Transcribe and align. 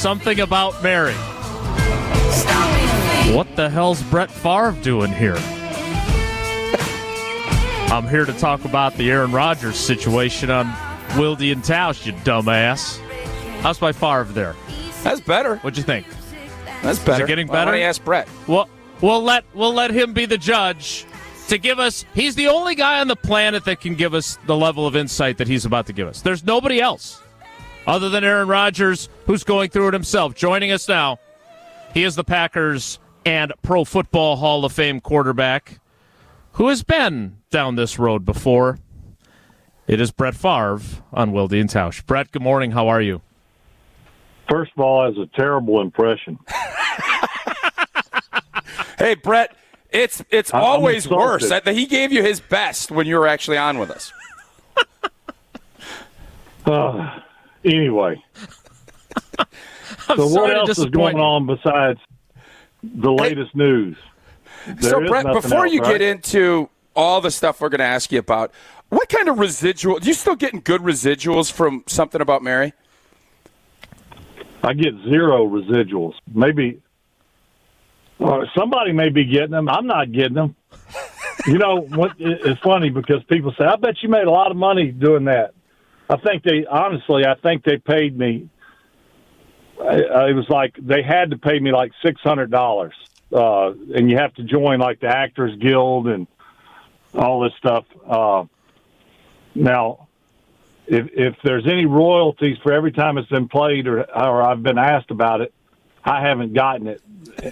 Something 0.00 0.40
About 0.40 0.82
Mary. 0.82 1.12
What 3.36 3.54
the 3.54 3.68
hell's 3.68 4.02
Brett 4.04 4.30
Favre 4.30 4.74
doing 4.80 5.12
here? 5.12 5.36
I'm 7.92 8.08
here 8.08 8.24
to 8.24 8.32
talk 8.32 8.64
about 8.64 8.94
the 8.94 9.10
Aaron 9.10 9.30
Rodgers 9.30 9.76
situation 9.76 10.50
on 10.50 10.68
Wilde 11.18 11.42
and 11.42 11.62
Tausch, 11.62 12.06
you 12.06 12.14
dumbass. 12.14 12.98
How's 13.60 13.78
my 13.82 13.92
Favre 13.92 14.24
there? 14.32 14.56
That's 15.02 15.20
better. 15.20 15.56
What'd 15.56 15.76
you 15.76 15.84
think? 15.84 16.06
That's 16.82 16.98
better. 16.98 17.24
Is 17.24 17.28
it 17.28 17.28
getting 17.28 17.46
Well, 17.46 17.56
better? 17.58 17.72
I 17.72 17.74
want 17.74 17.80
to 17.82 17.84
ask 17.84 18.02
Brett. 18.02 18.26
Well, 18.46 18.70
we'll 19.02 19.22
let 19.22 19.44
we'll 19.52 19.74
let 19.74 19.90
him 19.90 20.14
be 20.14 20.24
the 20.24 20.38
judge 20.38 21.04
to 21.48 21.58
give 21.58 21.78
us. 21.78 22.06
He's 22.14 22.34
the 22.36 22.48
only 22.48 22.74
guy 22.74 23.00
on 23.00 23.08
the 23.08 23.16
planet 23.16 23.66
that 23.66 23.82
can 23.82 23.96
give 23.96 24.14
us 24.14 24.38
the 24.46 24.56
level 24.56 24.86
of 24.86 24.96
insight 24.96 25.36
that 25.36 25.46
he's 25.46 25.66
about 25.66 25.84
to 25.88 25.92
give 25.92 26.08
us. 26.08 26.22
There's 26.22 26.42
nobody 26.42 26.80
else 26.80 27.20
other 27.86 28.08
than 28.08 28.24
Aaron 28.24 28.48
Rodgers 28.48 29.08
who's 29.30 29.44
going 29.44 29.70
through 29.70 29.86
it 29.86 29.94
himself. 29.94 30.34
Joining 30.34 30.72
us 30.72 30.88
now, 30.88 31.20
he 31.94 32.02
is 32.02 32.16
the 32.16 32.24
Packers 32.24 32.98
and 33.24 33.52
Pro 33.62 33.84
Football 33.84 34.34
Hall 34.34 34.64
of 34.64 34.72
Fame 34.72 35.00
quarterback 35.00 35.78
who 36.54 36.66
has 36.66 36.82
been 36.82 37.36
down 37.48 37.76
this 37.76 37.96
road 37.96 38.24
before. 38.24 38.80
It 39.86 40.00
is 40.00 40.10
Brett 40.10 40.34
Favre 40.34 40.80
on 41.12 41.30
Wilde 41.30 41.52
and 41.52 41.70
Tausch. 41.70 42.04
Brett, 42.06 42.32
good 42.32 42.42
morning. 42.42 42.72
How 42.72 42.88
are 42.88 43.00
you? 43.00 43.22
First 44.48 44.72
of 44.76 44.82
all, 44.82 45.06
as 45.06 45.16
a 45.16 45.26
terrible 45.36 45.80
impression. 45.80 46.36
Hey, 48.98 49.14
Brett. 49.14 49.56
It's 49.88 50.22
it's 50.28 50.52
I'm 50.52 50.62
always 50.62 51.06
insulted. 51.06 51.24
worse. 51.24 51.48
That 51.48 51.66
he 51.68 51.86
gave 51.86 52.12
you 52.12 52.22
his 52.22 52.38
best 52.38 52.90
when 52.90 53.06
you 53.06 53.16
were 53.16 53.26
actually 53.26 53.56
on 53.56 53.78
with 53.78 53.90
us. 53.90 54.12
Uh, 56.66 57.18
anyway, 57.64 58.22
I'm 58.36 58.48
so 60.16 60.26
what 60.28 60.54
else 60.54 60.78
is 60.78 60.86
going 60.86 61.18
on 61.18 61.46
besides 61.46 62.00
the 62.82 63.10
latest 63.12 63.54
news? 63.54 63.96
There 64.66 64.90
so, 64.90 65.06
Brett, 65.06 65.26
before 65.26 65.64
else, 65.64 65.72
you 65.72 65.80
right? 65.80 65.92
get 65.92 66.02
into 66.02 66.68
all 66.94 67.20
the 67.20 67.30
stuff 67.30 67.60
we're 67.60 67.68
going 67.70 67.78
to 67.78 67.84
ask 67.84 68.12
you 68.12 68.18
about, 68.18 68.52
what 68.90 69.08
kind 69.08 69.28
of 69.28 69.38
residual? 69.38 69.98
Do 69.98 70.08
you 70.08 70.14
still 70.14 70.34
getting 70.36 70.60
good 70.60 70.82
residuals 70.82 71.50
from 71.50 71.84
something 71.86 72.20
about 72.20 72.42
Mary? 72.42 72.74
I 74.62 74.74
get 74.74 74.92
zero 75.08 75.46
residuals. 75.46 76.14
Maybe 76.32 76.82
uh, 78.20 78.44
somebody 78.56 78.92
may 78.92 79.08
be 79.08 79.24
getting 79.24 79.52
them. 79.52 79.68
I'm 79.68 79.86
not 79.86 80.12
getting 80.12 80.34
them. 80.34 80.56
you 81.46 81.56
know, 81.58 81.76
what, 81.88 82.12
it- 82.18 82.40
it's 82.44 82.60
funny 82.60 82.90
because 82.90 83.22
people 83.24 83.54
say, 83.56 83.64
"I 83.64 83.76
bet 83.76 84.02
you 84.02 84.08
made 84.08 84.26
a 84.26 84.30
lot 84.30 84.50
of 84.50 84.56
money 84.56 84.90
doing 84.90 85.24
that." 85.24 85.54
I 86.10 86.16
think 86.16 86.42
they 86.42 86.66
honestly, 86.66 87.24
I 87.24 87.34
think 87.36 87.64
they 87.64 87.78
paid 87.78 88.18
me. 88.18 88.48
It 89.82 90.36
was 90.36 90.48
like 90.48 90.76
they 90.76 91.02
had 91.02 91.30
to 91.30 91.38
pay 91.38 91.58
me 91.58 91.72
like 91.72 91.92
six 92.04 92.20
hundred 92.20 92.50
dollars, 92.50 92.94
uh, 93.32 93.72
and 93.94 94.10
you 94.10 94.16
have 94.18 94.34
to 94.34 94.44
join 94.44 94.78
like 94.78 95.00
the 95.00 95.08
Actors 95.08 95.56
Guild 95.58 96.06
and 96.08 96.26
all 97.14 97.40
this 97.40 97.52
stuff. 97.58 97.84
Uh, 98.06 98.44
now, 99.54 100.08
if 100.86 101.08
if 101.12 101.36
there's 101.42 101.66
any 101.66 101.86
royalties 101.86 102.58
for 102.62 102.72
every 102.72 102.92
time 102.92 103.18
it's 103.18 103.28
been 103.28 103.48
played 103.48 103.86
or 103.86 104.00
or 104.00 104.42
I've 104.42 104.62
been 104.62 104.78
asked 104.78 105.10
about 105.10 105.40
it, 105.40 105.54
I 106.04 106.20
haven't 106.20 106.52
gotten 106.52 106.86
it, 106.86 107.02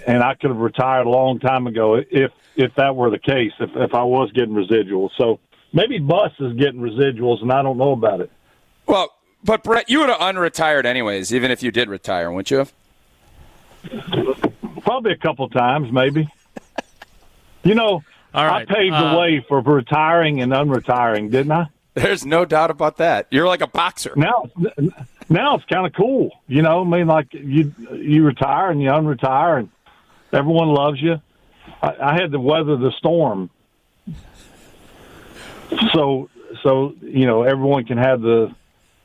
and 0.05 0.23
I 0.23 0.35
could 0.35 0.51
have 0.51 0.59
retired 0.59 1.07
a 1.07 1.09
long 1.09 1.39
time 1.39 1.67
ago 1.67 1.95
if 1.95 2.31
if 2.55 2.75
that 2.75 2.95
were 2.95 3.09
the 3.09 3.19
case. 3.19 3.53
If 3.59 3.71
if 3.75 3.93
I 3.93 4.03
was 4.03 4.31
getting 4.33 4.53
residuals, 4.53 5.11
so 5.17 5.39
maybe 5.73 5.99
Bus 5.99 6.31
is 6.39 6.53
getting 6.53 6.79
residuals, 6.79 7.41
and 7.41 7.51
I 7.51 7.61
don't 7.61 7.77
know 7.77 7.91
about 7.91 8.21
it. 8.21 8.31
Well, 8.85 9.13
but 9.43 9.63
Brett, 9.63 9.89
you 9.89 9.99
would 9.99 10.09
have 10.09 10.19
unretired 10.19 10.85
anyways, 10.85 11.33
even 11.33 11.51
if 11.51 11.63
you 11.63 11.71
did 11.71 11.89
retire, 11.89 12.31
wouldn't 12.31 12.51
you 12.51 12.57
have? 12.57 12.73
Probably 14.81 15.11
a 15.11 15.17
couple 15.17 15.47
times, 15.49 15.91
maybe. 15.91 16.27
You 17.63 17.75
know, 17.75 18.03
All 18.33 18.45
right, 18.45 18.69
I 18.69 18.73
paved 18.73 18.93
uh, 18.93 19.11
the 19.11 19.19
way 19.19 19.45
for 19.47 19.61
retiring 19.61 20.41
and 20.41 20.51
unretiring, 20.51 21.29
didn't 21.31 21.51
I? 21.51 21.67
There's 21.93 22.25
no 22.25 22.45
doubt 22.45 22.71
about 22.71 22.97
that. 22.97 23.27
You're 23.31 23.47
like 23.47 23.61
a 23.61 23.67
boxer. 23.67 24.13
Now, 24.15 24.49
now 25.29 25.55
it's 25.55 25.65
kind 25.65 25.85
of 25.85 25.93
cool. 25.93 26.31
You 26.47 26.61
know, 26.61 26.81
I 26.81 26.83
mean, 26.85 27.07
like 27.07 27.33
you 27.33 27.73
you 27.91 28.23
retire 28.23 28.71
and 28.71 28.81
you 28.81 28.89
unretire, 28.89 29.59
and 29.59 29.69
everyone 30.31 30.69
loves 30.69 31.01
you. 31.01 31.21
I, 31.81 31.95
I 32.01 32.13
had 32.13 32.31
to 32.31 32.39
weather 32.39 32.77
the 32.77 32.91
storm, 32.97 33.49
so 35.93 36.29
so 36.63 36.95
you 37.01 37.25
know 37.25 37.43
everyone 37.43 37.85
can 37.85 37.97
have 37.97 38.21
the 38.21 38.55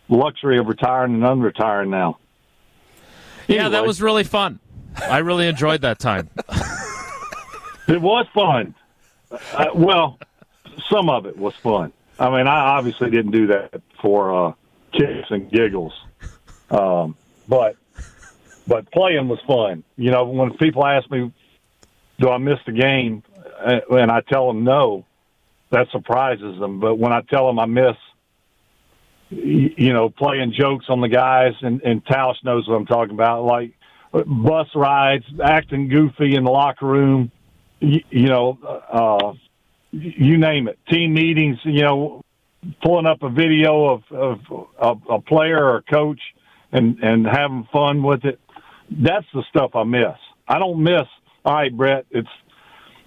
luxury 0.08 0.58
of 0.58 0.66
retiring 0.66 1.14
and 1.14 1.22
unretiring 1.22 1.88
now. 1.88 2.18
Yeah, 3.48 3.68
that 3.68 3.86
was 3.86 4.00
really 4.00 4.24
fun. 4.24 4.60
I 4.96 5.18
really 5.18 5.48
enjoyed 5.48 5.82
that 5.82 5.98
time. 5.98 6.30
It 7.86 8.00
was 8.00 8.26
fun. 8.32 8.74
Uh, 9.30 9.66
well, 9.74 10.18
some 10.90 11.10
of 11.10 11.26
it 11.26 11.36
was 11.36 11.54
fun. 11.56 11.92
I 12.18 12.30
mean, 12.30 12.46
I 12.46 12.76
obviously 12.76 13.10
didn't 13.10 13.32
do 13.32 13.48
that 13.48 13.82
for 14.00 14.48
uh, 14.48 14.52
kicks 14.92 15.30
and 15.30 15.50
giggles, 15.50 15.92
um, 16.70 17.16
but 17.48 17.76
but 18.66 18.90
playing 18.92 19.28
was 19.28 19.40
fun. 19.46 19.84
You 19.96 20.12
know, 20.12 20.24
when 20.24 20.56
people 20.56 20.86
ask 20.86 21.10
me, 21.10 21.32
"Do 22.18 22.30
I 22.30 22.38
miss 22.38 22.58
the 22.64 22.72
game?" 22.72 23.22
uh, 23.60 23.80
and 23.90 24.10
I 24.10 24.20
tell 24.20 24.46
them 24.46 24.64
no, 24.64 25.04
that 25.70 25.88
surprises 25.90 26.58
them. 26.58 26.80
But 26.80 26.94
when 26.94 27.12
I 27.12 27.20
tell 27.22 27.46
them 27.46 27.58
I 27.58 27.66
miss, 27.66 27.96
you 29.34 29.92
know, 29.92 30.10
playing 30.10 30.54
jokes 30.58 30.86
on 30.88 31.00
the 31.00 31.08
guys, 31.08 31.52
and 31.60 31.82
and 31.82 32.04
Tausch 32.04 32.42
knows 32.44 32.68
what 32.68 32.76
I'm 32.76 32.86
talking 32.86 33.14
about, 33.14 33.44
like 33.44 33.72
bus 34.12 34.68
rides, 34.74 35.24
acting 35.42 35.88
goofy 35.88 36.36
in 36.36 36.44
the 36.44 36.50
locker 36.50 36.86
room 36.86 37.32
you, 37.84 38.00
you 38.10 38.28
know, 38.28 38.58
uh, 38.92 39.32
you 39.92 40.38
name 40.38 40.68
it, 40.68 40.78
team 40.90 41.14
meetings, 41.14 41.58
you 41.64 41.82
know, 41.82 42.22
pulling 42.82 43.06
up 43.06 43.22
a 43.22 43.28
video 43.28 43.86
of, 43.86 44.02
of, 44.10 44.38
of 44.78 45.02
a 45.10 45.20
player 45.20 45.62
or 45.62 45.76
a 45.76 45.82
coach 45.82 46.20
and, 46.72 46.98
and 47.00 47.26
having 47.26 47.68
fun 47.72 48.02
with 48.02 48.24
it. 48.24 48.40
That's 48.90 49.26
the 49.32 49.44
stuff 49.50 49.72
I 49.74 49.84
miss. 49.84 50.16
I 50.48 50.58
don't 50.58 50.82
miss, 50.82 51.06
all 51.44 51.54
right, 51.54 51.74
Brett, 51.74 52.06
it's, 52.10 52.28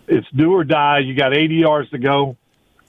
it's 0.08 0.28
do 0.36 0.54
or 0.54 0.64
die. 0.64 1.00
You 1.00 1.16
got 1.16 1.36
80 1.36 1.56
yards 1.56 1.90
to 1.90 1.98
go 1.98 2.38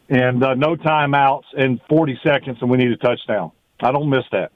and 0.08 0.42
uh, 0.42 0.54
no 0.54 0.76
timeouts 0.76 1.44
and 1.56 1.80
40 1.88 2.20
seconds 2.22 2.58
and 2.60 2.70
we 2.70 2.78
need 2.78 2.90
a 2.90 2.96
touchdown. 2.96 3.52
I 3.80 3.92
don't 3.92 4.08
miss 4.08 4.24
that. 4.32 4.52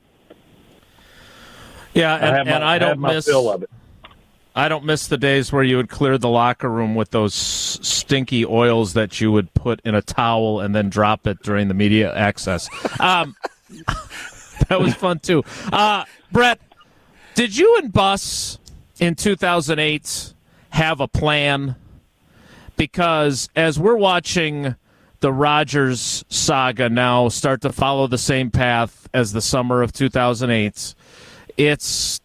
Yeah, 1.95 2.15
I 2.15 2.19
and, 2.19 2.37
have 2.37 2.47
my, 2.47 2.53
and 2.53 2.65
I 2.65 2.79
don't 2.79 3.01
miss 3.01 3.27
fill 3.27 3.51
of 3.51 3.63
it. 3.63 3.71
I 4.55 4.69
don't 4.69 4.85
miss 4.85 5.07
the 5.07 5.17
days 5.17 5.51
where 5.51 5.63
you 5.63 5.77
would 5.79 5.89
clear 5.89 6.19
the 6.19 6.29
locker 6.29 6.69
room 6.69 6.95
with 6.95 7.11
those 7.11 7.33
stinky 7.35 8.45
oils 8.45 8.93
that 8.93 9.21
you 9.21 9.33
would 9.33 9.53
put 9.55 9.81
in 9.83 9.95
a 9.95 10.03
towel 10.03 10.61
and 10.61 10.75
then 10.75 10.91
drop 10.91 11.27
it 11.27 11.43
during 11.43 11.69
the 11.69 11.75
media 11.75 12.15
access. 12.15 12.69
Um, 13.01 13.35
that 14.69 14.79
was 14.79 14.95
fun 14.95 15.19
too. 15.19 15.43
Uh, 15.73 16.05
Brett, 16.31 16.61
did 17.35 17.57
you 17.57 17.79
and 17.79 17.93
Bus 17.93 18.59
in 19.01 19.15
2008 19.15 20.35
have 20.71 21.01
a 21.01 21.09
plan? 21.09 21.75
Because 22.77 23.49
as 23.57 23.79
we're 23.79 23.97
watching 23.97 24.77
the 25.23 25.33
Rodgers 25.33 26.25
saga 26.29 26.91
now 26.91 27.29
start 27.29 27.63
to 27.63 27.73
follow 27.73 28.09
the 28.09 28.19
same 28.19 28.51
path 28.51 29.09
as 29.15 29.33
the 29.33 29.41
summer 29.41 29.81
of 29.81 29.93
2008, 29.93 30.95
it's 31.57 32.21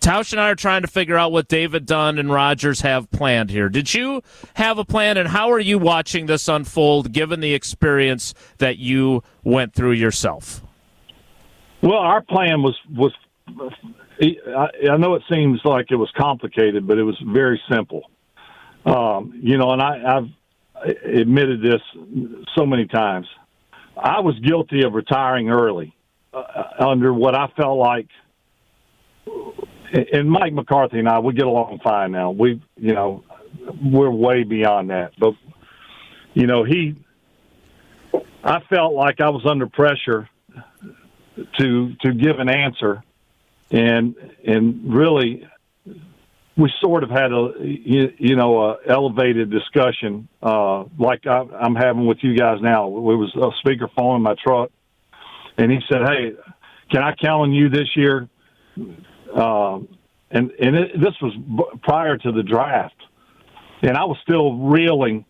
Tausch 0.00 0.32
and 0.32 0.40
I 0.40 0.48
are 0.48 0.54
trying 0.54 0.80
to 0.82 0.88
figure 0.88 1.16
out 1.16 1.30
what 1.30 1.48
David 1.48 1.84
Dunn 1.84 2.18
and 2.18 2.32
Rodgers 2.32 2.80
have 2.80 3.10
planned 3.10 3.50
here. 3.50 3.68
Did 3.68 3.92
you 3.92 4.22
have 4.54 4.78
a 4.78 4.84
plan, 4.84 5.18
and 5.18 5.28
how 5.28 5.50
are 5.52 5.58
you 5.58 5.78
watching 5.78 6.24
this 6.24 6.48
unfold 6.48 7.12
given 7.12 7.40
the 7.40 7.52
experience 7.52 8.32
that 8.56 8.78
you 8.78 9.22
went 9.44 9.74
through 9.74 9.92
yourself? 9.92 10.62
Well, 11.82 11.98
our 11.98 12.22
plan 12.22 12.62
was 12.62 12.76
was. 12.90 13.12
I, 14.20 14.96
know 14.96 15.14
it 15.14 15.22
seems 15.30 15.60
like 15.64 15.90
it 15.90 15.96
was 15.96 16.10
complicated, 16.16 16.86
but 16.88 16.98
it 16.98 17.04
was 17.04 17.16
very 17.24 17.60
simple. 17.70 18.10
Um, 18.84 19.38
you 19.40 19.58
know, 19.58 19.72
and 19.72 19.82
I, 19.82 20.16
I've 20.16 20.28
admitted 21.04 21.62
this 21.62 21.80
so 22.56 22.66
many 22.66 22.86
times. 22.86 23.26
I 23.96 24.20
was 24.20 24.38
guilty 24.40 24.84
of 24.84 24.92
retiring 24.94 25.50
early 25.50 25.94
uh, 26.32 26.42
under 26.78 27.12
what 27.12 27.34
I 27.34 27.48
felt 27.56 27.78
like. 27.78 28.08
And 30.12 30.30
Mike 30.30 30.52
McCarthy 30.52 30.98
and 30.98 31.08
I, 31.08 31.18
we 31.18 31.32
get 31.32 31.46
along 31.46 31.80
fine 31.82 32.12
now. 32.12 32.30
We, 32.30 32.62
you 32.76 32.94
know, 32.94 33.24
we're 33.82 34.10
way 34.10 34.44
beyond 34.44 34.90
that. 34.90 35.12
But 35.18 35.34
you 36.34 36.46
know, 36.46 36.64
he, 36.64 36.96
I 38.44 38.60
felt 38.68 38.94
like 38.94 39.20
I 39.20 39.30
was 39.30 39.44
under 39.46 39.66
pressure 39.66 40.28
to 41.58 41.94
to 42.02 42.12
give 42.12 42.38
an 42.38 42.48
answer, 42.48 43.02
and 43.70 44.14
and 44.46 44.94
really, 44.94 45.46
we 46.58 46.70
sort 46.80 47.04
of 47.04 47.10
had 47.10 47.32
a 47.32 47.52
you, 47.60 48.34
know 48.34 48.60
a 48.60 48.76
elevated 48.88 49.48
discussion 49.48 50.28
uh, 50.42 50.84
like 50.98 51.24
I, 51.26 51.44
I'm 51.60 51.76
having 51.76 52.04
with 52.04 52.18
you 52.22 52.36
guys 52.36 52.58
now. 52.60 52.88
It 52.88 53.00
was 53.00 53.32
a 53.36 53.66
speakerphone 53.66 54.16
in 54.16 54.22
my 54.22 54.34
truck, 54.44 54.70
and 55.56 55.70
he 55.70 55.78
said, 55.90 56.02
"Hey, 56.04 56.32
can 56.90 57.02
I 57.02 57.14
count 57.14 57.42
on 57.42 57.52
you 57.52 57.68
this 57.68 57.88
year?" 57.94 58.28
Um, 59.32 59.88
and 60.30 60.50
and 60.60 60.76
it, 60.76 61.00
this 61.00 61.14
was 61.22 61.34
b- 61.36 61.78
prior 61.82 62.16
to 62.16 62.32
the 62.32 62.42
draft, 62.42 62.96
and 63.82 63.96
I 63.96 64.04
was 64.04 64.18
still 64.22 64.56
reeling 64.56 65.24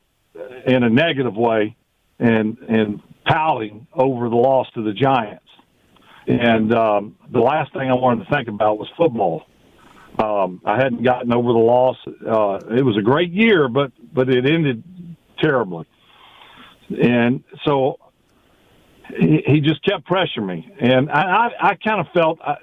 in 0.67 0.83
a 0.83 0.89
negative 0.89 1.37
way, 1.37 1.77
and 2.19 2.57
and 2.69 3.03
pouting 3.27 3.87
over 3.93 4.31
the 4.31 4.37
loss 4.37 4.67
to 4.75 4.83
the 4.83 4.95
Giants. 4.95 5.45
And 6.27 6.75
um, 6.75 7.17
the 7.31 7.41
last 7.41 7.73
thing 7.73 7.91
I 7.91 7.95
wanted 7.95 8.25
to 8.25 8.31
think 8.35 8.49
about 8.49 8.79
was 8.79 8.89
football. 8.97 9.45
Um, 10.19 10.61
I 10.65 10.77
hadn't 10.77 11.05
gotten 11.05 11.33
over 11.33 11.53
the 11.53 11.59
loss. 11.59 11.97
Uh, 12.07 12.59
it 12.77 12.85
was 12.85 12.97
a 12.99 13.03
great 13.03 13.33
year, 13.33 13.69
but 13.69 13.93
but 14.13 14.29
it 14.29 14.47
ended 14.47 14.83
terribly. 15.41 15.87
And 16.91 17.45
so 17.65 17.99
he, 19.17 19.43
he 19.47 19.61
just 19.61 19.85
kept 19.85 20.09
pressuring 20.09 20.47
me, 20.47 20.73
and 20.81 21.11
I, 21.11 21.23
I, 21.23 21.69
I 21.71 21.75
kind 21.77 22.01
of 22.01 22.07
felt 22.13 22.41
I, 22.41 22.57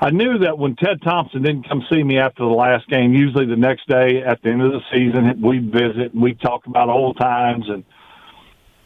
I 0.00 0.10
knew 0.10 0.38
that 0.38 0.58
when 0.58 0.76
Ted 0.76 1.02
Thompson 1.02 1.42
didn't 1.42 1.68
come 1.68 1.84
see 1.90 2.02
me 2.02 2.18
after 2.18 2.44
the 2.44 2.50
last 2.50 2.88
game, 2.88 3.14
usually 3.14 3.46
the 3.46 3.56
next 3.56 3.88
day 3.88 4.22
at 4.24 4.40
the 4.42 4.50
end 4.50 4.62
of 4.62 4.72
the 4.72 4.80
season, 4.92 5.40
we'd 5.42 5.72
visit 5.72 6.12
and 6.12 6.22
we'd 6.22 6.40
talk 6.40 6.66
about 6.66 6.88
old 6.88 7.18
times 7.18 7.64
and 7.68 7.84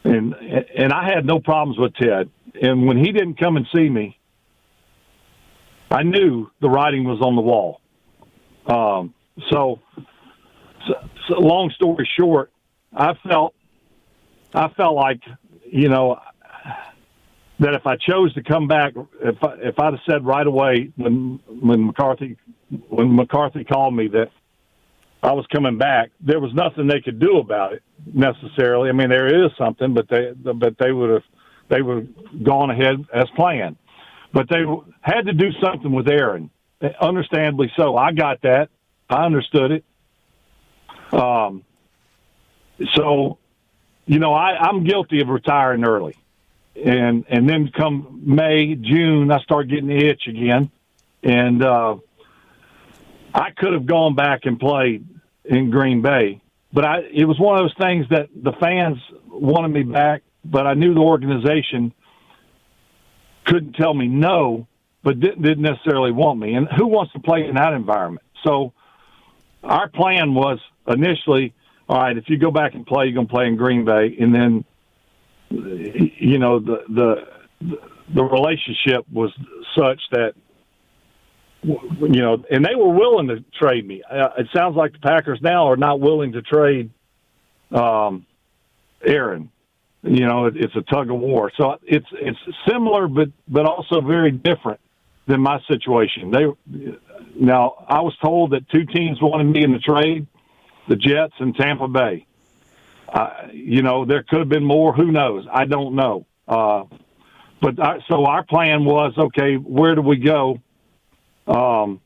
and 0.05 0.35
and 0.35 0.93
I 0.93 1.05
had 1.05 1.25
no 1.25 1.39
problems 1.39 1.79
with 1.79 1.95
Ted. 1.95 2.29
And 2.61 2.87
when 2.87 2.99
he 2.99 3.13
didn't 3.13 3.39
come 3.39 3.57
and 3.57 3.67
see 3.75 3.89
me, 3.89 4.19
I 5.93 6.03
knew 6.03 6.51
the 6.61 6.71
writing 6.71 7.05
was 7.05 7.21
on 7.21 7.37
the 7.37 7.43
wall. 7.43 7.81
Um, 8.67 9.15
so, 9.51 9.81
so, 10.87 10.95
so, 11.29 11.35
long 11.39 11.71
story 11.75 12.09
short, 12.19 12.51
I 12.95 13.15
felt 13.29 13.55
I 14.55 14.69
felt 14.69 14.95
like 14.95 15.21
you 15.71 15.89
know 15.89 16.19
that 17.59 17.75
if 17.75 17.87
I 17.87 17.97
chose 17.97 18.33
to 18.35 18.43
come 18.43 18.69
back, 18.69 18.95
if 19.21 19.43
I, 19.43 19.55
if 19.61 19.79
I'd 19.79 19.93
have 19.95 20.01
said 20.09 20.25
right 20.25 20.47
away 20.47 20.91
when 20.97 21.41
when 21.61 21.87
McCarthy 21.87 22.37
when 22.89 23.15
McCarthy 23.15 23.65
called 23.65 23.95
me 23.95 24.09
that 24.09 24.31
I 25.23 25.33
was 25.33 25.47
coming 25.53 25.77
back, 25.77 26.11
there 26.21 26.41
was 26.41 26.55
nothing 26.55 26.87
they 26.87 27.01
could 27.01 27.19
do 27.19 27.39
about 27.39 27.75
it 27.75 27.83
necessarily. 28.13 28.89
I 28.89 28.93
mean, 28.93 29.11
there 29.11 29.45
is 29.45 29.51
something, 29.59 29.93
but 29.93 30.09
they 30.09 30.33
but 30.33 30.77
they 30.79 30.93
would 30.93 31.11
have 31.11 31.25
they 31.69 31.83
would 31.83 32.09
have 32.33 32.45
gone 32.45 32.71
ahead 32.71 33.05
as 33.13 33.29
planned. 33.37 33.77
But 34.33 34.49
they 34.49 34.65
had 35.01 35.27
to 35.27 35.33
do 35.33 35.53
something 35.61 35.93
with 35.93 36.09
Aaron, 36.09 36.51
understandably 37.01 37.71
so. 37.77 37.97
I 37.97 38.13
got 38.13 38.43
that. 38.43 38.71
I 39.11 39.25
understood 39.27 39.73
it. 39.73 39.85
Um, 41.13 41.65
so, 42.95 43.39
you 44.07 44.19
know, 44.19 44.33
I, 44.33 44.57
I'm 44.59 44.85
guilty 44.85 45.21
of 45.21 45.29
retiring 45.29 45.85
early 45.85 46.17
and 46.77 47.25
and 47.29 47.49
then 47.49 47.71
come 47.71 48.23
May, 48.25 48.75
June, 48.75 49.31
I 49.31 49.41
start 49.41 49.69
getting 49.69 49.89
the 49.89 50.07
itch 50.09 50.27
again, 50.27 50.71
and 51.23 51.63
uh, 51.63 51.97
I 53.35 53.51
could 53.51 53.73
have 53.73 53.87
gone 53.87 54.15
back 54.15 54.41
and 54.45 54.59
played 54.59 55.07
in 55.45 55.71
Green 55.71 56.03
Bay, 56.03 56.41
but 56.73 56.85
I 56.85 57.01
it 57.13 57.25
was 57.25 57.39
one 57.39 57.59
of 57.59 57.65
those 57.65 57.77
things 57.77 58.07
that 58.11 58.29
the 58.35 58.53
fans 58.53 58.99
wanted 59.29 59.69
me 59.69 59.83
back, 59.83 60.23
but 60.45 60.67
I 60.67 60.75
knew 60.75 60.95
the 60.95 61.01
organization 61.01 61.93
couldn't 63.45 63.75
tell 63.75 63.95
me 63.95 64.07
no, 64.09 64.67
but 65.03 65.21
didn't, 65.21 65.43
didn't 65.43 65.63
necessarily 65.63 66.13
want 66.13 66.39
me, 66.39 66.55
and 66.55 66.69
who 66.77 66.87
wants 66.87 67.13
to 67.13 67.21
play 67.21 67.47
in 67.47 67.55
that 67.57 67.73
environment? 67.73 68.27
So 68.45 68.73
our 69.63 69.89
plan 69.89 70.35
was 70.35 70.59
initially, 70.87 71.55
all 71.89 72.01
right, 72.01 72.17
if 72.17 72.29
you 72.29 72.39
go 72.39 72.51
back 72.51 72.75
and 72.75 72.87
play, 72.87 73.07
you're 73.07 73.15
going 73.15 73.27
to 73.27 73.33
play 73.33 73.47
in 73.47 73.57
Green 73.57 73.85
Bay, 73.85 74.17
and 74.19 74.35
then 74.35 74.65
you 75.51 76.39
know 76.39 76.59
the 76.59 76.85
the 76.89 77.29
the 78.15 78.23
relationship 78.23 79.05
was 79.13 79.31
such 79.77 80.01
that 80.13 80.35
you 81.63 82.21
know, 82.21 82.45
and 82.51 82.65
they 82.65 82.75
were 82.75 82.93
willing 82.93 83.29
to 83.29 83.45
trade 83.59 83.87
me. 83.87 84.03
Uh, 84.03 84.31
it 84.39 84.49
sounds 84.53 84.77
like 84.77 84.93
the 84.93 84.99
Packers 84.99 85.39
now 85.41 85.69
are 85.71 85.77
not 85.77 86.01
willing 86.01 86.33
to 86.33 86.43
trade 86.43 86.91
um, 87.71 88.27
Aaron. 89.05 89.51
You 90.03 90.27
know, 90.27 90.47
it, 90.47 90.57
it's 90.57 90.75
a 90.75 90.83
tug 90.83 91.11
of 91.11 91.19
war. 91.21 91.53
So 91.57 91.79
it's 91.83 92.07
it's 92.13 92.39
similar, 92.69 93.07
but 93.07 93.29
but 93.49 93.67
also 93.67 94.01
very 94.01 94.33
different 94.33 94.81
than 95.27 95.41
my 95.41 95.61
situation. 95.69 96.31
They 96.31 96.47
now 97.37 97.85
I 97.89 98.01
was 98.01 98.17
told 98.23 98.51
that 98.53 98.69
two 98.69 98.85
teams 98.85 99.21
wanted 99.21 99.45
me 99.45 99.63
in 99.63 99.73
the 99.73 99.79
trade, 99.79 100.27
the 100.89 100.97
Jets 100.97 101.35
and 101.39 101.55
Tampa 101.55 101.87
Bay. 101.87 102.27
Uh, 103.09 103.49
you 103.53 103.83
know, 103.83 104.05
there 104.05 104.23
could 104.23 104.41
have 104.41 104.49
been 104.49 104.65
more. 104.65 104.93
Who 104.93 105.13
knows? 105.13 105.47
I 105.53 105.67
don't 105.67 105.95
know. 105.95 106.27
Uh, 106.49 106.85
but 107.61 107.79
I, 107.79 107.99
so 108.09 108.25
our 108.25 108.43
plan 108.43 108.85
was 108.85 109.13
okay. 109.17 109.55
Where 109.55 109.95
do 109.95 110.03
we 110.03 110.17
go? 110.17 110.61
Um, 111.47 112.01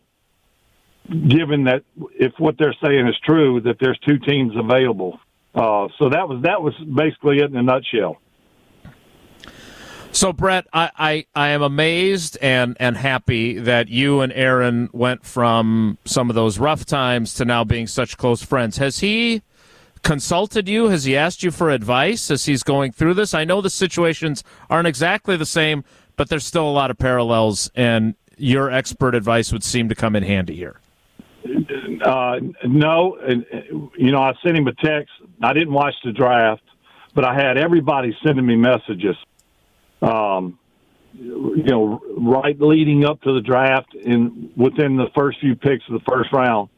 given 1.09 1.65
that 1.65 1.85
if 2.19 2.33
what 2.39 2.57
they're 2.59 2.75
saying 2.85 3.09
is 3.09 3.17
true, 3.25 3.61
that 3.63 3.77
there's 3.81 3.99
two 4.01 4.19
teams 4.19 4.55
available. 4.57 5.19
Uh, 5.57 5.89
so 5.99 6.11
that 6.11 6.29
was 6.29 6.43
that 6.43 6.63
was 6.63 6.75
basically 6.95 7.39
it 7.39 7.51
in 7.51 7.57
a 7.57 7.63
nutshell. 7.63 8.19
So 10.13 10.33
Brett, 10.33 10.67
I, 10.73 10.91
I, 10.97 11.27
I 11.35 11.49
am 11.49 11.61
amazed 11.61 12.39
and, 12.41 12.75
and 12.81 12.97
happy 12.97 13.59
that 13.59 13.89
you 13.89 14.23
and 14.23 14.33
Aaron 14.33 14.89
went 14.95 15.27
from 15.27 15.99
some 16.07 16.31
of 16.31 16.35
those 16.35 16.59
rough 16.59 16.87
times 16.87 17.35
to 17.35 17.45
now 17.45 17.65
being 17.65 17.87
such 17.87 18.17
close 18.17 18.43
friends. 18.43 18.79
Has 18.79 19.01
he 19.01 19.43
consulted 20.03 20.71
you? 20.71 20.89
Has 20.89 21.05
he 21.05 21.19
asked 21.19 21.43
you 21.43 21.51
for 21.51 21.69
advice 21.69 22.31
as 22.31 22.47
he's 22.47 22.63
going 22.63 22.93
through 22.93 23.13
this? 23.13 23.35
I 23.35 23.45
know 23.45 23.61
the 23.61 23.69
situations 23.69 24.43
aren't 24.71 24.89
exactly 24.89 25.37
the 25.37 25.45
same, 25.45 25.85
but 26.17 26.31
there's 26.31 26.47
still 26.47 26.67
a 26.67 26.73
lot 26.73 26.91
of 26.91 26.97
parallels, 26.97 27.71
and 27.75 28.15
your 28.39 28.71
expert 28.71 29.15
advice 29.15 29.53
would 29.53 29.65
seem 29.65 29.91
to 29.91 29.95
come 29.95 30.17
in 30.17 30.23
handy 30.23 30.57
here. 30.57 30.81
Uh, 32.03 32.41
no, 32.65 33.17
you 33.97 34.11
know, 34.11 34.19
I 34.19 34.33
sent 34.45 34.57
him 34.57 34.67
a 34.67 34.75
text. 34.75 35.13
I 35.43 35.53
didn't 35.53 35.73
watch 35.73 35.95
the 36.05 36.13
draft, 36.13 36.63
but 37.15 37.25
I 37.25 37.35
had 37.35 37.59
everybody 37.59 38.17
sending 38.25 38.47
me 38.47 38.57
messages. 38.57 39.17
Um, 40.03 40.59
you 41.19 41.65
know, 41.65 42.01
right 42.19 42.61
leading 42.61 43.05
up 43.05 43.23
to 43.23 43.33
the 43.33 43.41
draft, 43.41 43.95
and 43.95 44.51
within 44.57 44.97
the 44.97 45.07
first 45.15 45.41
few 45.41 45.55
picks 45.57 45.85
of 45.89 45.95
the 45.95 46.05
first 46.11 46.33
round, 46.33 46.69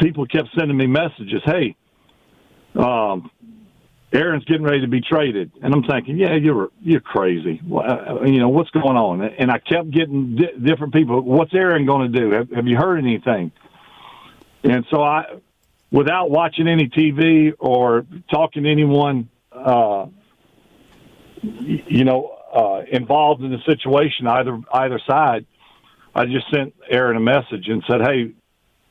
people 0.00 0.26
kept 0.26 0.48
sending 0.58 0.76
me 0.76 0.86
messages. 0.86 1.42
Hey, 1.44 1.76
um, 2.74 3.30
Aaron's 4.12 4.44
getting 4.44 4.62
ready 4.62 4.80
to 4.82 4.88
be 4.88 5.00
traded, 5.00 5.52
and 5.62 5.72
I'm 5.74 5.82
thinking, 5.84 6.18
yeah, 6.18 6.34
you're 6.34 6.70
you're 6.82 7.00
crazy. 7.00 7.60
Well, 7.66 8.26
you 8.26 8.40
know 8.40 8.48
what's 8.48 8.70
going 8.70 8.96
on? 8.96 9.22
And 9.22 9.50
I 9.50 9.58
kept 9.58 9.90
getting 9.90 10.36
di- 10.36 10.58
different 10.62 10.92
people. 10.92 11.20
What's 11.22 11.54
Aaron 11.54 11.86
going 11.86 12.12
to 12.12 12.20
do? 12.20 12.30
Have, 12.32 12.50
have 12.52 12.66
you 12.66 12.76
heard 12.76 12.98
anything? 12.98 13.52
And 14.64 14.86
so 14.90 15.02
I, 15.02 15.24
without 15.90 16.30
watching 16.30 16.68
any 16.68 16.88
TV 16.88 17.52
or 17.58 18.06
talking 18.30 18.64
to 18.64 18.70
anyone, 18.70 19.28
uh, 19.52 20.06
you 21.42 22.04
know, 22.04 22.36
uh, 22.54 22.82
involved 22.90 23.42
in 23.42 23.50
the 23.50 23.62
situation, 23.66 24.26
either 24.26 24.60
either 24.72 25.00
side, 25.06 25.46
I 26.14 26.26
just 26.26 26.50
sent 26.50 26.74
Aaron 26.88 27.16
a 27.16 27.20
message 27.20 27.68
and 27.68 27.82
said, 27.88 28.00
"Hey, 28.02 28.32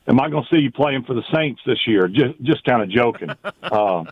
am 0.06 0.20
I 0.20 0.28
going 0.28 0.44
to 0.44 0.54
see 0.54 0.60
you 0.60 0.70
playing 0.70 1.04
for 1.04 1.14
the 1.14 1.22
Saints 1.32 1.60
this 1.64 1.86
year? 1.86 2.08
Just, 2.08 2.40
just 2.42 2.64
kind 2.64 2.82
of 2.82 2.90
joking. 2.90 3.30
uh, 3.62 4.04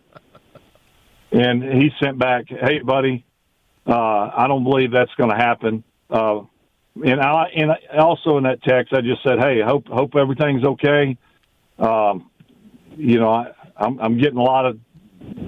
and 1.33 1.63
he 1.63 1.91
sent 2.03 2.19
back, 2.19 2.47
"Hey, 2.49 2.81
buddy, 2.81 3.25
uh, 3.87 4.31
I 4.35 4.47
don't 4.49 4.65
believe 4.65 4.93
that's 4.93 5.15
going 5.17 5.31
to 5.31 5.37
happen." 5.37 5.85
Uh, 6.09 6.43
and 7.05 7.21
I, 7.21 7.45
and 7.55 7.71
also 7.99 8.37
in 8.37 8.45
that 8.45 8.63
text, 8.63 8.93
I 8.93 9.01
just 9.01 9.23
said, 9.23 9.39
"Hey, 9.39 9.61
hope 9.61 9.89
hope 9.89 10.17
everything's 10.17 10.65
okay." 10.65 11.17
Um, 11.81 12.31
you 12.97 13.19
know, 13.19 13.31
I, 13.31 13.53
I'm, 13.77 13.99
I'm 13.99 14.19
getting 14.19 14.39
a 14.39 14.43
lot 14.43 14.67
of 14.67 14.79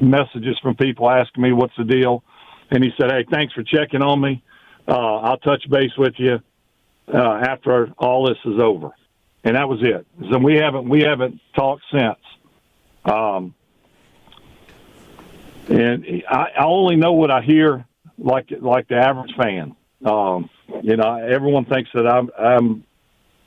messages 0.00 0.58
from 0.60 0.74
people 0.76 1.08
asking 1.10 1.42
me 1.42 1.52
what's 1.52 1.76
the 1.76 1.84
deal, 1.84 2.24
and 2.70 2.82
he 2.82 2.90
said, 2.98 3.10
"Hey, 3.10 3.26
thanks 3.30 3.52
for 3.54 3.62
checking 3.62 4.02
on 4.02 4.20
me. 4.20 4.42
Uh, 4.88 5.16
I'll 5.18 5.38
touch 5.38 5.68
base 5.70 5.96
with 5.96 6.14
you 6.18 6.40
uh, 7.12 7.42
after 7.46 7.92
all 7.98 8.26
this 8.26 8.38
is 8.44 8.58
over." 8.58 8.92
and 9.44 9.56
that 9.56 9.68
was 9.68 9.80
it. 9.82 10.06
So 10.30 10.38
we 10.38 10.54
haven't 10.56 10.88
we 10.88 11.02
haven't 11.02 11.40
talked 11.54 11.82
since. 11.90 12.18
Um, 13.04 13.54
and 15.68 16.22
I, 16.28 16.46
I 16.58 16.64
only 16.64 16.96
know 16.96 17.12
what 17.12 17.30
I 17.30 17.42
hear, 17.42 17.84
like 18.18 18.52
like 18.60 18.88
the 18.88 18.96
average 18.96 19.34
fan. 19.36 19.76
Um, 20.04 20.50
you 20.82 20.96
know, 20.96 21.16
everyone 21.16 21.64
thinks 21.64 21.90
that 21.94 22.06
I'm 22.06 22.30
I'm, 22.38 22.84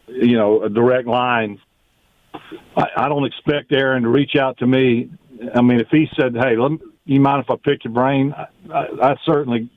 you 0.08 0.38
know, 0.38 0.64
a 0.64 0.70
direct 0.70 1.08
line. 1.08 1.60
I, 2.78 2.86
I 2.98 3.10
don't 3.10 3.26
expect 3.26 3.72
Aaron 3.72 4.04
to 4.04 4.10
reach 4.10 4.36
out 4.36 4.58
to 4.60 4.68
me. 4.68 5.10
I 5.54 5.62
mean, 5.62 5.80
if 5.80 5.88
he 5.90 6.08
said, 6.20 6.36
"Hey, 6.36 6.56
let 6.56 6.72
me, 6.72 6.80
you 7.06 7.20
mind 7.20 7.44
if 7.44 7.50
I 7.50 7.56
pick 7.64 7.84
your 7.84 7.94
brain?" 7.94 8.34
I, 8.34 8.48
I, 8.74 9.12
I 9.12 9.16
certainly 9.26 9.70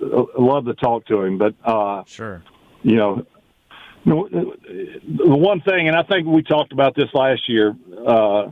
love 0.00 0.66
to 0.66 0.74
talk 0.74 1.06
to 1.06 1.22
him. 1.22 1.38
But 1.38 1.54
uh, 1.64 2.04
sure, 2.06 2.42
you 2.82 2.96
know, 2.96 3.26
the 4.04 5.36
one 5.36 5.60
thing, 5.62 5.88
and 5.88 5.96
I 5.96 6.02
think 6.02 6.26
we 6.26 6.42
talked 6.42 6.72
about 6.72 6.94
this 6.94 7.08
last 7.14 7.48
year 7.48 7.76
uh, 8.06 8.48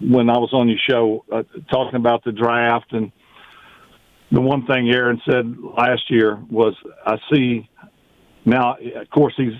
when 0.00 0.28
I 0.30 0.38
was 0.38 0.50
on 0.52 0.68
your 0.68 0.78
show, 0.88 1.24
uh, 1.32 1.42
talking 1.70 1.96
about 1.96 2.24
the 2.24 2.32
draft, 2.32 2.92
and 2.92 3.12
the 4.30 4.40
one 4.40 4.66
thing 4.66 4.90
Aaron 4.90 5.20
said 5.28 5.56
last 5.58 6.10
year 6.10 6.38
was, 6.50 6.74
"I 7.06 7.18
see." 7.32 7.68
Now, 8.44 8.76
of 8.96 9.10
course, 9.10 9.34
he's 9.36 9.52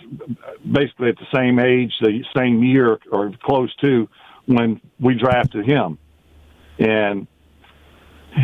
basically 0.70 1.10
at 1.10 1.16
the 1.16 1.26
same 1.34 1.58
age, 1.58 1.92
the 2.00 2.24
same 2.36 2.62
year 2.64 2.98
or 3.10 3.32
close 3.42 3.74
to 3.76 4.08
when 4.46 4.80
we 4.98 5.14
drafted 5.14 5.64
him, 5.64 5.98
and 6.78 7.28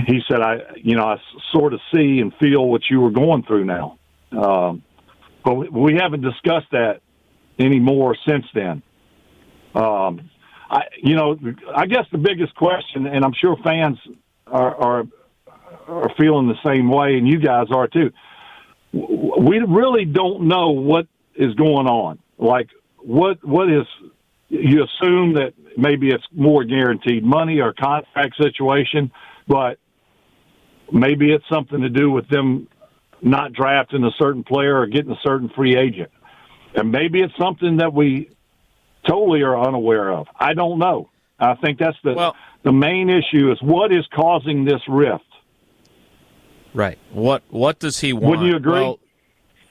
he 0.06 0.20
said, 0.28 0.40
"I, 0.40 0.58
you 0.76 0.96
know, 0.96 1.04
I 1.04 1.16
sort 1.52 1.74
of 1.74 1.80
see 1.92 2.20
and 2.20 2.32
feel 2.36 2.68
what 2.68 2.82
you 2.88 3.00
were 3.00 3.10
going 3.10 3.42
through 3.42 3.64
now." 3.64 3.98
Um, 4.30 4.82
but 5.44 5.72
we 5.72 5.94
haven't 5.94 6.22
discussed 6.22 6.70
that 6.70 7.00
anymore 7.58 8.16
since 8.26 8.44
then. 8.54 8.82
Um, 9.74 10.30
I, 10.70 10.82
you 11.02 11.16
know, 11.16 11.36
I 11.74 11.86
guess 11.86 12.04
the 12.12 12.18
biggest 12.18 12.54
question, 12.54 13.06
and 13.06 13.24
I'm 13.24 13.32
sure 13.32 13.56
fans 13.64 13.98
are, 14.46 14.76
are 14.76 15.04
are 15.88 16.10
feeling 16.18 16.48
the 16.48 16.70
same 16.70 16.90
way, 16.90 17.16
and 17.16 17.26
you 17.26 17.38
guys 17.38 17.66
are 17.70 17.88
too. 17.88 18.12
We 18.92 19.58
really 19.58 20.04
don't 20.04 20.48
know 20.48 20.70
what 20.70 21.06
is 21.34 21.54
going 21.54 21.86
on. 21.86 22.18
Like, 22.38 22.68
what 22.98 23.44
what 23.44 23.70
is? 23.70 23.86
You 24.48 24.84
assume 24.84 25.34
that 25.34 25.52
maybe 25.76 26.10
it's 26.10 26.24
more 26.32 26.64
guaranteed 26.64 27.22
money 27.22 27.60
or 27.60 27.74
contract 27.74 28.36
situation, 28.40 29.12
but 29.46 29.78
maybe 30.90 31.32
it's 31.32 31.44
something 31.50 31.82
to 31.82 31.90
do 31.90 32.10
with 32.10 32.28
them 32.28 32.66
not 33.20 33.52
drafting 33.52 34.04
a 34.04 34.10
certain 34.18 34.44
player 34.44 34.78
or 34.78 34.86
getting 34.86 35.10
a 35.10 35.18
certain 35.22 35.50
free 35.50 35.76
agent. 35.76 36.10
And 36.74 36.92
maybe 36.92 37.20
it's 37.20 37.36
something 37.38 37.78
that 37.78 37.92
we 37.92 38.30
totally 39.06 39.42
are 39.42 39.58
unaware 39.60 40.12
of. 40.12 40.26
I 40.38 40.54
don't 40.54 40.78
know. 40.78 41.10
I 41.38 41.54
think 41.54 41.78
that's 41.78 41.96
the 42.02 42.14
well, 42.14 42.36
the 42.62 42.72
main 42.72 43.10
issue 43.10 43.52
is 43.52 43.58
what 43.62 43.92
is 43.92 44.06
causing 44.14 44.64
this 44.64 44.80
rift. 44.88 45.24
Right. 46.74 46.98
What 47.12 47.42
what 47.50 47.78
does 47.78 48.00
he 48.00 48.12
want? 48.12 48.26
Wouldn't 48.26 48.48
you 48.48 48.56
agree? 48.56 48.72
Well, 48.72 48.98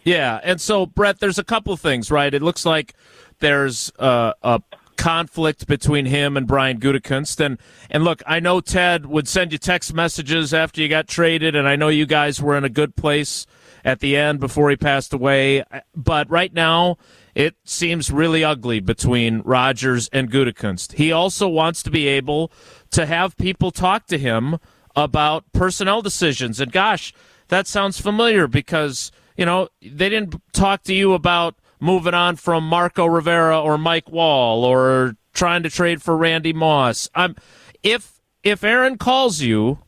yeah. 0.04 0.40
And 0.44 0.60
so 0.60 0.86
Brett, 0.86 1.20
there's 1.20 1.40
a 1.40 1.44
couple 1.44 1.74
of 1.74 1.80
things, 1.80 2.10
right? 2.10 2.34
It 2.34 2.42
looks 2.42 2.66
like 2.66 2.94
there's 3.40 3.92
uh, 4.00 4.34
a 4.42 4.62
conflict 4.98 5.68
between 5.68 6.06
him 6.06 6.36
and 6.36 6.48
Brian 6.48 6.80
Gutekunst. 6.80 7.40
And 7.40 7.58
and 7.90 8.04
look, 8.04 8.22
I 8.26 8.40
know 8.40 8.60
Ted 8.60 9.06
would 9.06 9.28
send 9.28 9.52
you 9.52 9.58
text 9.58 9.94
messages 9.94 10.54
after 10.54 10.82
you 10.82 10.90
got 10.90 11.08
traded, 11.08 11.56
and 11.56 11.68
I 11.68 11.76
know 11.76 11.88
you 11.88 12.06
guys 12.06 12.42
were 12.42 12.58
in 12.58 12.64
a 12.64 12.70
good 12.70 12.96
place 12.96 13.46
at 13.86 14.00
the 14.00 14.18
end 14.18 14.40
before 14.40 14.70
he 14.70 14.76
passed 14.76 15.14
away. 15.14 15.64
But 15.96 16.30
right 16.30 16.54
now, 16.54 16.98
it 17.36 17.56
seems 17.64 18.12
really 18.12 18.44
ugly 18.44 18.80
between 18.80 19.42
Rodgers 19.42 20.10
and 20.12 20.30
Gutekunst. 20.32 20.94
He 20.94 21.12
also 21.12 21.48
wants 21.48 21.84
to 21.84 21.92
be 21.92 22.08
able 22.08 22.52
to 22.92 23.06
have 23.06 23.38
people 23.38 23.72
talk 23.72 24.08
to 24.08 24.18
him 24.18 24.58
about 24.98 25.50
personnel 25.54 26.02
decisions. 26.02 26.60
And 26.60 26.72
gosh, 26.72 27.14
that 27.48 27.68
sounds 27.68 28.02
familiar 28.02 28.48
because, 28.48 29.12
you 29.38 29.46
know, 29.46 29.70
they 29.80 30.10
didn't 30.10 30.36
talk 30.52 30.84
to 30.84 30.94
you 30.94 31.14
about 31.14 31.56
moving 31.80 32.16
on 32.16 32.36
from 32.36 32.68
Marco 32.68 33.06
Rivera 33.06 33.62
or 33.62 33.78
Mike 33.78 34.08
Wahle 34.08 34.64
or 34.64 35.16
trying 35.34 35.62
to 35.64 35.70
trade 35.70 36.02
for 36.02 36.18
Randy 36.18 36.52
Moss. 36.52 37.08
I'm 37.14 37.36
if 37.84 38.20
if 38.44 38.64
Aaron 38.64 38.98
calls 38.98 39.42
you, 39.42 39.80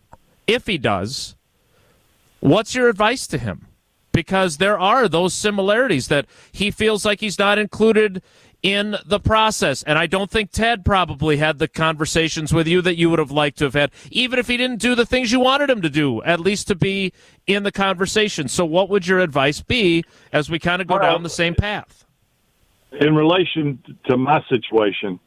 if 0.45 0.67
he 0.67 0.77
does, 0.77 1.35
what's 2.39 2.75
your 2.75 2.87
advice 2.87 3.25
to 3.27 3.39
him? 3.39 3.65
because 4.11 4.57
there 4.57 4.77
are 4.77 5.07
those 5.07 5.33
similarities 5.33 6.07
that 6.07 6.25
he 6.51 6.71
feels 6.71 7.05
like 7.05 7.19
he's 7.21 7.39
not 7.39 7.57
included 7.57 8.21
in 8.61 8.95
the 9.05 9.19
process. 9.19 9.83
And 9.83 9.97
I 9.97 10.07
don't 10.07 10.29
think 10.29 10.51
Ted 10.51 10.83
probably 10.83 11.37
had 11.37 11.59
the 11.59 11.67
conversations 11.67 12.53
with 12.53 12.67
you 12.67 12.81
that 12.81 12.97
you 12.97 13.09
would 13.09 13.19
have 13.19 13.31
liked 13.31 13.57
to 13.59 13.65
have 13.65 13.73
had, 13.73 13.91
even 14.11 14.39
if 14.39 14.47
he 14.47 14.57
didn't 14.57 14.81
do 14.81 14.95
the 14.95 15.05
things 15.05 15.31
you 15.31 15.39
wanted 15.39 15.69
him 15.69 15.81
to 15.81 15.89
do, 15.89 16.21
at 16.23 16.39
least 16.39 16.67
to 16.67 16.75
be 16.75 17.13
in 17.47 17.63
the 17.63 17.71
conversation. 17.71 18.47
So, 18.47 18.65
what 18.65 18.89
would 18.89 19.07
your 19.07 19.19
advice 19.19 19.61
be 19.61 20.03
as 20.33 20.49
we 20.49 20.59
kind 20.59 20.81
of 20.81 20.87
go 20.87 20.95
well, 20.95 21.03
down 21.03 21.23
the 21.23 21.29
same 21.29 21.55
path? 21.55 22.05
In 22.99 23.15
relation 23.15 23.81
to 24.05 24.17
my 24.17 24.43
situation, 24.49 25.19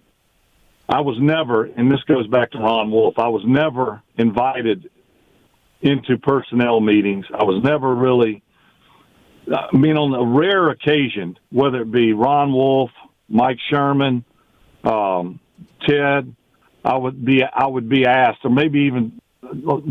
I 0.89 1.01
was 1.01 1.17
never, 1.21 1.65
and 1.65 1.91
this 1.91 2.03
goes 2.05 2.27
back 2.27 2.51
to 2.51 2.59
Ron 2.59 2.91
Wolf, 2.91 3.19
I 3.19 3.29
was 3.29 3.43
never 3.47 4.03
invited 4.19 4.91
into 5.81 6.19
personnel 6.19 6.81
meetings. 6.81 7.25
I 7.33 7.45
was 7.45 7.63
never 7.63 7.95
really 7.95 8.43
I 9.51 9.77
mean, 9.77 9.97
on 9.97 10.15
a 10.15 10.25
rare 10.25 10.71
occasion, 10.71 11.39
whether 11.51 11.83
it 11.83 11.91
be 11.91 12.13
Ron 12.13 12.53
Wolf, 12.53 12.91
Mike 13.33 13.59
Sherman, 13.71 14.25
um, 14.85 15.41
Ted, 15.89 16.35
I 16.85 16.97
would 16.97 17.25
be 17.25 17.43
I 17.43 17.67
would 17.67 17.89
be 17.89 18.05
asked, 18.07 18.41
or 18.45 18.51
maybe 18.51 18.81
even 18.81 19.21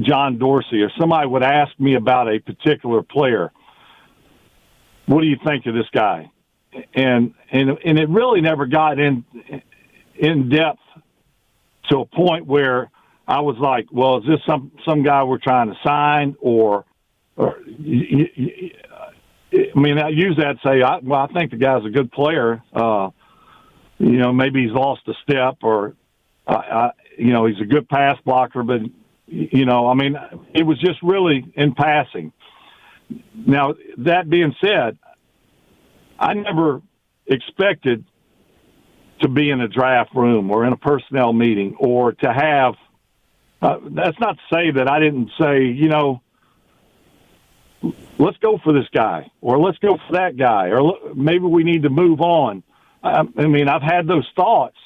John 0.03 0.37
Dorsey, 0.37 0.81
or 0.81 0.91
somebody 0.99 1.27
would 1.27 1.43
ask 1.43 1.77
me 1.79 1.95
about 1.95 2.27
a 2.33 2.39
particular 2.39 3.01
player. 3.01 3.51
What 5.07 5.21
do 5.21 5.27
you 5.27 5.37
think 5.43 5.65
of 5.65 5.73
this 5.73 5.87
guy? 5.91 6.29
And 6.93 7.33
and 7.51 7.71
and 7.83 7.97
it 7.97 8.09
really 8.09 8.41
never 8.41 8.65
got 8.67 8.99
in 8.99 9.25
in 10.15 10.49
depth 10.49 10.79
to 11.89 11.99
a 11.99 12.05
point 12.05 12.45
where 12.45 12.91
I 13.27 13.41
was 13.41 13.57
like, 13.57 13.87
well, 13.91 14.19
is 14.19 14.25
this 14.27 14.39
some 14.45 14.71
some 14.85 15.03
guy 15.03 15.23
we're 15.23 15.39
trying 15.39 15.69
to 15.69 15.77
sign, 15.83 16.35
or 16.39 16.85
or 17.35 17.57
I 19.53 19.79
mean, 19.79 19.97
I 19.97 20.09
use 20.09 20.37
that 20.37 20.61
to 20.61 20.69
say, 20.69 20.81
I, 20.81 20.99
well, 20.99 21.27
I 21.29 21.33
think 21.33 21.51
the 21.51 21.57
guy's 21.57 21.85
a 21.85 21.89
good 21.89 22.11
player. 22.11 22.61
Uh, 22.73 23.09
you 24.01 24.17
know, 24.17 24.33
maybe 24.33 24.63
he's 24.63 24.71
lost 24.71 25.01
a 25.07 25.13
step, 25.21 25.57
or 25.61 25.95
uh, 26.47 26.53
I, 26.55 26.89
you 27.19 27.31
know, 27.31 27.45
he's 27.45 27.61
a 27.61 27.65
good 27.65 27.87
pass 27.87 28.17
blocker, 28.25 28.63
but 28.63 28.81
you 29.27 29.65
know, 29.65 29.87
I 29.87 29.93
mean, 29.93 30.17
it 30.55 30.63
was 30.63 30.79
just 30.79 31.01
really 31.03 31.45
in 31.53 31.75
passing. 31.75 32.33
Now, 33.35 33.75
that 33.99 34.27
being 34.27 34.55
said, 34.59 34.97
I 36.19 36.33
never 36.33 36.81
expected 37.27 38.03
to 39.21 39.29
be 39.29 39.51
in 39.51 39.61
a 39.61 39.67
draft 39.67 40.15
room 40.15 40.49
or 40.49 40.65
in 40.65 40.73
a 40.73 40.77
personnel 40.77 41.31
meeting 41.31 41.75
or 41.79 42.13
to 42.13 42.33
have. 42.33 42.73
Uh, 43.61 43.77
that's 43.91 44.19
not 44.19 44.37
to 44.37 44.55
say 44.55 44.71
that 44.71 44.89
I 44.89 44.99
didn't 44.99 45.29
say, 45.39 45.65
you 45.65 45.89
know, 45.89 46.23
let's 48.17 48.37
go 48.37 48.57
for 48.63 48.73
this 48.73 48.87
guy, 48.91 49.29
or 49.41 49.59
let's 49.59 49.77
go 49.77 49.97
for 50.07 50.13
that 50.13 50.37
guy, 50.37 50.69
or 50.69 51.13
maybe 51.13 51.45
we 51.45 51.63
need 51.63 51.83
to 51.83 51.91
move 51.91 52.19
on. 52.21 52.63
I, 53.03 53.23
mean, 53.23 53.67
I've 53.67 53.81
had 53.81 54.07
those 54.07 54.29
thoughts, 54.35 54.77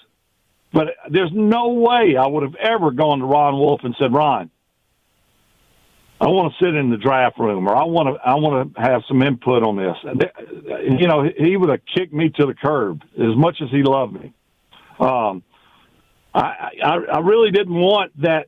but 0.72 0.88
there's 1.10 1.32
no 1.34 1.70
way 1.70 2.16
I 2.18 2.28
would 2.28 2.44
have 2.44 2.56
ever 2.56 2.92
gone 2.92 3.20
to 3.20 3.26
Ron 3.26 3.58
Wolf 3.58 3.82
and 3.84 3.96
said, 4.00 4.14
Ron, 4.14 4.50
I 6.20 6.28
want 6.28 6.54
to 6.54 6.66
sit 6.66 6.74
in 6.76 6.90
the 6.90 6.98
draft 6.98 7.38
room, 7.38 7.68
or 7.68 7.76
I 7.76 7.84
want 7.84 8.16
to 8.16 8.22
I 8.26 8.36
want 8.36 8.74
to 8.74 8.82
have 8.82 9.04
some 9.08 9.22
input 9.22 9.64
on 9.64 9.76
this. 9.76 9.98
You 11.00 11.08
know, 11.08 11.24
he 11.38 11.58
would 11.58 11.70
have 11.70 11.82
kicked 11.94 12.14
me 12.14 12.30
to 12.30 12.46
the 12.46 12.54
curb 12.54 13.02
as 13.14 13.36
much 13.36 13.62
as 13.62 13.70
he 13.70 13.84
loved 13.84 14.14
me. 14.14 14.34
Um, 14.98 15.44
I, 16.34 16.72
I 16.84 16.98
I 17.16 17.20
really 17.20 17.52
didn't 17.52 17.76
want 17.76 18.14
that. 18.22 18.48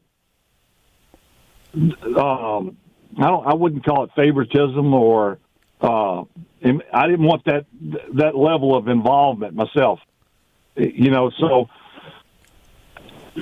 Um, 1.75 2.77
I 3.17 3.27
don't. 3.27 3.47
I 3.47 3.53
wouldn't 3.53 3.85
call 3.85 4.05
it 4.05 4.11
favoritism 4.15 4.93
or. 4.93 5.39
Uh, 5.79 6.23
I 6.63 7.07
didn't 7.07 7.25
want 7.25 7.45
that 7.45 7.65
that 8.15 8.35
level 8.35 8.75
of 8.75 8.87
involvement 8.87 9.53
myself. 9.55 9.99
You 10.75 11.11
know, 11.11 11.31
so 11.39 11.69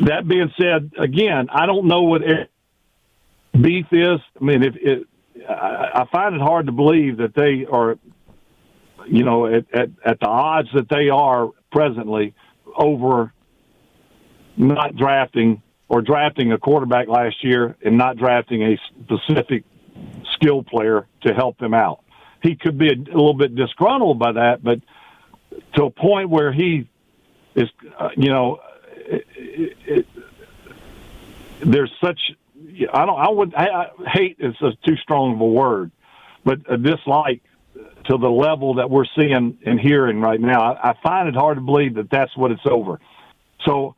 that 0.05 0.27
being 0.27 0.51
said, 0.59 0.91
again, 0.97 1.47
I 1.49 1.65
don't 1.65 1.87
know 1.87 2.03
what 2.03 2.21
beef 3.59 3.87
is. 3.91 4.19
I 4.39 4.43
mean, 4.43 4.63
if 4.63 4.75
it, 4.75 5.07
I 5.49 6.05
find 6.11 6.35
it 6.35 6.41
hard 6.41 6.67
to 6.67 6.71
believe 6.71 7.17
that 7.17 7.33
they 7.35 7.65
are, 7.65 7.97
you 9.07 9.23
know, 9.23 9.47
at, 9.47 9.65
at, 9.73 9.89
at 10.05 10.19
the 10.19 10.27
odds 10.27 10.69
that 10.73 10.89
they 10.89 11.09
are 11.09 11.49
presently 11.71 12.33
over 12.75 13.33
not 14.57 14.95
drafting 14.95 15.61
or 15.87 16.01
drafting 16.01 16.51
a 16.51 16.57
quarterback 16.57 17.07
last 17.07 17.43
year 17.43 17.75
and 17.83 17.97
not 17.97 18.17
drafting 18.17 18.63
a 18.63 18.79
specific 19.03 19.63
skill 20.33 20.63
player 20.63 21.07
to 21.21 21.33
help 21.33 21.57
them 21.57 21.73
out. 21.73 22.04
He 22.45 22.55
could 22.55 22.77
be 22.77 22.89
a, 22.89 22.93
a 22.93 23.17
little 23.17 23.33
bit 23.33 23.55
disgruntled 23.55 24.19
by 24.19 24.33
that, 24.33 24.63
but 24.63 24.79
to 25.75 25.85
a 25.85 25.89
point 25.89 26.29
where 26.29 26.53
he 26.53 26.87
is, 27.55 27.69
uh, 27.99 28.09
you 28.15 28.29
know, 28.29 28.59
it, 28.95 29.25
it, 29.35 29.77
it, 29.87 30.05
there's 31.65 31.91
such. 31.99 32.19
I 32.93 33.05
don't. 33.05 33.19
I 33.19 33.29
would. 33.29 33.55
I, 33.55 33.65
I 33.65 33.89
hate 34.07 34.37
is 34.39 34.55
a 34.61 34.71
too 34.87 34.95
strong 34.97 35.33
of 35.33 35.41
a 35.41 35.45
word, 35.45 35.91
but 36.43 36.59
a 36.69 36.77
dislike 36.77 37.41
to 38.05 38.17
the 38.17 38.29
level 38.29 38.75
that 38.75 38.89
we're 38.91 39.05
seeing 39.17 39.57
and 39.65 39.79
hearing 39.79 40.21
right 40.21 40.39
now. 40.39 40.73
I, 40.73 40.91
I 40.91 40.93
find 41.01 41.27
it 41.27 41.35
hard 41.35 41.57
to 41.57 41.61
believe 41.61 41.95
that 41.95 42.11
that's 42.11 42.35
what 42.37 42.51
it's 42.51 42.65
over. 42.69 42.99
So 43.65 43.95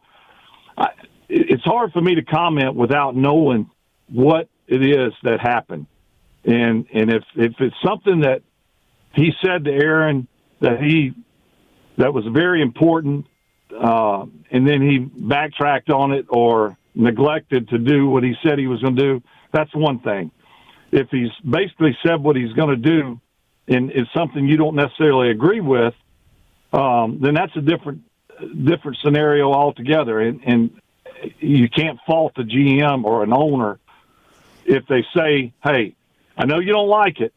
I, 0.77 0.87
it's 1.27 1.63
hard 1.63 1.91
for 1.91 2.01
me 2.01 2.15
to 2.15 2.23
comment 2.23 2.75
without 2.75 3.13
knowing 3.13 3.69
what 4.07 4.47
it 4.67 4.81
is 4.85 5.13
that 5.23 5.41
happened. 5.41 5.87
And 6.47 6.87
and 6.93 7.11
if 7.11 7.23
if 7.35 7.53
it's 7.59 7.75
something 7.85 8.21
that 8.21 8.41
he 9.13 9.33
said 9.45 9.65
to 9.65 9.71
Aaron 9.71 10.27
that 10.61 10.81
he 10.81 11.13
that 11.97 12.13
was 12.13 12.25
very 12.31 12.61
important, 12.61 13.27
uh, 13.77 14.25
and 14.49 14.67
then 14.67 14.81
he 14.81 14.99
backtracked 14.99 15.89
on 15.89 16.13
it 16.13 16.25
or 16.29 16.77
neglected 16.95 17.69
to 17.69 17.77
do 17.77 18.07
what 18.07 18.23
he 18.23 18.33
said 18.43 18.57
he 18.57 18.67
was 18.67 18.81
going 18.81 18.95
to 18.95 19.01
do, 19.01 19.23
that's 19.51 19.73
one 19.75 19.99
thing. 19.99 20.31
if 20.91 21.09
he's 21.09 21.31
basically 21.49 21.97
said 22.05 22.21
what 22.23 22.35
he's 22.35 22.53
going 22.53 22.69
to 22.69 22.75
do, 22.75 23.19
and 23.67 23.91
it's 23.91 24.11
something 24.13 24.47
you 24.47 24.57
don't 24.57 24.75
necessarily 24.75 25.29
agree 25.29 25.61
with, 25.61 25.93
um, 26.73 27.19
then 27.21 27.33
that's 27.33 27.55
a 27.55 27.61
different 27.61 28.01
different 28.63 28.97
scenario 29.03 29.51
altogether. 29.51 30.19
And, 30.19 30.41
and 30.45 30.81
you 31.39 31.69
can't 31.69 31.99
fault 32.05 32.33
the 32.35 32.43
GM 32.43 33.03
or 33.03 33.23
an 33.23 33.33
owner 33.33 33.79
if 34.65 34.85
they 34.87 35.05
say, 35.15 35.53
"Hey, 35.63 35.95
I 36.37 36.45
know 36.45 36.59
you 36.59 36.71
don't 36.71 36.87
like 36.87 37.19
it, 37.19 37.33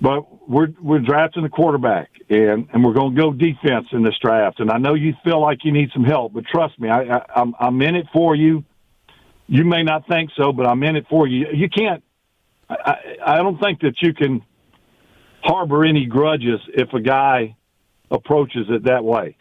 but 0.00 0.48
we're 0.48 0.68
we're 0.80 1.00
drafting 1.00 1.44
a 1.44 1.48
quarterback, 1.48 2.10
and 2.28 2.68
and 2.72 2.84
we're 2.84 2.94
going 2.94 3.14
to 3.14 3.20
go 3.20 3.32
defense 3.32 3.86
in 3.92 4.02
this 4.02 4.14
draft. 4.20 4.60
And 4.60 4.70
I 4.70 4.78
know 4.78 4.94
you 4.94 5.14
feel 5.24 5.40
like 5.40 5.64
you 5.64 5.72
need 5.72 5.90
some 5.92 6.04
help, 6.04 6.32
but 6.32 6.44
trust 6.46 6.78
me, 6.80 6.88
I, 6.88 7.18
I 7.18 7.22
I'm 7.36 7.54
I'm 7.58 7.82
in 7.82 7.94
it 7.94 8.06
for 8.12 8.34
you. 8.34 8.64
You 9.46 9.64
may 9.64 9.82
not 9.82 10.06
think 10.08 10.30
so, 10.36 10.52
but 10.52 10.66
I'm 10.66 10.82
in 10.82 10.96
it 10.96 11.06
for 11.08 11.26
you. 11.26 11.46
You 11.52 11.68
can't. 11.68 12.02
I 12.70 12.96
I 13.24 13.36
don't 13.36 13.60
think 13.60 13.80
that 13.80 14.00
you 14.00 14.14
can 14.14 14.42
harbor 15.42 15.84
any 15.84 16.06
grudges 16.06 16.60
if 16.68 16.92
a 16.92 17.00
guy 17.00 17.56
approaches 18.10 18.66
it 18.70 18.84
that 18.84 19.04
way. 19.04 19.36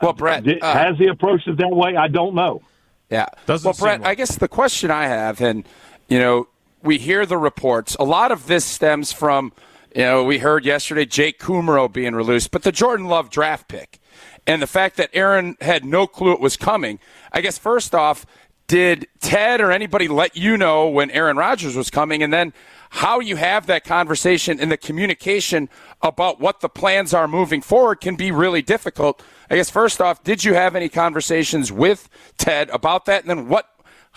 Well, 0.00 0.12
Brett, 0.12 0.46
uh, 0.46 0.72
has 0.74 0.96
he 0.96 1.06
approached 1.08 1.48
it 1.48 1.56
that 1.58 1.70
way? 1.70 1.96
I 1.96 2.08
don't 2.08 2.34
know. 2.34 2.62
Yeah. 3.10 3.26
Doesn't 3.46 3.66
well, 3.66 3.74
Brett, 3.78 4.00
like- 4.00 4.08
I 4.08 4.14
guess 4.14 4.36
the 4.36 4.48
question 4.48 4.90
I 4.90 5.06
have, 5.06 5.40
and 5.40 5.66
you 6.08 6.18
know, 6.18 6.48
we 6.82 6.98
hear 6.98 7.26
the 7.26 7.38
reports. 7.38 7.96
A 7.98 8.04
lot 8.04 8.32
of 8.32 8.46
this 8.46 8.64
stems 8.64 9.12
from, 9.12 9.52
you 9.94 10.02
know, 10.02 10.24
we 10.24 10.38
heard 10.38 10.64
yesterday 10.64 11.04
Jake 11.04 11.38
Kumerow 11.38 11.92
being 11.92 12.14
released, 12.14 12.50
but 12.50 12.62
the 12.62 12.72
Jordan 12.72 13.06
Love 13.06 13.30
draft 13.30 13.68
pick 13.68 13.98
and 14.46 14.62
the 14.62 14.66
fact 14.66 14.96
that 14.96 15.10
Aaron 15.12 15.56
had 15.60 15.84
no 15.84 16.06
clue 16.06 16.32
it 16.32 16.40
was 16.40 16.56
coming. 16.56 16.98
I 17.32 17.40
guess 17.40 17.58
first 17.58 17.94
off, 17.94 18.24
did 18.66 19.06
Ted 19.20 19.60
or 19.60 19.72
anybody 19.72 20.08
let 20.08 20.36
you 20.36 20.56
know 20.56 20.88
when 20.88 21.10
Aaron 21.10 21.36
Rodgers 21.36 21.74
was 21.74 21.90
coming? 21.90 22.22
And 22.22 22.32
then 22.32 22.52
how 22.90 23.20
you 23.20 23.36
have 23.36 23.66
that 23.66 23.84
conversation 23.84 24.60
and 24.60 24.70
the 24.70 24.76
communication 24.76 25.68
about 26.02 26.40
what 26.40 26.60
the 26.60 26.68
plans 26.68 27.12
are 27.12 27.28
moving 27.28 27.60
forward 27.60 27.96
can 27.96 28.16
be 28.16 28.30
really 28.30 28.62
difficult. 28.62 29.22
I 29.50 29.56
guess 29.56 29.70
first 29.70 30.00
off, 30.00 30.22
did 30.22 30.44
you 30.44 30.54
have 30.54 30.76
any 30.76 30.88
conversations 30.88 31.72
with 31.72 32.08
Ted 32.36 32.70
about 32.70 33.06
that? 33.06 33.22
And 33.22 33.30
then 33.30 33.48
what 33.48 33.68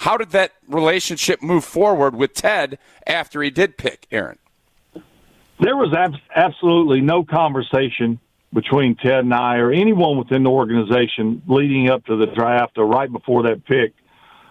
how 0.01 0.17
did 0.17 0.31
that 0.31 0.53
relationship 0.67 1.43
move 1.43 1.63
forward 1.63 2.15
with 2.15 2.33
Ted 2.33 2.79
after 3.05 3.43
he 3.43 3.51
did 3.51 3.77
pick 3.77 4.07
Aaron? 4.11 4.39
There 5.59 5.77
was 5.77 5.93
ab- 5.95 6.19
absolutely 6.35 7.01
no 7.01 7.23
conversation 7.23 8.19
between 8.51 8.95
Ted 8.95 9.19
and 9.19 9.31
I 9.31 9.57
or 9.57 9.71
anyone 9.71 10.17
within 10.17 10.41
the 10.41 10.49
organization 10.49 11.43
leading 11.47 11.87
up 11.87 12.03
to 12.05 12.17
the 12.17 12.25
draft 12.25 12.79
or 12.79 12.87
right 12.87 13.11
before 13.11 13.43
that 13.43 13.63
pick 13.63 13.93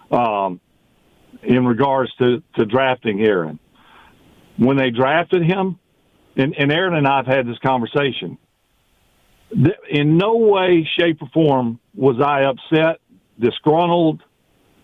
um, 0.09 0.61
in 1.43 1.65
regards 1.65 2.13
to, 2.15 2.41
to 2.55 2.65
drafting 2.65 3.19
Aaron. 3.19 3.59
When 4.55 4.77
they 4.77 4.89
drafted 4.89 5.43
him, 5.43 5.77
and, 6.37 6.55
and 6.57 6.71
Aaron 6.71 6.95
and 6.95 7.05
I 7.05 7.17
have 7.17 7.27
had 7.27 7.45
this 7.45 7.57
conversation, 7.57 8.37
in 9.89 10.17
no 10.17 10.37
way, 10.37 10.87
shape, 10.97 11.21
or 11.21 11.27
form 11.33 11.81
was 11.93 12.21
I 12.25 12.43
upset, 12.43 13.01
disgruntled, 13.37 14.23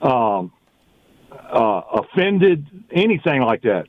um, 0.01 0.51
uh, 1.51 1.81
offended, 1.93 2.65
anything 2.91 3.41
like 3.41 3.61
that. 3.63 3.85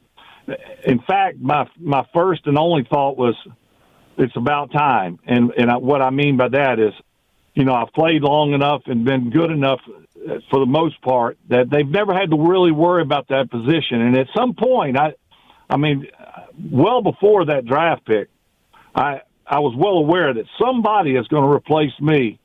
In 0.86 1.00
fact, 1.00 1.38
my 1.40 1.68
my 1.78 2.06
first 2.14 2.46
and 2.46 2.56
only 2.56 2.86
thought 2.88 3.18
was, 3.18 3.34
it's 4.16 4.36
about 4.36 4.72
time. 4.72 5.18
And 5.26 5.52
and 5.56 5.70
I, 5.70 5.76
what 5.76 6.00
I 6.00 6.10
mean 6.10 6.36
by 6.36 6.48
that 6.48 6.78
is, 6.78 6.94
you 7.54 7.64
know, 7.64 7.74
I've 7.74 7.92
played 7.92 8.22
long 8.22 8.52
enough 8.52 8.82
and 8.86 9.04
been 9.04 9.30
good 9.30 9.50
enough 9.50 9.80
for 10.50 10.60
the 10.60 10.66
most 10.66 11.00
part 11.02 11.38
that 11.48 11.70
they've 11.70 11.86
never 11.86 12.14
had 12.14 12.30
to 12.30 12.36
really 12.36 12.72
worry 12.72 13.02
about 13.02 13.28
that 13.28 13.50
position. 13.50 14.00
And 14.00 14.16
at 14.16 14.26
some 14.36 14.54
point, 14.54 14.98
I, 14.98 15.14
I 15.68 15.76
mean, 15.76 16.06
well 16.70 17.02
before 17.02 17.46
that 17.46 17.66
draft 17.66 18.06
pick, 18.06 18.28
I 18.94 19.20
I 19.46 19.60
was 19.60 19.74
well 19.76 19.98
aware 19.98 20.32
that 20.32 20.44
somebody 20.58 21.14
is 21.16 21.26
going 21.28 21.42
to 21.42 21.50
replace 21.50 21.98
me 22.00 22.38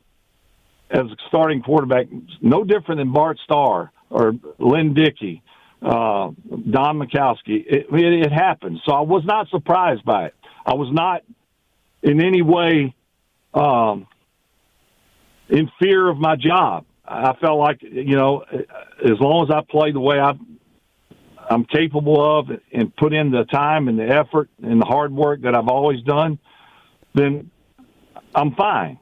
as 0.89 1.05
a 1.05 1.15
starting 1.27 1.61
quarterback, 1.61 2.07
no 2.41 2.63
different 2.63 2.99
than 2.99 3.13
Bart 3.13 3.39
Starr 3.43 3.92
or 4.13 4.33
Lynn 4.59 4.93
Dickey, 4.93 5.41
uh, 5.81 6.29
Don 6.69 6.99
Majkowski. 6.99 7.65
It, 7.65 7.87
it, 7.91 8.25
it 8.25 8.31
happened. 8.31 8.79
So 8.85 8.93
I 8.93 9.01
was 9.01 9.25
not 9.25 9.49
surprised 9.49 10.05
by 10.05 10.27
it. 10.27 10.35
I 10.65 10.75
was 10.75 10.89
not 10.91 11.23
in 12.03 12.21
any 12.21 12.41
way 12.41 12.93
um, 13.53 14.07
in 15.49 15.69
fear 15.79 16.07
of 16.07 16.17
my 16.17 16.35
job. 16.35 16.85
I 17.05 17.33
felt 17.41 17.59
like, 17.59 17.81
you 17.81 18.15
know, 18.15 18.45
as 19.03 19.19
long 19.19 19.45
as 19.45 19.51
I 19.53 19.61
play 19.69 19.91
the 19.91 19.99
way 19.99 20.19
I, 20.19 20.33
I'm 21.49 21.65
capable 21.65 22.39
of 22.39 22.49
and 22.71 22.95
put 22.95 23.13
in 23.13 23.31
the 23.31 23.43
time 23.43 23.89
and 23.89 23.99
the 23.99 24.07
effort 24.07 24.49
and 24.61 24.79
the 24.79 24.85
hard 24.85 25.11
work 25.11 25.41
that 25.41 25.53
I've 25.55 25.67
always 25.67 26.01
done, 26.03 26.39
then 27.13 27.51
I'm 28.33 28.55
fine. 28.55 28.99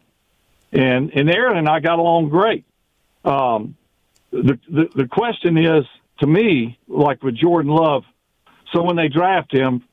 And 0.74 1.12
and 1.14 1.30
Aaron 1.30 1.58
and 1.58 1.68
I 1.68 1.80
got 1.82 2.00
along 2.00 2.30
great. 2.30 2.66
Um, 3.24 3.76
the, 4.32 4.60
the 4.70 4.90
the 4.96 5.08
question 5.08 5.58
is 5.58 5.86
to 6.20 6.28
me, 6.28 6.80
like 6.88 7.24
with 7.24 7.36
Jordan 7.36 7.72
Love, 7.72 8.04
so 8.74 8.84
when 8.84 8.96
they 8.96 9.08
draft 9.08 9.54
him, 9.54 9.84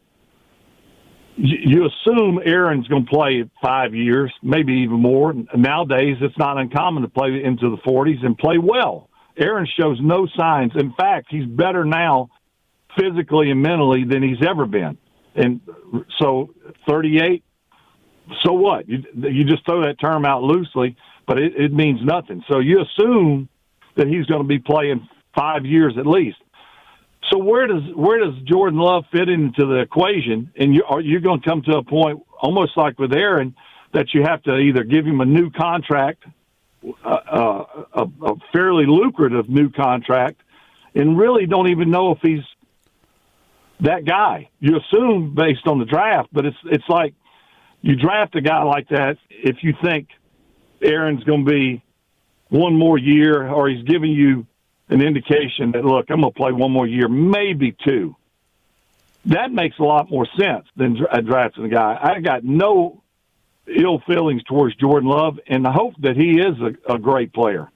you, 1.37 1.87
assume 1.87 2.41
Aaron's 2.45 2.89
going 2.89 3.05
to 3.05 3.11
play 3.11 3.49
five 3.63 3.95
years, 3.95 4.33
maybe 4.43 4.73
even 4.75 5.01
more. 5.01 5.33
Nowadays, 5.55 6.17
it's 6.21 6.37
not 6.37 6.59
uncommon 6.59 7.03
to 7.03 7.09
play 7.09 7.43
into 7.45 7.71
the 7.71 7.77
40s 7.79 8.25
and 8.25 8.37
play 8.37 8.59
well. 8.59 9.09
Aaron 9.37 9.67
shows 9.79 9.99
no 10.03 10.27
signs. 10.37 10.73
In 10.75 10.93
fact, 10.95 11.29
he's 11.31 11.47
better 11.47 11.85
now 11.85 12.29
physically 12.99 13.51
and 13.51 13.63
mentally 13.63 14.05
than 14.05 14.23
he's 14.23 14.45
ever 14.45 14.67
been. 14.67 14.99
And 15.37 15.61
so 16.19 16.53
38, 16.89 17.45
so 18.43 18.53
what? 18.53 18.89
You, 18.89 19.05
you 19.15 19.45
just 19.45 19.65
throw 19.65 19.83
that 19.83 20.01
term 20.01 20.25
out 20.25 20.43
loosely, 20.43 20.97
but 21.27 21.39
it, 21.39 21.53
it 21.57 21.73
means 21.73 22.01
nothing. 22.03 22.43
So 22.51 22.59
you 22.59 22.83
assume 22.83 23.49
that 23.99 24.07
he's 24.07 24.25
going 24.27 24.41
to 24.41 24.49
be 24.49 24.59
playing 24.59 25.07
five 25.37 25.67
years 25.67 25.95
at 25.99 26.07
least. 26.07 26.39
So 27.31 27.37
where 27.37 27.67
does 27.67 27.83
where 27.95 28.19
does 28.19 28.35
Jordan 28.45 28.79
Love 28.79 29.05
fit 29.13 29.29
into 29.29 29.67
the 29.67 29.81
equation? 29.81 30.51
And 30.57 30.75
you 30.75 30.85
are 30.89 31.01
you 31.01 31.21
going 31.21 31.43
to 31.43 31.49
come 31.49 31.63
to 31.63 31.77
a 31.77 31.83
point 31.83 32.23
almost 32.41 32.77
like 32.77 32.99
with 32.99 33.13
Aaron 33.13 33.55
that 33.93 34.15
you 34.15 34.23
have 34.23 34.43
to 34.45 34.57
either 34.57 34.85
give 34.85 35.05
him 35.05 35.21
a 35.21 35.25
new 35.25 35.51
contract, 35.51 36.25
uh, 37.05 37.09
uh, 37.09 37.65
a, 37.95 38.03
a 38.03 38.35
fairly 38.53 38.87
lucrative 38.87 39.49
new 39.49 39.71
contract, 39.71 40.41
and 40.95 41.19
really 41.19 41.47
don't 41.47 41.71
even 41.71 41.91
know 41.91 42.13
if 42.13 42.19
he's 42.23 42.45
that 43.81 44.05
guy. 44.05 44.49
You 44.61 44.79
assume 44.79 45.35
based 45.35 45.67
on 45.67 45.79
the 45.79 45.85
draft, 45.85 46.29
but 46.33 46.47
it's 46.47 46.57
it's 46.65 46.89
like 46.89 47.15
you 47.83 47.97
draft 47.97 48.37
a 48.37 48.41
guy 48.41 48.63
like 48.63 48.89
that 48.89 49.19
if 49.31 49.57
you 49.63 49.75
think 49.83 50.09
Aaron's 50.83 51.25
going 51.25 51.45
to 51.45 51.51
be 51.51 51.83
one 52.49 52.77
more 52.77 52.99
year, 52.99 53.49
or 53.49 53.69
he's 53.69 53.85
giving 53.85 54.13
you 54.13 54.47
an 54.89 55.03
indication 55.03 55.73
that 55.73 55.85
look, 55.85 56.07
I'm 56.11 56.21
going 56.21 56.33
to 56.33 56.37
play 56.37 56.53
one 56.53 56.73
more 56.73 56.87
year, 56.87 57.09
maybe 57.09 57.77
two. 57.85 58.17
That 59.27 59.53
makes 59.53 59.79
a 59.79 59.83
lot 59.83 60.11
more 60.11 60.27
sense 60.39 60.67
than 60.77 60.99
uh, 61.11 61.21
drafting 61.21 61.65
a 61.65 61.69
guy. 61.69 61.99
I 62.01 62.21
got 62.21 62.45
no 62.45 63.03
ill 63.67 64.01
feelings 64.07 64.43
towards 64.45 64.75
Jordan 64.77 65.09
Love, 65.09 65.39
and 65.47 65.67
I 65.67 65.73
hope 65.73 65.95
that 66.01 66.17
he 66.17 66.41
is 66.41 66.57
a, 66.61 66.95
a 66.95 66.99
great 66.99 67.33
player. 67.35 67.71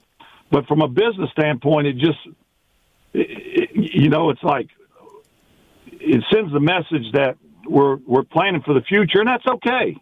But 0.50 0.66
from 0.66 0.80
a 0.80 0.88
business 0.88 1.30
standpoint, 1.32 1.86
it 1.88 1.96
just, 1.96 2.18
it, 3.12 3.70
you 3.74 4.08
know, 4.08 4.30
it's 4.30 4.42
like 4.42 4.68
it 5.86 6.24
sends 6.32 6.52
the 6.52 6.60
message 6.60 7.12
that 7.12 7.36
we're 7.66 7.96
we're 7.96 8.24
planning 8.24 8.62
for 8.62 8.74
the 8.74 8.82
future, 8.82 9.20
and 9.20 9.28
that's 9.28 9.46
okay. 9.46 9.96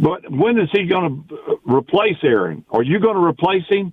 But 0.00 0.30
when 0.30 0.58
is 0.58 0.68
he 0.72 0.86
going 0.86 1.26
to 1.28 1.60
replace 1.66 2.16
Aaron? 2.22 2.64
Are 2.70 2.82
you 2.82 3.00
going 3.00 3.16
to 3.16 3.22
replace 3.22 3.64
him, 3.68 3.92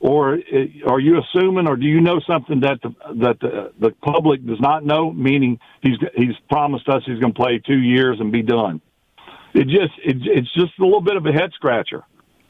or 0.00 0.38
are 0.86 0.98
you 0.98 1.20
assuming, 1.20 1.68
or 1.68 1.76
do 1.76 1.84
you 1.86 2.00
know 2.00 2.20
something 2.26 2.60
that 2.60 2.80
the 2.82 2.94
that 3.16 3.40
the, 3.40 3.72
the 3.78 3.90
public 4.02 4.44
does 4.46 4.60
not 4.60 4.84
know? 4.84 5.12
Meaning 5.12 5.60
he's 5.82 5.98
he's 6.16 6.34
promised 6.50 6.88
us 6.88 7.02
he's 7.04 7.18
going 7.18 7.34
to 7.34 7.38
play 7.38 7.60
two 7.64 7.78
years 7.78 8.18
and 8.18 8.32
be 8.32 8.42
done. 8.42 8.80
It 9.52 9.64
just 9.64 9.92
it, 10.02 10.16
it's 10.22 10.52
just 10.54 10.72
a 10.80 10.84
little 10.84 11.02
bit 11.02 11.16
of 11.16 11.26
a 11.26 11.32
head 11.32 11.50
scratcher. 11.54 12.04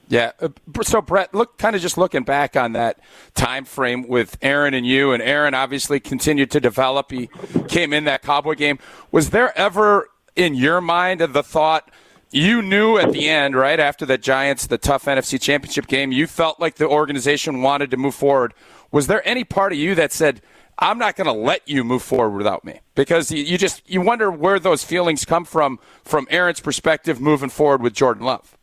Yeah. 0.09 0.33
Uh, 0.41 0.51
so 0.83 1.01
Brett, 1.01 1.35
look, 1.35 1.59
kind 1.59 1.75
of 1.75 1.83
just 1.83 1.99
looking 1.99 2.23
back 2.23 2.55
on 2.55 2.75
that 2.75 3.01
time 3.35 3.65
frame 3.65 4.07
with 4.07 4.37
Aaron 4.43 4.75
and 4.75 4.87
you, 4.87 5.13
and 5.13 5.23
Aaron 5.23 5.55
obviously 5.55 5.99
continued 5.99 6.53
to 6.53 6.61
develop. 6.61 7.11
He 7.11 7.31
came 7.67 7.93
in 7.93 8.05
that 8.05 8.23
Cowboy 8.23 8.55
game. 8.55 8.79
Was 9.11 9.31
there 9.31 9.57
ever 9.59 10.09
in 10.37 10.55
your 10.55 10.81
mind 10.81 11.21
the 11.21 11.43
thought? 11.43 11.91
You 12.35 12.63
knew 12.63 12.97
at 12.97 13.13
the 13.13 13.29
end, 13.29 13.55
right 13.55 13.79
after 13.79 14.07
the 14.07 14.17
Giants, 14.17 14.67
the 14.67 14.79
tough 14.79 15.05
NFC 15.05 15.39
Championship 15.39 15.87
game, 15.87 16.13
you 16.13 16.27
felt 16.27 16.59
like 16.59 16.77
the 16.77 16.89
organization 16.89 17.61
wanted 17.61 17.91
to 17.91 17.99
move 17.99 18.15
forward. 18.15 18.55
Was 18.91 19.07
there 19.07 19.27
any 19.29 19.45
part 19.45 19.73
of 19.73 19.79
you 19.79 19.95
that 19.97 20.13
said, 20.13 20.41
"I'm 20.79 20.97
not 20.97 21.15
going 21.15 21.27
to 21.27 21.33
let 21.33 21.69
you 21.69 21.85
move 21.85 22.03
forward 22.03 22.39
without 22.39 22.65
me"? 22.65 22.81
Because 22.95 23.31
you 23.31 23.59
just 23.59 23.83
you 23.89 24.01
wonder 24.01 24.31
where 24.31 24.59
those 24.59 24.83
feelings 24.83 25.27
come 25.27 25.45
from 25.45 25.79
from 26.05 26.27
Aaron's 26.31 26.61
perspective 26.61 27.21
moving 27.21 27.51
forward 27.51 27.83
with 27.83 27.93
Jordan 27.93 28.25
Love. 28.25 28.57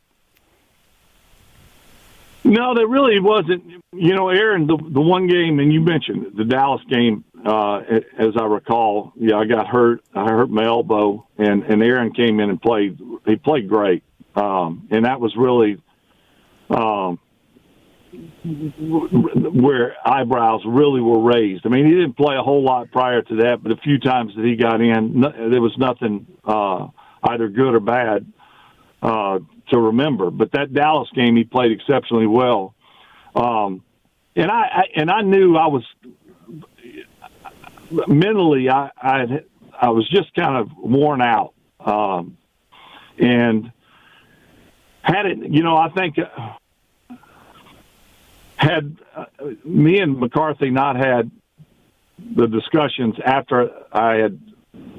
No, 2.43 2.73
there 2.73 2.87
really 2.87 3.19
wasn't. 3.19 3.63
You 3.93 4.15
know, 4.15 4.29
Aaron, 4.29 4.65
the 4.67 4.77
the 4.77 5.01
one 5.01 5.27
game, 5.27 5.59
and 5.59 5.71
you 5.73 5.81
mentioned 5.81 6.37
the 6.37 6.45
Dallas 6.45 6.81
game. 6.89 7.25
Uh, 7.45 7.79
as 8.17 8.35
I 8.37 8.45
recall, 8.45 9.13
yeah, 9.15 9.37
I 9.37 9.45
got 9.45 9.67
hurt. 9.67 10.01
I 10.13 10.25
hurt 10.25 10.49
my 10.49 10.65
elbow, 10.65 11.27
and 11.37 11.63
and 11.63 11.83
Aaron 11.83 12.13
came 12.13 12.39
in 12.39 12.49
and 12.49 12.61
played. 12.61 12.99
He 13.25 13.35
played 13.35 13.67
great, 13.69 14.03
um, 14.35 14.87
and 14.91 15.05
that 15.05 15.19
was 15.19 15.35
really 15.37 15.81
um, 16.69 17.19
where 19.53 19.95
eyebrows 20.05 20.61
really 20.65 21.01
were 21.01 21.21
raised. 21.21 21.65
I 21.65 21.69
mean, 21.69 21.85
he 21.85 21.91
didn't 21.91 22.17
play 22.17 22.35
a 22.35 22.41
whole 22.41 22.63
lot 22.63 22.91
prior 22.91 23.21
to 23.21 23.35
that, 23.37 23.63
but 23.63 23.71
a 23.71 23.77
few 23.77 23.99
times 23.99 24.33
that 24.35 24.45
he 24.45 24.55
got 24.55 24.81
in, 24.81 25.21
there 25.21 25.61
was 25.61 25.75
nothing 25.77 26.25
uh, 26.45 26.87
either 27.23 27.49
good 27.49 27.75
or 27.75 27.79
bad 27.79 28.25
uh, 29.01 29.39
to 29.69 29.79
remember. 29.79 30.31
But 30.31 30.51
that 30.53 30.73
Dallas 30.73 31.09
game, 31.13 31.35
he 31.35 31.43
played 31.43 31.71
exceptionally 31.71 32.27
well, 32.27 32.73
um, 33.35 33.83
and 34.35 34.51
I, 34.51 34.61
I 34.61 34.83
and 34.95 35.09
I 35.09 35.21
knew 35.21 35.55
I 35.57 35.67
was 35.67 35.83
mentally, 38.07 38.69
I 38.69 38.91
I, 38.97 39.43
I 39.79 39.89
was 39.89 40.07
just 40.09 40.33
kind 40.33 40.57
of 40.57 40.69
worn 40.77 41.21
out, 41.21 41.53
um, 41.79 42.37
and 43.17 43.71
had 45.01 45.25
it, 45.25 45.37
you 45.49 45.63
know, 45.63 45.75
I 45.75 45.89
think. 45.89 46.17
Uh, 46.19 46.53
had 48.59 48.97
uh, 49.15 49.25
me 49.63 49.99
and 49.99 50.19
McCarthy 50.19 50.69
not 50.69 50.97
had 50.97 51.31
the 52.35 52.45
discussions 52.45 53.15
after 53.23 53.71
I 53.91 54.15
had 54.15 54.39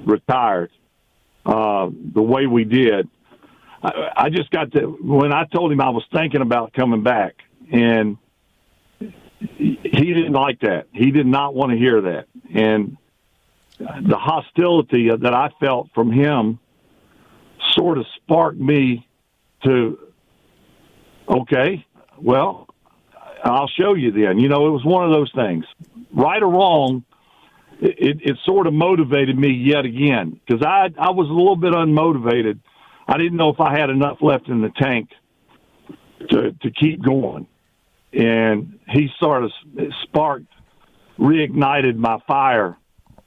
retired 0.04 0.70
uh, 1.44 1.90
the 1.90 2.22
way 2.22 2.46
we 2.46 2.64
did, 2.64 3.08
I, 3.82 4.10
I 4.16 4.30
just 4.30 4.50
got 4.50 4.72
to 4.72 4.86
when 4.86 5.32
I 5.32 5.44
told 5.44 5.72
him 5.72 5.80
I 5.80 5.90
was 5.90 6.04
thinking 6.12 6.40
about 6.40 6.72
coming 6.72 7.02
back, 7.02 7.36
and 7.72 8.18
he 9.38 9.78
didn't 9.84 10.32
like 10.32 10.60
that. 10.60 10.86
He 10.92 11.10
did 11.10 11.26
not 11.26 11.54
want 11.54 11.72
to 11.72 11.78
hear 11.78 12.00
that, 12.02 12.26
and 12.54 12.96
the 13.78 14.16
hostility 14.16 15.08
that 15.08 15.34
I 15.34 15.50
felt 15.60 15.88
from 15.94 16.12
him 16.12 16.58
sort 17.72 17.98
of 17.98 18.06
sparked 18.16 18.58
me 18.58 19.06
to 19.64 19.98
okay, 21.28 21.86
well, 22.18 22.68
I'll 23.42 23.68
show 23.68 23.94
you 23.94 24.10
then. 24.10 24.38
You 24.38 24.48
know, 24.48 24.66
it 24.66 24.70
was 24.70 24.84
one 24.84 25.04
of 25.04 25.12
those 25.12 25.32
things. 25.32 25.64
Right 26.12 26.42
or 26.42 26.50
wrong, 26.50 27.04
it, 27.80 28.20
it 28.22 28.36
sort 28.44 28.66
of 28.66 28.74
motivated 28.74 29.38
me 29.38 29.50
yet 29.50 29.84
again 29.84 30.38
because 30.44 30.64
I 30.64 30.90
I 30.98 31.10
was 31.10 31.28
a 31.28 31.32
little 31.32 31.56
bit 31.56 31.72
unmotivated. 31.72 32.60
I 33.10 33.18
didn't 33.18 33.36
know 33.36 33.48
if 33.48 33.60
I 33.60 33.76
had 33.76 33.90
enough 33.90 34.18
left 34.20 34.48
in 34.48 34.60
the 34.62 34.70
tank 34.70 35.10
to 36.30 36.52
to 36.52 36.70
keep 36.70 37.02
going, 37.02 37.48
and 38.12 38.78
he 38.88 39.08
sort 39.18 39.42
of 39.42 39.50
sparked, 40.04 40.46
reignited 41.18 41.96
my 41.96 42.18
fire. 42.28 42.78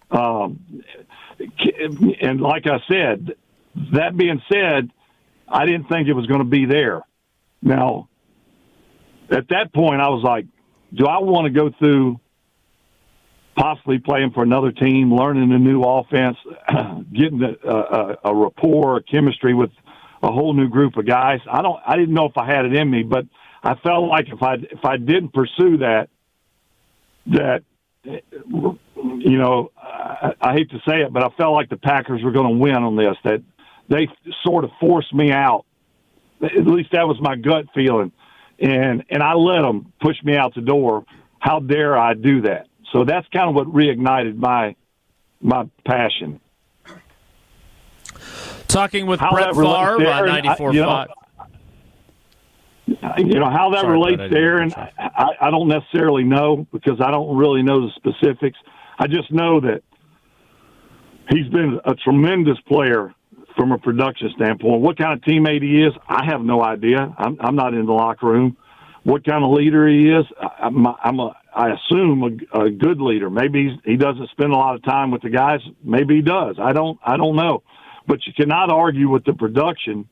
Um, 0.09 0.83
and 2.21 2.39
like 2.39 2.65
I 2.65 2.79
said, 2.89 3.35
that 3.91 4.15
being 4.15 4.41
said, 4.49 4.89
I 5.49 5.65
didn't 5.65 5.89
think 5.89 6.07
it 6.07 6.13
was 6.13 6.27
going 6.27 6.39
to 6.39 6.45
be 6.45 6.65
there. 6.65 7.01
Now, 7.61 8.07
at 9.29 9.49
that 9.49 9.73
point, 9.73 9.99
I 9.99 10.07
was 10.09 10.23
like, 10.23 10.45
do 10.93 11.07
I 11.07 11.17
want 11.19 11.45
to 11.45 11.59
go 11.59 11.71
through 11.77 12.21
possibly 13.55 13.99
playing 13.99 14.31
for 14.31 14.43
another 14.43 14.71
team, 14.71 15.13
learning 15.13 15.51
a 15.51 15.59
new 15.59 15.83
offense, 15.83 16.37
getting 17.13 17.41
a, 17.43 17.69
a, 17.69 18.17
a 18.25 18.35
rapport, 18.35 18.97
a 18.97 19.03
chemistry 19.03 19.53
with 19.53 19.71
a 20.21 20.31
whole 20.31 20.53
new 20.53 20.69
group 20.69 20.97
of 20.97 21.05
guys? 21.05 21.39
I 21.51 21.61
don't. 21.61 21.79
I 21.85 21.97
didn't 21.97 22.13
know 22.13 22.25
if 22.25 22.37
I 22.37 22.45
had 22.45 22.65
it 22.65 22.75
in 22.75 22.89
me, 22.89 23.03
but 23.03 23.25
I 23.63 23.75
felt 23.75 24.07
like 24.09 24.27
if 24.29 24.41
I 24.41 24.55
if 24.55 24.83
I 24.83 24.97
didn't 24.97 25.33
pursue 25.33 25.77
that, 25.77 26.09
that 27.27 27.63
you 28.03 29.37
know, 29.37 29.71
I, 29.77 30.33
I 30.41 30.53
hate 30.53 30.69
to 30.71 30.79
say 30.87 31.01
it, 31.01 31.13
but 31.13 31.23
I 31.23 31.29
felt 31.37 31.53
like 31.53 31.69
the 31.69 31.77
Packers 31.77 32.23
were 32.23 32.31
going 32.31 32.53
to 32.53 32.59
win 32.59 32.75
on 32.75 32.95
this. 32.95 33.15
That 33.23 33.41
they 33.89 34.07
sort 34.45 34.63
of 34.63 34.71
forced 34.79 35.13
me 35.13 35.31
out. 35.31 35.65
At 36.41 36.67
least 36.67 36.91
that 36.91 37.07
was 37.07 37.17
my 37.21 37.35
gut 37.35 37.65
feeling 37.73 38.11
and 38.59 39.03
and 39.09 39.21
I 39.21 39.33
let 39.33 39.61
them 39.61 39.91
push 40.01 40.15
me 40.23 40.35
out 40.35 40.55
the 40.55 40.61
door. 40.61 41.05
How 41.39 41.59
dare 41.59 41.97
I 41.97 42.13
do 42.13 42.41
that? 42.41 42.67
So 42.93 43.03
that's 43.03 43.27
kind 43.33 43.49
of 43.49 43.55
what 43.55 43.67
reignited 43.67 44.37
my 44.37 44.75
my 45.41 45.67
passion. 45.85 46.39
Talking 48.67 49.07
with 49.07 49.19
how 49.19 49.31
Brett 49.31 49.55
Favre 49.55 50.07
on 50.09 50.25
ninety 50.25 50.49
four 50.57 50.73
five. 50.73 51.09
You 53.17 53.39
know 53.39 53.49
how 53.49 53.71
that 53.71 53.81
Sorry, 53.81 53.93
relates 53.93 54.31
there, 54.31 54.59
and 54.59 54.73
I, 54.73 55.27
I 55.41 55.49
don't 55.49 55.67
necessarily 55.67 56.23
know 56.23 56.67
because 56.71 57.01
I 57.01 57.11
don't 57.11 57.35
really 57.35 57.63
know 57.63 57.87
the 57.87 57.91
specifics. 57.95 58.57
I 58.99 59.07
just 59.07 59.31
know 59.31 59.59
that 59.61 59.81
he's 61.29 61.47
been 61.47 61.79
a 61.85 61.95
tremendous 61.95 62.59
player 62.67 63.13
from 63.55 63.71
a 63.71 63.77
production 63.77 64.31
standpoint. 64.35 64.81
What 64.81 64.97
kind 64.97 65.13
of 65.13 65.21
teammate 65.21 65.61
he 65.61 65.83
is, 65.83 65.93
I 66.07 66.25
have 66.25 66.41
no 66.41 66.63
idea. 66.63 67.13
I'm, 67.17 67.37
I'm 67.39 67.55
not 67.55 67.73
in 67.73 67.85
the 67.85 67.93
locker 67.93 68.27
room. 68.27 68.57
What 69.03 69.25
kind 69.25 69.43
of 69.43 69.51
leader 69.51 69.87
he 69.87 70.09
is, 70.09 70.25
I'm, 70.39 70.87
I'm 70.87 71.19
a, 71.19 71.35
I 71.53 71.71
assume 71.71 72.39
a, 72.53 72.61
a 72.65 72.69
good 72.69 73.01
leader. 73.01 73.29
Maybe 73.29 73.79
he 73.83 73.97
doesn't 73.97 74.29
spend 74.29 74.53
a 74.53 74.55
lot 74.55 74.75
of 74.75 74.83
time 74.83 75.11
with 75.11 75.21
the 75.21 75.29
guys. 75.29 75.59
Maybe 75.83 76.15
he 76.15 76.21
does. 76.21 76.55
I 76.59 76.71
don't. 76.71 76.97
I 77.05 77.17
don't 77.17 77.35
know. 77.35 77.63
But 78.07 78.25
you 78.25 78.33
cannot 78.33 78.71
argue 78.71 79.09
with 79.09 79.23
the 79.25 79.33
production, 79.33 80.09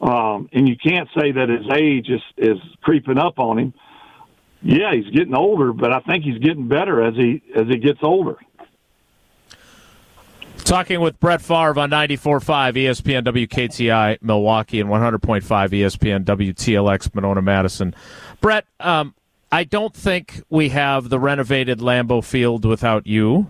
um, 0.00 0.48
and 0.52 0.68
you 0.68 0.76
can't 0.76 1.08
say 1.18 1.32
that 1.32 1.48
his 1.48 1.66
age 1.72 2.08
is 2.08 2.22
is 2.36 2.58
creeping 2.82 3.18
up 3.18 3.38
on 3.38 3.58
him. 3.58 3.74
Yeah, 4.62 4.92
he's 4.92 5.10
getting 5.14 5.34
older, 5.34 5.72
but 5.72 5.92
I 5.92 6.00
think 6.00 6.24
he's 6.24 6.38
getting 6.38 6.68
better 6.68 7.02
as 7.02 7.14
he 7.14 7.42
as 7.54 7.66
he 7.68 7.78
gets 7.78 8.00
older. 8.02 8.36
Talking 10.66 10.98
with 10.98 11.20
Brett 11.20 11.40
Favre 11.40 11.78
on 11.78 11.90
94.5 11.90 12.42
ESPN 12.74 13.22
WKTI 13.22 14.20
Milwaukee 14.20 14.80
and 14.80 14.90
100.5 14.90 15.40
ESPN 15.44 16.24
WTLX 16.24 17.14
Monona 17.14 17.40
Madison. 17.40 17.94
Brett, 18.40 18.66
um, 18.80 19.14
I 19.52 19.62
don't 19.62 19.94
think 19.94 20.42
we 20.50 20.70
have 20.70 21.08
the 21.08 21.20
renovated 21.20 21.78
Lambeau 21.78 22.22
Field 22.22 22.64
without 22.64 23.06
you. 23.06 23.46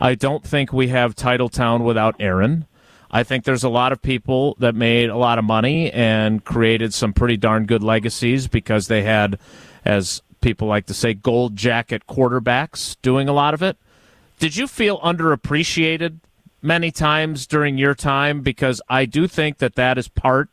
I 0.00 0.14
don't 0.14 0.42
think 0.42 0.72
we 0.72 0.88
have 0.88 1.14
Titletown 1.14 1.84
without 1.84 2.16
Aaron. 2.18 2.64
I 3.10 3.24
think 3.24 3.44
there's 3.44 3.64
a 3.64 3.68
lot 3.68 3.92
of 3.92 4.00
people 4.00 4.56
that 4.58 4.74
made 4.74 5.10
a 5.10 5.18
lot 5.18 5.38
of 5.38 5.44
money 5.44 5.92
and 5.92 6.42
created 6.42 6.94
some 6.94 7.12
pretty 7.12 7.36
darn 7.36 7.66
good 7.66 7.82
legacies 7.82 8.48
because 8.48 8.88
they 8.88 9.02
had, 9.02 9.38
as 9.84 10.22
people 10.40 10.66
like 10.66 10.86
to 10.86 10.94
say, 10.94 11.12
gold 11.12 11.56
jacket 11.56 12.06
quarterbacks 12.08 12.96
doing 13.02 13.28
a 13.28 13.34
lot 13.34 13.52
of 13.52 13.62
it. 13.62 13.76
Did 14.38 14.56
you 14.56 14.66
feel 14.66 14.98
underappreciated 15.00 16.20
many 16.64 16.90
times 16.90 17.46
during 17.46 17.76
your 17.76 17.94
time 17.94 18.40
because 18.40 18.80
I 18.88 19.04
do 19.04 19.28
think 19.28 19.58
that 19.58 19.74
that 19.74 19.98
is 19.98 20.08
part 20.08 20.48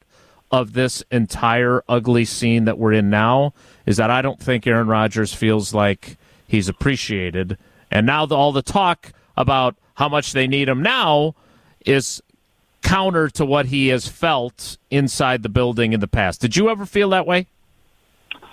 of 0.51 0.73
this 0.73 1.01
entire 1.09 1.81
ugly 1.87 2.25
scene 2.25 2.65
that 2.65 2.77
we're 2.77 2.91
in 2.91 3.09
now 3.09 3.53
is 3.85 3.95
that 3.97 4.11
I 4.11 4.21
don't 4.21 4.39
think 4.39 4.67
Aaron 4.67 4.87
Rodgers 4.87 5.33
feels 5.33 5.73
like 5.73 6.17
he's 6.45 6.67
appreciated. 6.67 7.57
And 7.89 8.05
now 8.05 8.25
the, 8.25 8.35
all 8.35 8.51
the 8.51 8.61
talk 8.61 9.13
about 9.37 9.77
how 9.95 10.09
much 10.09 10.33
they 10.33 10.47
need 10.47 10.67
him 10.67 10.83
now 10.83 11.33
is 11.85 12.21
counter 12.81 13.29
to 13.29 13.45
what 13.45 13.67
he 13.67 13.87
has 13.87 14.07
felt 14.07 14.77
inside 14.89 15.43
the 15.43 15.49
building 15.49 15.93
in 15.93 16.01
the 16.01 16.07
past. 16.07 16.41
Did 16.41 16.57
you 16.57 16.69
ever 16.69 16.85
feel 16.85 17.09
that 17.11 17.25
way? 17.25 17.47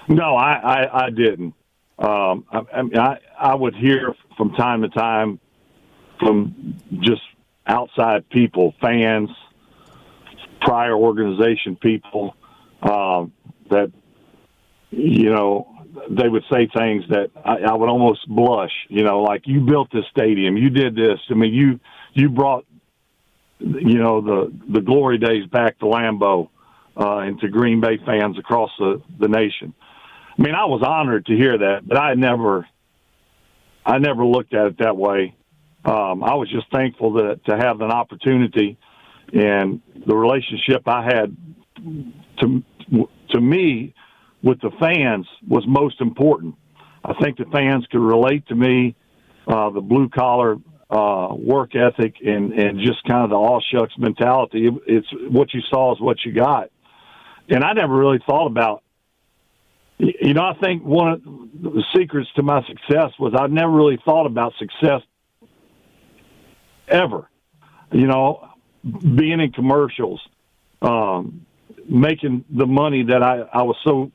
No, 0.06 0.36
I, 0.36 0.52
I, 0.54 1.06
I 1.06 1.10
didn't. 1.10 1.54
Um, 1.98 2.44
I, 2.52 2.60
I, 2.72 2.82
mean, 2.82 2.96
I, 2.96 3.18
I 3.36 3.54
would 3.56 3.74
hear 3.74 4.14
from 4.36 4.52
time 4.52 4.82
to 4.82 4.88
time 4.88 5.40
from 6.20 6.78
just 7.00 7.22
outside 7.68 8.28
people, 8.30 8.74
fans, 8.80 9.28
prior 10.60 10.94
organization 10.94 11.76
people, 11.76 12.34
um, 12.82 13.32
that 13.70 13.92
you 14.90 15.30
know 15.30 15.68
they 16.10 16.28
would 16.28 16.44
say 16.50 16.68
things 16.74 17.04
that 17.10 17.30
I, 17.44 17.70
I 17.70 17.74
would 17.74 17.88
almost 17.88 18.26
blush. 18.28 18.72
You 18.88 19.04
know, 19.04 19.20
like 19.20 19.42
you 19.46 19.60
built 19.60 19.90
this 19.92 20.04
stadium, 20.10 20.56
you 20.56 20.70
did 20.70 20.96
this. 20.96 21.20
I 21.30 21.34
mean, 21.34 21.52
you 21.52 21.78
you 22.14 22.30
brought 22.30 22.64
you 23.58 23.98
know 23.98 24.20
the 24.20 24.52
the 24.72 24.80
glory 24.80 25.18
days 25.18 25.46
back 25.46 25.78
to 25.80 25.84
Lambeau 25.84 26.48
uh, 26.96 27.18
and 27.18 27.38
to 27.40 27.48
Green 27.48 27.80
Bay 27.80 27.98
fans 28.04 28.38
across 28.38 28.70
the 28.78 29.02
the 29.18 29.28
nation. 29.28 29.74
I 30.38 30.42
mean, 30.42 30.54
I 30.54 30.66
was 30.66 30.82
honored 30.86 31.26
to 31.26 31.36
hear 31.36 31.58
that, 31.58 31.86
but 31.86 31.98
I 31.98 32.14
never 32.14 32.66
I 33.84 33.98
never 33.98 34.24
looked 34.24 34.54
at 34.54 34.66
it 34.66 34.78
that 34.78 34.96
way 34.96 35.34
um, 35.84 36.24
I 36.24 36.34
was 36.34 36.50
just 36.50 36.70
thankful 36.72 37.14
that 37.14 37.44
to 37.46 37.56
have 37.56 37.80
an 37.80 37.90
opportunity 37.90 38.78
and 39.32 39.80
the 40.06 40.16
relationship 40.16 40.82
I 40.86 41.04
had 41.04 41.36
to 42.40 42.62
to 43.30 43.40
me 43.40 43.94
with 44.42 44.60
the 44.60 44.70
fans 44.80 45.26
was 45.46 45.64
most 45.66 46.00
important. 46.00 46.54
I 47.04 47.12
think 47.22 47.36
the 47.36 47.44
fans 47.52 47.86
could 47.90 48.00
relate 48.00 48.46
to 48.48 48.54
me, 48.54 48.96
uh, 49.46 49.70
the 49.70 49.80
blue 49.80 50.08
collar 50.08 50.56
uh, 50.90 51.34
work 51.34 51.76
ethic 51.76 52.16
and 52.24 52.52
and 52.52 52.80
just 52.80 53.04
kind 53.04 53.24
of 53.24 53.30
the 53.30 53.36
all 53.36 53.62
shucks 53.72 53.92
mentality. 53.98 54.66
It, 54.66 54.74
it's 54.86 55.08
what 55.30 55.52
you 55.52 55.60
saw 55.68 55.94
is 55.94 56.00
what 56.00 56.24
you 56.24 56.32
got, 56.32 56.70
and 57.48 57.62
I 57.62 57.72
never 57.72 57.94
really 57.94 58.20
thought 58.26 58.46
about 58.46 58.82
you 59.98 60.32
know, 60.32 60.42
I 60.42 60.54
think 60.62 60.84
one 60.84 61.08
of 61.08 61.22
the 61.24 61.82
secrets 61.96 62.28
to 62.36 62.42
my 62.42 62.64
success 62.66 63.10
was 63.18 63.34
I 63.36 63.48
never 63.48 63.72
really 63.72 63.98
thought 64.04 64.26
about 64.26 64.52
success 64.58 65.02
ever. 66.90 67.28
You 67.92 68.06
know, 68.06 68.48
being 68.84 69.40
in 69.40 69.52
commercials, 69.52 70.20
um, 70.82 71.46
making 71.88 72.44
the 72.50 72.66
money 72.66 73.04
that 73.04 73.22
I, 73.22 73.40
I 73.52 73.62
was 73.62 73.76
so 73.84 74.12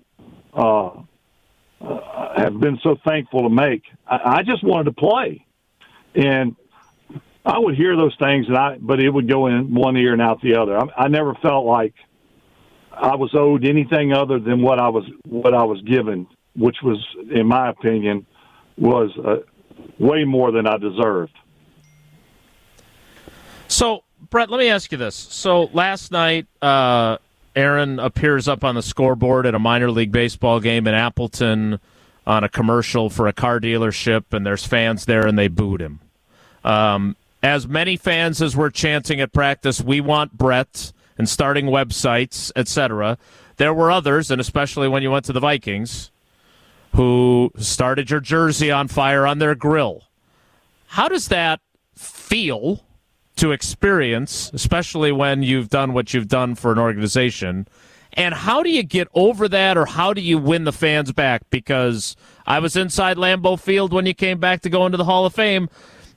uh, 0.53 1.03
uh, 1.83 2.41
have 2.41 2.59
been 2.59 2.79
so 2.83 2.95
thankful 3.05 3.43
to 3.43 3.49
make. 3.49 3.83
I, 4.07 4.37
I 4.37 4.43
just 4.43 4.63
wanted 4.63 4.85
to 4.85 4.93
play, 4.93 5.45
and 6.15 6.55
I 7.45 7.59
would 7.59 7.75
hear 7.75 7.95
those 7.95 8.15
things, 8.19 8.47
and 8.47 8.57
I 8.57 8.77
but 8.79 8.99
it 8.99 9.09
would 9.09 9.27
go 9.27 9.47
in 9.47 9.73
one 9.73 9.97
ear 9.97 10.13
and 10.13 10.21
out 10.21 10.41
the 10.41 10.55
other. 10.55 10.77
I, 10.77 11.05
I 11.05 11.07
never 11.07 11.33
felt 11.41 11.65
like 11.65 11.93
I 12.91 13.15
was 13.15 13.31
owed 13.33 13.65
anything 13.65 14.13
other 14.13 14.39
than 14.39 14.61
what 14.61 14.79
I 14.79 14.89
was 14.89 15.03
what 15.25 15.53
I 15.53 15.63
was 15.63 15.81
given, 15.81 16.27
which 16.55 16.77
was, 16.83 17.03
in 17.31 17.47
my 17.47 17.69
opinion, 17.69 18.25
was 18.77 19.11
uh, 19.17 19.37
way 19.99 20.23
more 20.23 20.51
than 20.51 20.67
I 20.67 20.77
deserved. 20.77 21.33
So, 23.73 24.03
Brett, 24.29 24.51
let 24.51 24.59
me 24.59 24.69
ask 24.69 24.91
you 24.91 24.99
this. 24.99 25.15
So 25.15 25.63
last 25.73 26.11
night, 26.11 26.45
uh, 26.61 27.17
Aaron 27.55 27.99
appears 27.99 28.47
up 28.47 28.63
on 28.63 28.75
the 28.75 28.83
scoreboard 28.83 29.47
at 29.47 29.55
a 29.55 29.59
minor 29.59 29.89
league 29.89 30.11
baseball 30.11 30.59
game 30.59 30.85
in 30.85 30.93
Appleton 30.93 31.79
on 32.27 32.43
a 32.43 32.49
commercial 32.49 33.09
for 33.09 33.27
a 33.27 33.33
car 33.33 33.59
dealership, 33.59 34.25
and 34.31 34.45
there's 34.45 34.63
fans 34.63 35.05
there, 35.05 35.25
and 35.25 35.39
they 35.39 35.47
booed 35.47 35.81
him. 35.81 36.01
Um, 36.63 37.15
as 37.41 37.67
many 37.67 37.97
fans 37.97 38.43
as 38.43 38.55
were 38.55 38.69
chanting 38.69 39.19
at 39.19 39.33
practice, 39.33 39.81
"We 39.81 40.01
want 40.01 40.37
Brett," 40.37 40.93
and 41.17 41.27
starting 41.27 41.65
websites, 41.65 42.51
etc. 42.55 43.17
There 43.57 43.73
were 43.73 43.89
others, 43.89 44.29
and 44.29 44.39
especially 44.39 44.87
when 44.87 45.01
you 45.01 45.09
went 45.09 45.25
to 45.25 45.33
the 45.33 45.39
Vikings, 45.39 46.11
who 46.93 47.51
started 47.57 48.11
your 48.11 48.19
jersey 48.19 48.69
on 48.69 48.87
fire 48.87 49.25
on 49.25 49.39
their 49.39 49.55
grill. 49.55 50.03
How 50.89 51.07
does 51.07 51.29
that 51.29 51.59
feel 51.95 52.83
to 53.37 53.51
experience, 53.51 54.51
especially 54.53 55.11
when 55.11 55.43
you've 55.43 55.69
done 55.69 55.93
what 55.93 56.13
you've 56.13 56.27
done 56.27 56.55
for 56.55 56.71
an 56.71 56.79
organization? 56.79 57.67
And 58.13 58.33
how 58.33 58.61
do 58.61 58.69
you 58.69 58.83
get 58.83 59.07
over 59.13 59.47
that, 59.49 59.75
or 59.75 59.85
how 59.85 60.13
do 60.13 60.21
you 60.21 60.37
win 60.37 60.65
the 60.65 60.71
fans 60.71 61.11
back? 61.11 61.49
Because 61.49 62.15
I 62.45 62.59
was 62.59 62.75
inside 62.75 63.17
Lambeau 63.17 63.59
Field 63.59 63.91
when 63.91 64.05
you 64.05 64.13
came 64.13 64.39
back 64.39 64.61
to 64.61 64.69
go 64.69 64.85
into 64.85 64.97
the 64.97 65.03
Hall 65.03 65.25
of 65.25 65.33
Fame. 65.33 65.67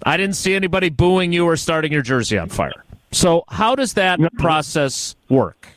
I 0.02 0.18
didn't 0.18 0.37
see 0.37 0.55
anybody 0.55 0.90
booing 0.90 1.33
you 1.33 1.46
or 1.46 1.57
starting 1.57 1.92
your 1.92 2.02
jersey 2.02 2.37
on 2.37 2.50
fire. 2.50 2.85
So, 3.12 3.44
how 3.48 3.74
does 3.74 3.94
that 3.94 4.20
process 4.38 5.16
work? 5.31 5.68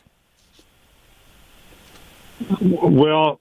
Well, 2.60 3.40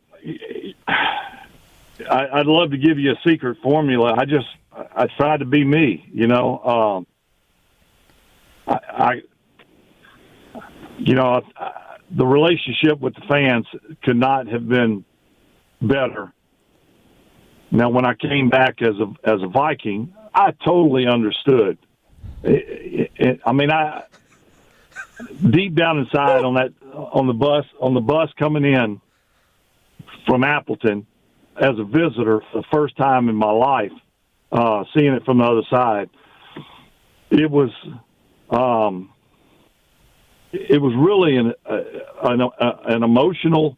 I, 2.09 2.37
would 2.37 2.47
love 2.47 2.71
to 2.71 2.77
give 2.77 2.97
you 2.97 3.11
a 3.11 3.19
secret 3.25 3.57
formula. 3.61 4.15
I 4.17 4.25
just 4.25 4.47
I 4.71 5.07
try 5.17 5.37
to 5.37 5.45
be 5.45 5.63
me. 5.63 6.07
You 6.13 6.27
know, 6.27 6.59
um, 6.59 7.07
I, 8.69 8.79
I, 8.89 9.21
you 10.97 11.15
know, 11.15 11.41
I, 11.57 11.71
the 12.11 12.25
relationship 12.25 12.99
with 12.99 13.15
the 13.15 13.21
fans 13.27 13.65
could 14.03 14.17
not 14.17 14.47
have 14.47 14.67
been 14.67 15.03
better. 15.81 16.31
Now, 17.71 17.89
when 17.89 18.05
I 18.05 18.13
came 18.13 18.49
back 18.49 18.81
as 18.81 18.95
a 18.99 19.13
as 19.23 19.41
a 19.43 19.47
Viking, 19.47 20.13
I 20.33 20.51
totally 20.63 21.05
understood 21.07 21.77
it, 22.43 23.11
it, 23.15 23.41
I 23.45 23.51
mean, 23.51 23.71
I 23.71 24.03
deep 25.49 25.75
down 25.75 25.99
inside 25.99 26.43
on 26.45 26.55
that 26.55 26.73
on 26.93 27.27
the 27.27 27.33
bus 27.33 27.65
on 27.79 27.93
the 27.93 28.01
bus 28.01 28.29
coming 28.37 28.65
in 28.65 29.01
from 30.25 30.43
Appleton 30.43 31.05
as 31.57 31.77
a 31.77 31.83
visitor 31.83 32.41
for 32.51 32.61
the 32.61 32.67
first 32.71 32.95
time 32.95 33.27
in 33.27 33.35
my 33.35 33.51
life, 33.51 33.91
uh, 34.51 34.85
seeing 34.95 35.13
it 35.13 35.25
from 35.25 35.39
the 35.39 35.43
other 35.43 35.63
side, 35.69 36.09
it 37.29 37.51
was 37.51 37.69
um, 38.49 39.13
it 40.51 40.81
was 40.81 40.93
really 40.97 41.37
an 41.37 41.53
an, 42.23 42.49
an 42.59 43.03
emotional 43.03 43.77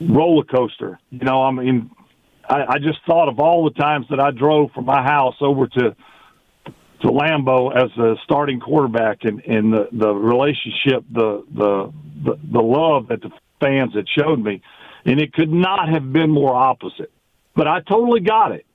roller 0.00 0.44
coaster. 0.44 0.98
You 1.10 1.24
know, 1.24 1.42
I 1.42 1.50
mean, 1.50 1.90
I, 2.48 2.64
I 2.68 2.78
just 2.78 2.98
thought 3.06 3.28
of 3.28 3.38
all 3.38 3.64
the 3.64 3.78
times 3.78 4.06
that 4.10 4.20
I 4.20 4.30
drove 4.30 4.72
from 4.72 4.86
my 4.86 5.02
house 5.02 5.36
over 5.40 5.66
to 5.66 5.96
to 7.02 7.08
Lambeau 7.08 7.74
as 7.74 7.90
a 7.98 8.16
starting 8.24 8.60
quarterback 8.60 9.24
and, 9.24 9.40
and 9.44 9.72
the, 9.72 9.88
the 9.90 10.12
relationship, 10.12 11.02
the, 11.10 11.44
the, 11.50 11.92
the, 12.24 12.38
the 12.52 12.60
love 12.60 13.08
that 13.08 13.22
the 13.22 13.30
fans 13.58 13.94
had 13.94 14.06
showed 14.08 14.38
me. 14.38 14.60
And 15.06 15.18
it 15.18 15.32
could 15.32 15.50
not 15.50 15.88
have 15.88 16.12
been 16.12 16.30
more 16.30 16.54
opposite. 16.54 17.10
But 17.56 17.66
I 17.66 17.80
totally 17.80 18.20
got 18.20 18.52
it. 18.52 18.66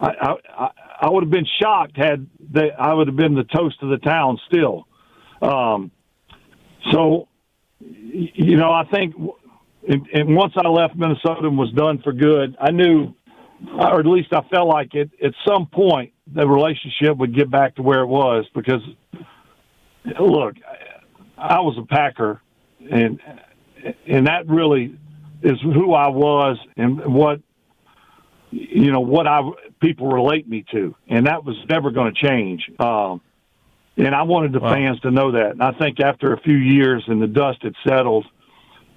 I, 0.00 0.36
I, 0.58 0.70
I 1.00 1.10
would 1.10 1.22
have 1.24 1.30
been 1.30 1.46
shocked 1.60 1.96
had 1.96 2.26
they, 2.40 2.70
I 2.70 2.94
would 2.94 3.06
have 3.08 3.16
been 3.16 3.34
the 3.34 3.44
toast 3.44 3.76
of 3.82 3.90
the 3.90 3.98
town 3.98 4.38
still. 4.46 4.86
Um, 5.42 5.90
so, 6.90 7.28
you 7.80 8.56
know, 8.56 8.70
I 8.70 8.84
think, 8.90 9.14
and, 9.88 10.06
and 10.12 10.34
once 10.34 10.54
I 10.56 10.68
left 10.68 10.96
Minnesota 10.96 11.46
and 11.46 11.58
was 11.58 11.72
done 11.72 12.00
for 12.02 12.12
good, 12.12 12.56
I 12.60 12.70
knew, 12.70 13.14
or 13.68 14.00
at 14.00 14.06
least 14.06 14.32
I 14.32 14.42
felt 14.48 14.68
like 14.68 14.94
it 14.94 15.10
at 15.22 15.32
some 15.46 15.66
point 15.66 16.12
the 16.32 16.46
relationship 16.46 17.16
would 17.18 17.34
get 17.34 17.50
back 17.50 17.76
to 17.76 17.82
where 17.82 18.00
it 18.00 18.06
was 18.06 18.46
because 18.54 18.80
look, 20.20 20.54
I 21.36 21.60
was 21.60 21.76
a 21.78 21.86
Packer 21.86 22.40
and 22.90 23.20
and 24.06 24.26
that 24.26 24.48
really 24.48 24.96
is 25.42 25.60
who 25.62 25.94
I 25.94 26.08
was 26.08 26.58
and 26.76 27.04
what 27.12 27.40
you 28.50 28.90
know 28.90 29.00
what 29.00 29.26
I 29.26 29.40
people 29.86 30.08
relate 30.08 30.48
me 30.48 30.64
to, 30.72 30.94
and 31.08 31.26
that 31.26 31.44
was 31.44 31.56
never 31.68 31.90
going 31.90 32.12
to 32.12 32.26
change. 32.28 32.68
Um, 32.78 33.20
and 33.96 34.14
I 34.14 34.22
wanted 34.22 34.52
the 34.52 34.60
wow. 34.60 34.74
fans 34.74 35.00
to 35.00 35.10
know 35.10 35.32
that. 35.32 35.52
And 35.52 35.62
I 35.62 35.72
think 35.72 36.00
after 36.00 36.32
a 36.32 36.40
few 36.40 36.56
years 36.56 37.04
and 37.06 37.20
the 37.20 37.26
dust 37.26 37.62
had 37.62 37.74
settled, 37.86 38.26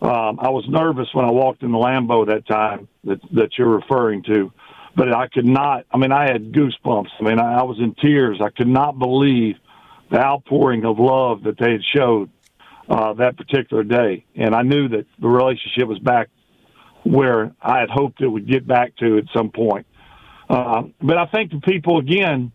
um, 0.02 0.40
I 0.42 0.50
was 0.50 0.66
nervous 0.68 1.08
when 1.14 1.26
I 1.26 1.32
walked 1.32 1.64
in 1.64 1.72
the 1.72 1.78
Lambeau 1.78 2.28
that 2.28 2.48
time 2.48 2.88
that 3.04 3.20
that 3.34 3.58
you're 3.58 3.70
referring 3.70 4.24
to 4.24 4.52
but 4.96 5.16
I 5.16 5.28
could 5.28 5.46
not. 5.46 5.86
I 5.92 5.98
mean, 5.98 6.12
I 6.12 6.24
had 6.24 6.52
goosebumps. 6.52 7.10
I 7.20 7.24
mean, 7.24 7.40
I, 7.40 7.60
I 7.60 7.64
was 7.64 7.78
in 7.80 7.96
tears. 7.96 8.42
I 8.44 8.50
could 8.50 8.68
not 8.68 9.00
believe 9.00 9.56
the 10.12 10.20
outpouring 10.20 10.84
of 10.84 11.00
love 11.00 11.44
that 11.44 11.58
they 11.58 11.72
had 11.72 11.82
showed 11.96 12.30
uh, 12.90 13.14
that 13.14 13.38
particular 13.38 13.84
day, 13.84 14.26
and 14.36 14.56
I 14.56 14.64
knew 14.64 14.90
that 14.90 15.06
the 15.20 15.28
relationship 15.28 15.88
was 15.88 16.00
back 16.00 16.28
where 17.04 17.54
I 17.62 17.80
had 17.80 17.90
hoped 17.90 18.22
it 18.22 18.28
would 18.28 18.50
get 18.50 18.68
back 18.68 18.96
to 18.98 19.18
at 19.18 19.26
some 19.34 19.52
point. 19.52 19.86
Uh, 20.50 20.84
but 21.02 21.18
I 21.18 21.28
think 21.28 21.52
the 21.52 21.60
people 21.60 22.00
again, 22.00 22.52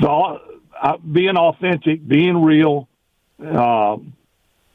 the, 0.00 0.08
uh, 0.08 0.96
being 0.98 1.36
authentic, 1.36 2.06
being 2.06 2.42
real. 2.42 2.88
Uh, 3.42 3.98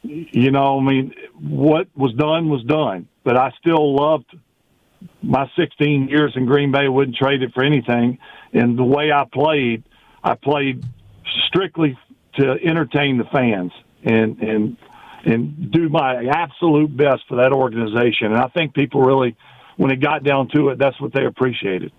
you 0.02 0.50
know, 0.50 0.78
I 0.78 0.82
mean, 0.82 1.14
what 1.38 1.88
was 1.94 2.14
done 2.14 2.48
was 2.48 2.62
done, 2.64 3.08
but 3.24 3.36
I 3.36 3.52
still 3.60 3.94
loved 3.94 4.34
my 5.22 5.50
16 5.56 6.08
years 6.08 6.32
in 6.36 6.46
Green 6.46 6.72
Bay 6.72 6.88
wouldn't 6.88 7.16
trade 7.16 7.42
it 7.42 7.52
for 7.52 7.62
anything. 7.62 8.18
And 8.52 8.78
the 8.78 8.84
way 8.84 9.12
I 9.12 9.24
played, 9.30 9.84
I 10.22 10.34
played 10.34 10.84
strictly 11.46 11.98
to 12.36 12.52
entertain 12.62 13.18
the 13.18 13.24
fans 13.24 13.72
and 14.04 14.38
and 14.40 14.76
and 15.24 15.70
do 15.72 15.88
my 15.88 16.24
absolute 16.26 16.96
best 16.96 17.22
for 17.28 17.36
that 17.36 17.52
organization. 17.52 18.28
And 18.32 18.36
I 18.36 18.48
think 18.48 18.74
people 18.74 19.02
really, 19.02 19.36
when 19.78 19.90
it 19.90 19.96
got 19.96 20.22
down 20.22 20.48
to 20.48 20.68
it, 20.68 20.78
that's 20.78 21.00
what 21.00 21.14
they 21.14 21.24
appreciated. 21.24 21.92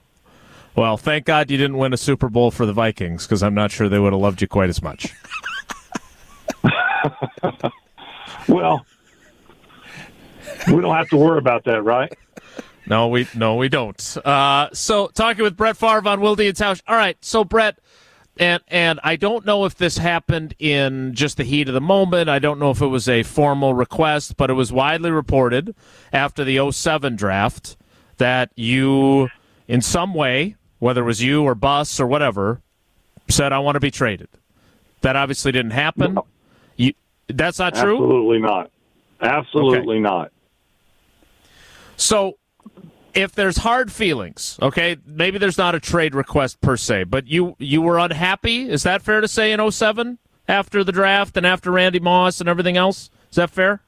Well, 0.75 0.97
thank 0.97 1.25
God 1.25 1.49
you 1.49 1.57
didn't 1.57 1.77
win 1.77 1.93
a 1.93 1.97
Super 1.97 2.29
Bowl 2.29 2.51
for 2.51 2.65
the 2.65 2.73
Vikings 2.73 3.25
because 3.25 3.41
I'm 3.41 3.55
not 3.55 3.71
sure 3.71 3.89
they 3.89 3.97
would 3.97 4.13
have 4.13 4.21
loved 4.21 4.41
you 4.41 4.47
quite 4.47 4.69
as 4.69 4.83
much. 4.83 5.13
well, 8.47 8.85
we 10.67 10.81
don't 10.81 10.95
have 10.95 11.09
to 11.09 11.17
worry 11.17 11.39
about 11.39 11.63
that, 11.63 11.83
right? 11.83 12.13
No, 12.85 13.07
we 13.07 13.27
no, 13.35 13.55
we 13.55 13.69
don't. 13.69 14.17
Uh, 14.25 14.69
so 14.73 15.07
talking 15.07 15.43
with 15.43 15.55
Brett 15.55 15.77
Favre 15.77 16.07
on 16.07 16.21
Wilde 16.21 16.41
and 16.41 16.55
Tausch. 16.55 16.81
All 16.87 16.95
right, 16.95 17.17
so 17.23 17.43
Brett, 17.43 17.79
and 18.39 18.63
and 18.69 18.99
I 19.03 19.17
don't 19.17 19.45
know 19.45 19.65
if 19.65 19.75
this 19.75 19.97
happened 19.97 20.55
in 20.57 21.13
just 21.13 21.37
the 21.37 21.43
heat 21.43 21.67
of 21.67 21.73
the 21.73 21.81
moment. 21.81 22.29
I 22.29 22.39
don't 22.39 22.57
know 22.57 22.71
if 22.71 22.81
it 22.81 22.87
was 22.87 23.07
a 23.09 23.23
formal 23.23 23.73
request, 23.73 24.37
but 24.37 24.49
it 24.49 24.53
was 24.53 24.71
widely 24.71 25.11
reported 25.11 25.75
after 26.13 26.45
the 26.45 26.71
07 26.71 27.17
draft 27.17 27.75
that 28.17 28.51
you, 28.55 29.29
in 29.67 29.81
some 29.81 30.13
way, 30.13 30.55
whether 30.79 31.01
it 31.01 31.05
was 31.05 31.21
you 31.21 31.43
or 31.43 31.53
Bus 31.53 31.99
or 31.99 32.07
whatever, 32.07 32.61
said 33.27 33.51
I 33.51 33.59
want 33.59 33.75
to 33.75 33.81
be 33.81 33.91
traded. 33.91 34.29
That 35.01 35.15
obviously 35.15 35.51
didn't 35.51 35.71
happen. 35.71 36.15
No. 36.15 36.25
You, 36.77 36.93
that's 37.27 37.59
not 37.59 37.75
true. 37.75 37.95
Absolutely 37.95 38.39
not. 38.39 38.71
Absolutely 39.21 39.95
okay. 39.97 40.01
not. 40.01 40.31
So 41.97 42.37
if 43.21 43.33
there's 43.33 43.57
hard 43.57 43.91
feelings, 43.91 44.57
okay, 44.61 44.97
maybe 45.05 45.37
there's 45.37 45.57
not 45.57 45.75
a 45.75 45.79
trade 45.79 46.15
request 46.15 46.61
per 46.61 46.77
se, 46.77 47.05
but 47.05 47.27
you 47.27 47.55
you 47.59 47.81
were 47.81 47.99
unhappy. 47.99 48.69
Is 48.69 48.83
that 48.83 49.01
fair 49.01 49.21
to 49.21 49.27
say 49.27 49.51
in 49.51 49.71
07 49.71 50.17
after 50.47 50.83
the 50.83 50.91
draft 50.91 51.37
and 51.37 51.45
after 51.45 51.71
Randy 51.71 51.99
Moss 51.99 52.39
and 52.39 52.49
everything 52.49 52.77
else? 52.77 53.09
Is 53.29 53.35
that 53.35 53.49
fair? 53.49 53.81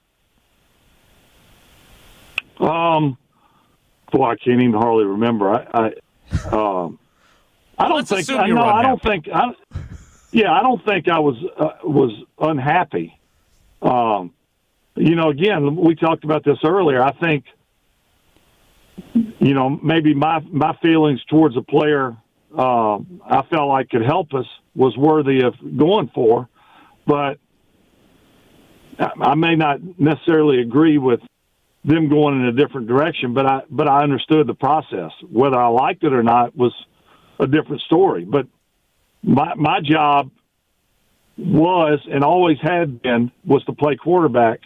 Um, 2.60 3.17
boy, 4.12 4.26
I 4.26 4.36
can't 4.36 4.62
even 4.62 4.74
hardly 4.74 5.06
remember. 5.06 5.50
I, 5.50 5.65
I, 5.74 5.86
um, 6.52 7.00
I 7.78 7.88
don't 7.88 8.10
Let's 8.10 8.28
think. 8.28 8.39
I, 8.39 8.48
no, 8.48 8.62
I 8.62 8.84
don't 8.84 9.02
think. 9.02 9.28
I, 9.34 9.54
yeah, 10.32 10.54
I 10.54 10.62
don't 10.62 10.84
think 10.86 11.08
I 11.08 11.20
was 11.20 11.36
uh, 11.58 11.70
was 11.84 12.12
unhappy. 12.39 13.20
Um, 13.82 14.34
you 14.96 15.15
know, 15.15 15.30
again, 15.30 15.76
we 15.76 15.96
talked 15.96 16.24
about 16.24 16.44
this 16.44 16.60
earlier. 16.63 17.02
I 17.02 17.12
think, 17.13 17.46
you 19.14 19.54
know, 19.54 19.70
maybe 19.70 20.14
my 20.14 20.40
my 20.40 20.76
feelings 20.82 21.24
towards 21.26 21.58
a 21.58 21.62
player 21.62 22.16
uh, 22.58 22.98
I 23.26 23.44
felt 23.50 23.70
like 23.70 23.90
could 23.90 24.06
help 24.06 24.34
us 24.34 24.46
was 24.76 24.96
worthy 24.98 25.42
of 25.42 25.56
going 25.78 26.10
for, 26.14 26.50
but 27.06 27.40
I 29.00 29.36
may 29.36 29.56
not 29.56 29.80
necessarily 30.00 30.62
agree 30.62 30.98
with 30.98 31.22
them 31.84 32.10
going 32.10 32.40
in 32.40 32.46
a 32.46 32.52
different 32.52 32.88
direction, 32.88 33.34
but 33.34 33.46
I 33.46 33.62
but 33.70 33.88
I 33.88 34.04
understood 34.04 34.48
the 34.48 34.54
process. 34.54 35.12
Whether 35.30 35.58
I 35.58 35.68
liked 35.68 36.04
it 36.04 36.14
or 36.14 36.24
not 36.24 36.56
was 36.56 36.74
a 37.40 37.48
different 37.48 37.82
story. 37.84 38.26
But 38.26 38.48
my 39.24 39.56
my 39.56 39.80
job 39.82 40.30
was 41.38 42.00
and 42.12 42.24
always 42.24 42.58
had 42.62 43.02
been 43.02 43.32
was 43.46 43.64
to 43.66 43.74
play 43.74 43.96
quarterback 43.96 44.60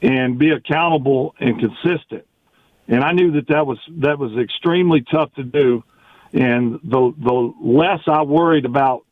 and 0.00 0.38
be 0.38 0.50
accountable 0.50 1.34
and 1.40 1.58
consistent. 1.58 2.24
And 2.88 3.04
I 3.04 3.12
knew 3.12 3.32
that 3.32 3.48
that 3.48 3.66
was 3.66 3.78
that 3.98 4.18
was 4.18 4.32
extremely 4.38 5.02
tough 5.02 5.32
to 5.34 5.44
do. 5.44 5.84
And 6.32 6.80
the 6.82 7.12
the 7.18 7.52
less 7.62 8.00
I 8.06 8.22
worried 8.22 8.64
about 8.64 9.04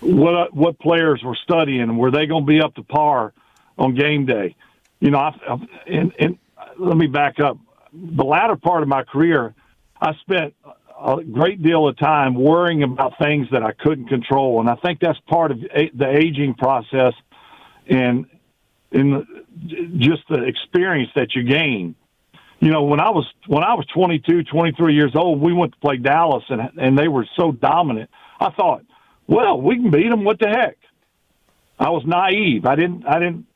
what 0.00 0.54
what 0.54 0.78
players 0.78 1.22
were 1.24 1.36
studying, 1.42 1.96
were 1.96 2.10
they 2.10 2.26
going 2.26 2.44
to 2.44 2.46
be 2.46 2.60
up 2.60 2.74
to 2.74 2.82
par 2.82 3.32
on 3.78 3.94
game 3.94 4.26
day? 4.26 4.54
You 5.00 5.10
know, 5.10 5.18
I, 5.18 5.34
I, 5.48 5.56
and, 5.86 6.12
and 6.18 6.38
let 6.78 6.96
me 6.96 7.06
back 7.06 7.40
up. 7.40 7.58
The 7.92 8.24
latter 8.24 8.56
part 8.56 8.82
of 8.82 8.88
my 8.88 9.02
career, 9.04 9.54
I 10.00 10.14
spent 10.20 10.54
a 11.00 11.22
great 11.24 11.62
deal 11.62 11.88
of 11.88 11.96
time 11.96 12.34
worrying 12.34 12.82
about 12.82 13.18
things 13.18 13.48
that 13.52 13.62
I 13.62 13.72
couldn't 13.72 14.08
control, 14.08 14.60
and 14.60 14.68
I 14.68 14.74
think 14.76 15.00
that's 15.00 15.18
part 15.20 15.52
of 15.52 15.60
the 15.60 16.08
aging 16.08 16.54
process 16.54 17.14
and 17.86 18.26
in 18.90 19.26
just 19.98 20.22
the 20.28 20.44
experience 20.44 21.10
that 21.14 21.34
you 21.34 21.42
gain. 21.42 21.94
You 22.60 22.70
know, 22.70 22.82
when 22.82 23.00
I 23.00 23.10
was 23.10 23.26
when 23.46 23.62
I 23.62 23.74
was 23.74 23.86
22, 23.94 24.44
23 24.44 24.94
years 24.94 25.12
old, 25.14 25.40
we 25.40 25.52
went 25.52 25.72
to 25.72 25.78
play 25.78 25.96
Dallas, 25.96 26.44
and 26.48 26.60
and 26.76 26.98
they 26.98 27.08
were 27.08 27.26
so 27.36 27.52
dominant. 27.52 28.10
I 28.40 28.50
thought, 28.50 28.84
well, 29.26 29.60
we 29.60 29.76
can 29.76 29.90
beat 29.90 30.08
them. 30.08 30.24
What 30.24 30.40
the 30.40 30.48
heck? 30.48 30.76
I 31.78 31.90
was 31.90 32.02
naive. 32.04 32.66
I 32.66 32.74
didn't. 32.74 33.06
I 33.06 33.18
didn't. 33.18 33.46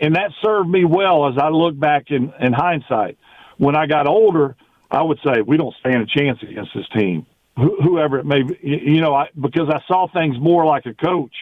And 0.00 0.16
that 0.16 0.32
served 0.42 0.68
me 0.68 0.84
well 0.84 1.28
as 1.28 1.38
I 1.38 1.48
look 1.48 1.78
back 1.78 2.10
in, 2.10 2.32
in 2.40 2.52
hindsight. 2.52 3.16
When 3.58 3.76
I 3.76 3.86
got 3.86 4.06
older, 4.06 4.56
I 4.90 5.02
would 5.02 5.18
say 5.24 5.40
we 5.40 5.56
don't 5.56 5.74
stand 5.80 6.02
a 6.02 6.06
chance 6.06 6.42
against 6.42 6.72
this 6.74 6.88
team, 6.88 7.26
whoever 7.56 8.18
it 8.18 8.26
may 8.26 8.42
be. 8.42 8.58
You 8.62 9.00
know, 9.00 9.14
I, 9.14 9.28
because 9.38 9.68
I 9.70 9.80
saw 9.86 10.08
things 10.12 10.36
more 10.40 10.66
like 10.66 10.86
a 10.86 10.94
coach, 10.94 11.34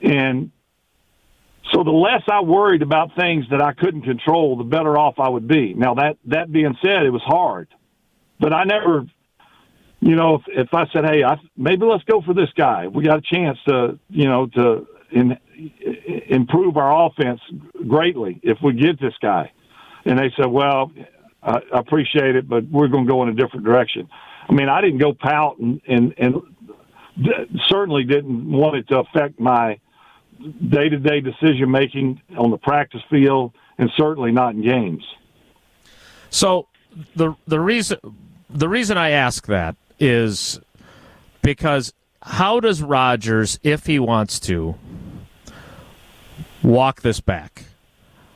and 0.00 0.50
so 1.70 1.84
the 1.84 1.90
less 1.90 2.22
I 2.30 2.40
worried 2.40 2.82
about 2.82 3.14
things 3.16 3.44
that 3.50 3.62
I 3.62 3.72
couldn't 3.72 4.02
control, 4.02 4.56
the 4.56 4.64
better 4.64 4.98
off 4.98 5.14
I 5.18 5.28
would 5.28 5.46
be. 5.46 5.74
Now 5.74 5.94
that 5.94 6.16
that 6.26 6.50
being 6.50 6.76
said, 6.82 7.04
it 7.04 7.10
was 7.10 7.22
hard, 7.24 7.68
but 8.40 8.52
I 8.52 8.64
never, 8.64 9.06
you 10.00 10.16
know, 10.16 10.36
if, 10.36 10.42
if 10.48 10.74
I 10.74 10.86
said, 10.92 11.04
"Hey, 11.04 11.22
I, 11.22 11.36
maybe 11.56 11.86
let's 11.86 12.04
go 12.04 12.20
for 12.20 12.34
this 12.34 12.50
guy. 12.56 12.88
We 12.88 13.04
got 13.04 13.18
a 13.18 13.22
chance 13.22 13.58
to, 13.68 13.98
you 14.10 14.28
know, 14.28 14.46
to 14.48 14.86
in, 15.12 15.38
improve 16.28 16.76
our 16.76 17.06
offense 17.06 17.40
greatly 17.86 18.40
if 18.42 18.58
we 18.62 18.72
get 18.72 19.00
this 19.00 19.14
guy," 19.22 19.52
and 20.04 20.18
they 20.18 20.32
said, 20.36 20.46
"Well, 20.46 20.90
I 21.42 21.60
appreciate 21.72 22.34
it, 22.34 22.48
but 22.48 22.64
we're 22.64 22.88
going 22.88 23.06
to 23.06 23.10
go 23.10 23.22
in 23.22 23.28
a 23.28 23.34
different 23.34 23.64
direction." 23.64 24.08
I 24.48 24.52
mean, 24.52 24.68
I 24.68 24.80
didn't 24.80 24.98
go 24.98 25.12
pout 25.12 25.58
and 25.58 25.80
and, 25.86 26.12
and 26.18 26.42
certainly 27.68 28.02
didn't 28.04 28.50
want 28.50 28.76
it 28.76 28.88
to 28.88 28.98
affect 28.98 29.38
my 29.38 29.78
day 30.68 30.88
to 30.88 30.98
day 30.98 31.20
decision 31.20 31.70
making 31.70 32.20
on 32.36 32.50
the 32.50 32.58
practice 32.58 33.02
field, 33.10 33.52
and 33.78 33.90
certainly 33.96 34.32
not 34.32 34.54
in 34.54 34.62
games. 34.62 35.04
So 36.30 36.68
the 37.16 37.34
the 37.46 37.60
reason 37.60 37.98
the 38.48 38.68
reason 38.68 38.96
I 38.96 39.10
ask 39.10 39.46
that 39.46 39.76
is 39.98 40.60
because 41.42 41.92
how 42.22 42.60
does 42.60 42.82
Rodgers, 42.82 43.58
if 43.62 43.86
he 43.86 43.98
wants 43.98 44.38
to, 44.40 44.76
walk 46.62 47.02
this 47.02 47.20
back? 47.20 47.64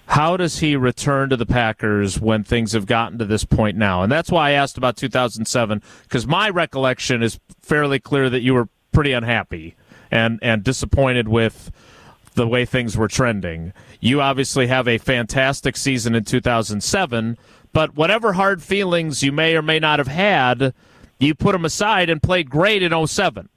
How 0.06 0.36
does 0.36 0.58
he 0.58 0.76
return 0.76 1.30
to 1.30 1.36
the 1.36 1.46
Packers 1.46 2.20
when 2.20 2.44
things 2.44 2.72
have 2.72 2.86
gotten 2.86 3.18
to 3.18 3.24
this 3.24 3.44
point 3.44 3.76
now? 3.76 4.02
And 4.02 4.10
that's 4.10 4.30
why 4.30 4.50
I 4.50 4.52
asked 4.52 4.78
about 4.78 4.96
2007 4.96 5.82
because 6.04 6.26
my 6.26 6.48
recollection 6.48 7.22
is 7.22 7.40
fairly 7.62 7.98
clear 7.98 8.30
that 8.30 8.40
you 8.40 8.54
were 8.54 8.68
pretty 8.92 9.12
unhappy 9.12 9.74
and 10.10 10.38
and 10.42 10.62
disappointed 10.62 11.28
with 11.28 11.70
the 12.36 12.46
way 12.46 12.64
things 12.64 12.96
were 12.96 13.08
trending. 13.08 13.72
You 14.00 14.20
obviously 14.20 14.68
have 14.68 14.86
a 14.86 14.98
fantastic 14.98 15.76
season 15.76 16.14
in 16.14 16.24
2007, 16.24 17.36
but 17.72 17.96
whatever 17.96 18.34
hard 18.34 18.62
feelings 18.62 19.22
you 19.22 19.32
may 19.32 19.56
or 19.56 19.62
may 19.62 19.78
not 19.78 19.98
have 19.98 20.08
had, 20.08 20.72
you 21.18 21.34
put 21.34 21.52
them 21.52 21.64
aside 21.64 22.08
and 22.08 22.22
played 22.22 22.48
great 22.48 22.82
in 22.82 23.06
07. 23.06 23.48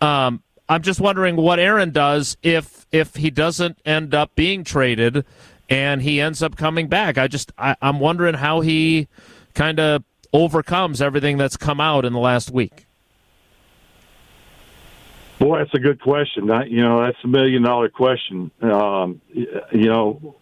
Um, 0.00 0.42
I'm 0.68 0.82
just 0.82 1.00
wondering 1.00 1.36
what 1.36 1.58
Aaron 1.58 1.90
does 1.90 2.36
if 2.42 2.86
if 2.90 3.16
he 3.16 3.30
doesn't 3.30 3.78
end 3.84 4.14
up 4.14 4.34
being 4.34 4.64
traded 4.64 5.24
and 5.68 6.02
he 6.02 6.20
ends 6.20 6.42
up 6.42 6.56
coming 6.56 6.88
back. 6.88 7.18
I 7.18 7.28
just 7.28 7.52
I, 7.58 7.76
I'm 7.82 8.00
wondering 8.00 8.34
how 8.34 8.60
he 8.60 9.08
kind 9.54 9.78
of 9.78 10.04
overcomes 10.32 11.02
everything 11.02 11.36
that's 11.36 11.56
come 11.56 11.80
out 11.80 12.04
in 12.04 12.12
the 12.12 12.18
last 12.18 12.50
week. 12.50 12.86
Boy, 15.44 15.58
that's 15.58 15.74
a 15.74 15.78
good 15.78 16.00
question. 16.00 16.50
I, 16.50 16.64
you 16.64 16.80
know, 16.80 17.02
that's 17.02 17.22
a 17.22 17.28
million 17.28 17.64
dollar 17.64 17.90
question. 17.90 18.50
Um, 18.62 19.20
you 19.30 19.90
know, 19.90 20.36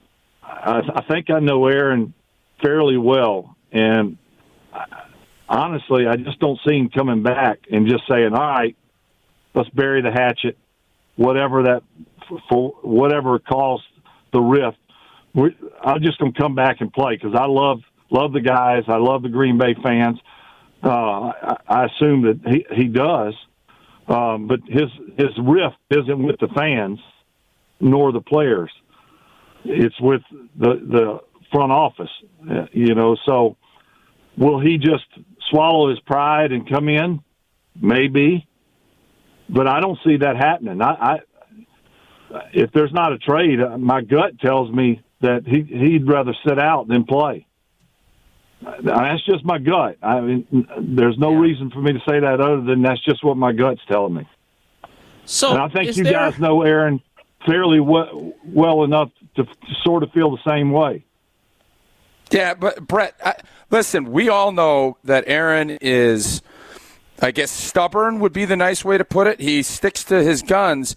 I, 0.44 0.78
I 0.94 1.04
think 1.10 1.28
I 1.28 1.40
know 1.40 1.66
Aaron 1.66 2.14
fairly 2.62 2.96
well, 2.96 3.56
and 3.72 4.16
I, 4.72 4.84
honestly, 5.48 6.06
I 6.06 6.14
just 6.14 6.38
don't 6.38 6.60
see 6.64 6.76
him 6.76 6.88
coming 6.88 7.24
back 7.24 7.62
and 7.68 7.88
just 7.88 8.04
saying, 8.08 8.32
"All 8.32 8.46
right, 8.46 8.76
let's 9.56 9.68
bury 9.70 10.02
the 10.02 10.12
hatchet," 10.12 10.56
whatever 11.16 11.64
that 11.64 11.82
for, 12.48 12.76
whatever 12.82 13.40
caused 13.40 13.82
the 14.32 14.40
rift. 14.40 14.78
We, 15.34 15.56
I'm 15.82 16.00
just 16.00 16.20
to 16.20 16.30
come 16.30 16.54
back 16.54 16.76
and 16.80 16.92
play 16.92 17.16
because 17.16 17.34
I 17.36 17.46
love 17.46 17.80
love 18.08 18.32
the 18.32 18.40
guys. 18.40 18.84
I 18.86 18.98
love 18.98 19.22
the 19.22 19.30
Green 19.30 19.58
Bay 19.58 19.74
fans. 19.82 20.20
Uh, 20.80 20.88
I, 20.88 21.56
I 21.66 21.84
assume 21.86 22.22
that 22.22 22.40
he 22.46 22.66
he 22.72 22.84
does. 22.84 23.34
Um, 24.12 24.46
but 24.46 24.60
his 24.66 24.90
his 25.16 25.30
rift 25.38 25.76
isn't 25.90 26.22
with 26.22 26.38
the 26.38 26.48
fans 26.48 26.98
nor 27.80 28.12
the 28.12 28.20
players. 28.20 28.70
It's 29.64 29.98
with 30.00 30.22
the 30.56 30.74
the 30.74 31.20
front 31.50 31.72
office, 31.72 32.10
you 32.72 32.94
know. 32.94 33.16
So, 33.24 33.56
will 34.36 34.60
he 34.60 34.76
just 34.76 35.06
swallow 35.50 35.88
his 35.88 36.00
pride 36.00 36.52
and 36.52 36.68
come 36.68 36.88
in? 36.88 37.20
Maybe, 37.80 38.46
but 39.48 39.66
I 39.66 39.80
don't 39.80 39.98
see 40.04 40.18
that 40.18 40.36
happening. 40.36 40.82
I, 40.82 40.92
I 40.92 41.18
if 42.52 42.70
there's 42.72 42.92
not 42.92 43.12
a 43.12 43.18
trade, 43.18 43.60
uh, 43.60 43.78
my 43.78 44.02
gut 44.02 44.38
tells 44.40 44.70
me 44.70 45.02
that 45.22 45.46
he 45.46 45.62
he'd 45.62 46.06
rather 46.06 46.34
sit 46.46 46.58
out 46.58 46.86
than 46.88 47.04
play. 47.04 47.46
That's 48.82 49.24
just 49.24 49.44
my 49.44 49.58
gut. 49.58 49.98
I 50.02 50.20
mean, 50.20 50.66
there's 50.78 51.18
no 51.18 51.34
reason 51.34 51.70
for 51.70 51.80
me 51.80 51.92
to 51.92 52.00
say 52.00 52.20
that 52.20 52.40
other 52.40 52.60
than 52.60 52.82
that's 52.82 53.02
just 53.04 53.24
what 53.24 53.36
my 53.36 53.52
gut's 53.52 53.80
telling 53.88 54.14
me. 54.14 54.28
So 55.24 55.52
And 55.52 55.62
I 55.62 55.68
think 55.68 55.96
you 55.96 56.04
there, 56.04 56.12
guys 56.12 56.38
know 56.38 56.62
Aaron 56.62 57.00
fairly 57.46 57.80
well, 57.80 58.32
well 58.44 58.84
enough 58.84 59.10
to, 59.36 59.44
to 59.44 59.74
sort 59.82 60.02
of 60.02 60.12
feel 60.12 60.30
the 60.30 60.42
same 60.46 60.70
way. 60.70 61.04
Yeah, 62.30 62.54
but 62.54 62.86
Brett, 62.86 63.14
I, 63.24 63.34
listen, 63.70 64.10
we 64.10 64.28
all 64.28 64.52
know 64.52 64.96
that 65.04 65.24
Aaron 65.26 65.70
is, 65.80 66.40
I 67.20 67.30
guess, 67.30 67.50
stubborn 67.50 68.20
would 68.20 68.32
be 68.32 68.44
the 68.44 68.56
nice 68.56 68.84
way 68.84 68.96
to 68.96 69.04
put 69.04 69.26
it. 69.26 69.40
He 69.40 69.62
sticks 69.62 70.02
to 70.04 70.22
his 70.22 70.42
guns, 70.42 70.96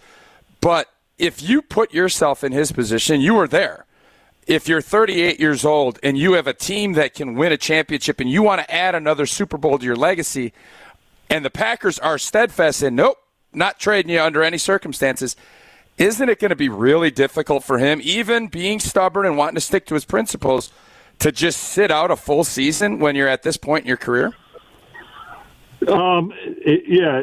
but 0.61 0.87
if 1.17 1.41
you 1.41 1.61
put 1.61 1.93
yourself 1.93 2.43
in 2.43 2.51
his 2.51 2.71
position, 2.71 3.21
you 3.21 3.33
were 3.33 3.47
there. 3.47 3.84
If 4.47 4.67
you're 4.67 4.81
38 4.81 5.39
years 5.39 5.65
old 5.65 5.97
and 6.03 6.17
you 6.17 6.33
have 6.33 6.45
a 6.45 6.53
team 6.53 6.93
that 6.93 7.15
can 7.15 7.33
win 7.33 7.51
a 7.51 7.57
championship 7.57 8.19
and 8.19 8.29
you 8.29 8.43
want 8.43 8.61
to 8.61 8.73
add 8.73 8.93
another 8.93 9.25
Super 9.25 9.57
Bowl 9.57 9.79
to 9.79 9.85
your 9.85 9.95
legacy, 9.95 10.53
and 11.29 11.43
the 11.43 11.49
Packers 11.49 11.97
are 11.97 12.19
steadfast 12.19 12.83
in, 12.83 12.95
nope, 12.95 13.17
not 13.53 13.79
trading 13.79 14.11
you 14.11 14.21
under 14.21 14.43
any 14.43 14.59
circumstances, 14.59 15.35
isn't 15.97 16.29
it 16.29 16.39
going 16.39 16.49
to 16.49 16.55
be 16.55 16.69
really 16.69 17.09
difficult 17.09 17.63
for 17.63 17.79
him, 17.79 17.99
even 18.03 18.47
being 18.47 18.79
stubborn 18.79 19.25
and 19.25 19.35
wanting 19.35 19.55
to 19.55 19.61
stick 19.61 19.85
to 19.87 19.95
his 19.95 20.05
principles, 20.05 20.71
to 21.19 21.31
just 21.31 21.59
sit 21.59 21.89
out 21.89 22.11
a 22.11 22.15
full 22.15 22.43
season 22.43 22.99
when 22.99 23.15
you're 23.15 23.29
at 23.29 23.41
this 23.43 23.57
point 23.57 23.85
in 23.85 23.87
your 23.87 23.97
career? 23.97 24.33
Um, 25.87 26.33
it, 26.35 26.83
yeah, 26.87 27.21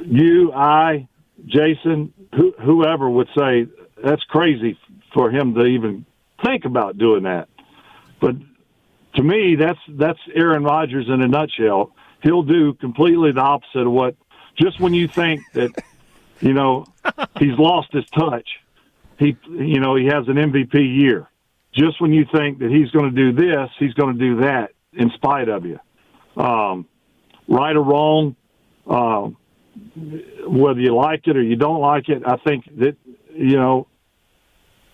you, 0.00 0.52
I, 0.52 1.08
Jason, 1.44 2.12
who, 2.34 2.54
whoever 2.62 3.10
would 3.10 3.28
say 3.36 3.66
that's 4.02 4.22
crazy 4.24 4.78
for 5.16 5.30
him 5.30 5.54
to 5.54 5.64
even 5.64 6.04
think 6.44 6.66
about 6.66 6.98
doing 6.98 7.22
that. 7.22 7.48
But 8.20 8.36
to 9.14 9.22
me, 9.22 9.56
that's 9.56 9.78
that's 9.88 10.18
Aaron 10.34 10.62
Rodgers 10.62 11.06
in 11.08 11.22
a 11.22 11.26
nutshell. 11.26 11.92
He'll 12.22 12.42
do 12.42 12.74
completely 12.74 13.32
the 13.32 13.40
opposite 13.40 13.86
of 13.86 13.92
what. 13.92 14.14
Just 14.58 14.78
when 14.78 14.92
you 14.94 15.08
think 15.08 15.40
that, 15.54 15.70
you 16.40 16.52
know, 16.52 16.84
he's 17.38 17.58
lost 17.58 17.92
his 17.92 18.04
touch, 18.10 18.46
he 19.18 19.38
you 19.48 19.80
know 19.80 19.96
he 19.96 20.04
has 20.04 20.28
an 20.28 20.34
MVP 20.34 20.74
year. 20.74 21.28
Just 21.72 21.98
when 22.00 22.12
you 22.12 22.26
think 22.30 22.58
that 22.58 22.70
he's 22.70 22.90
going 22.90 23.14
to 23.14 23.16
do 23.16 23.32
this, 23.32 23.70
he's 23.78 23.94
going 23.94 24.18
to 24.18 24.20
do 24.20 24.40
that 24.42 24.72
in 24.92 25.10
spite 25.10 25.48
of 25.48 25.64
you. 25.64 25.80
Um, 26.36 26.86
right 27.48 27.74
or 27.74 27.82
wrong, 27.82 28.36
uh, 28.86 29.30
whether 30.46 30.80
you 30.80 30.94
like 30.94 31.26
it 31.26 31.38
or 31.38 31.42
you 31.42 31.56
don't 31.56 31.80
like 31.80 32.10
it, 32.10 32.22
I 32.26 32.36
think 32.36 32.64
that 32.78 32.96
you 33.34 33.56
know 33.56 33.86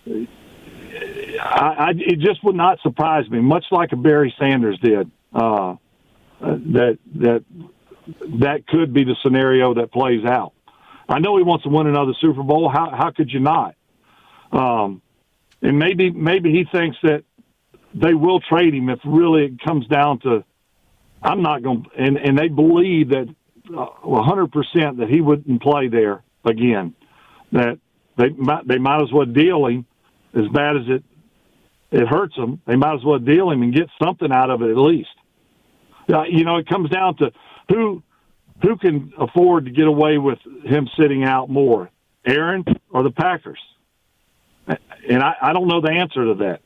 I, 0.07 1.75
I, 1.77 1.89
it 1.95 2.19
just 2.19 2.43
would 2.43 2.55
not 2.55 2.79
surprise 2.81 3.29
me, 3.29 3.39
much 3.39 3.65
like 3.71 3.91
a 3.91 3.95
Barry 3.95 4.33
Sanders 4.39 4.79
did. 4.79 5.09
Uh, 5.33 5.75
that 6.39 6.99
that 7.15 7.43
that 8.39 8.67
could 8.67 8.93
be 8.93 9.03
the 9.03 9.15
scenario 9.23 9.73
that 9.75 9.91
plays 9.91 10.25
out. 10.25 10.53
I 11.07 11.19
know 11.19 11.37
he 11.37 11.43
wants 11.43 11.63
to 11.63 11.69
win 11.69 11.87
another 11.87 12.13
Super 12.19 12.43
Bowl. 12.43 12.69
How 12.69 12.91
how 12.91 13.11
could 13.11 13.31
you 13.31 13.39
not? 13.39 13.75
Um, 14.51 15.01
and 15.61 15.79
maybe 15.79 16.09
maybe 16.11 16.51
he 16.51 16.65
thinks 16.65 16.97
that 17.03 17.23
they 17.93 18.13
will 18.13 18.39
trade 18.41 18.73
him 18.73 18.89
if 18.89 18.99
really 19.05 19.45
it 19.45 19.59
comes 19.63 19.87
down 19.87 20.19
to 20.19 20.43
I'm 21.21 21.41
not 21.41 21.63
going 21.63 21.85
and 21.97 22.17
and 22.17 22.37
they 22.37 22.49
believe 22.49 23.09
that 23.09 23.33
uh, 23.69 23.87
100% 24.03 24.97
that 24.97 25.09
he 25.09 25.21
wouldn't 25.21 25.61
play 25.61 25.87
there 25.87 26.21
again. 26.43 26.93
That 27.53 27.79
they 28.17 28.29
might 28.29 28.67
they 28.67 28.77
might 28.77 29.01
as 29.01 29.11
well 29.11 29.25
deal 29.25 29.65
him 29.67 29.85
as 30.35 30.47
bad 30.49 30.77
as 30.77 30.83
it 30.87 31.03
it 31.91 32.07
hurts 32.07 32.35
them. 32.35 32.59
They 32.65 32.75
might 32.75 32.95
as 32.95 33.03
well 33.03 33.19
deal 33.19 33.51
him 33.51 33.61
and 33.61 33.73
get 33.73 33.87
something 34.01 34.31
out 34.31 34.49
of 34.49 34.63
it 34.63 34.71
at 34.71 34.77
least. 34.77 35.09
Uh, 36.11 36.23
you 36.23 36.43
know, 36.43 36.57
it 36.57 36.67
comes 36.67 36.89
down 36.89 37.15
to 37.17 37.31
who 37.69 38.01
who 38.61 38.77
can 38.77 39.13
afford 39.17 39.65
to 39.65 39.71
get 39.71 39.87
away 39.87 40.17
with 40.17 40.39
him 40.63 40.89
sitting 40.97 41.23
out 41.23 41.49
more, 41.49 41.89
Aaron 42.25 42.63
or 42.89 43.03
the 43.03 43.11
Packers. 43.11 43.59
And 44.67 45.21
I, 45.21 45.35
I 45.41 45.53
don't 45.53 45.67
know 45.67 45.81
the 45.81 45.91
answer 45.91 46.25
to 46.25 46.33
that. 46.35 46.61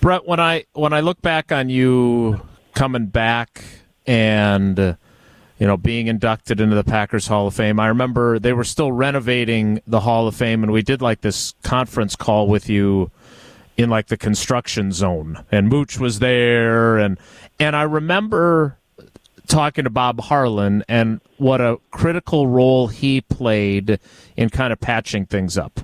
Brett, 0.00 0.26
when 0.26 0.40
I 0.40 0.64
when 0.72 0.92
I 0.92 1.00
look 1.00 1.22
back 1.22 1.52
on 1.52 1.68
you 1.68 2.40
coming 2.74 3.06
back 3.06 3.64
and 4.06 4.96
you 5.62 5.68
know, 5.68 5.76
being 5.76 6.08
inducted 6.08 6.60
into 6.60 6.74
the 6.74 6.82
Packers 6.82 7.28
Hall 7.28 7.46
of 7.46 7.54
Fame. 7.54 7.78
I 7.78 7.86
remember 7.86 8.40
they 8.40 8.52
were 8.52 8.64
still 8.64 8.90
renovating 8.90 9.80
the 9.86 10.00
Hall 10.00 10.26
of 10.26 10.34
Fame, 10.34 10.64
and 10.64 10.72
we 10.72 10.82
did 10.82 11.00
like 11.00 11.20
this 11.20 11.54
conference 11.62 12.16
call 12.16 12.48
with 12.48 12.68
you 12.68 13.12
in 13.76 13.88
like 13.88 14.08
the 14.08 14.16
construction 14.16 14.90
zone, 14.90 15.44
and 15.52 15.68
Mooch 15.68 16.00
was 16.00 16.18
there, 16.18 16.98
and 16.98 17.16
and 17.60 17.76
I 17.76 17.82
remember 17.82 18.76
talking 19.46 19.84
to 19.84 19.90
Bob 19.90 20.22
Harlan 20.22 20.82
and 20.88 21.20
what 21.36 21.60
a 21.60 21.78
critical 21.92 22.48
role 22.48 22.88
he 22.88 23.20
played 23.20 24.00
in 24.36 24.50
kind 24.50 24.72
of 24.72 24.80
patching 24.80 25.26
things 25.26 25.56
up. 25.56 25.78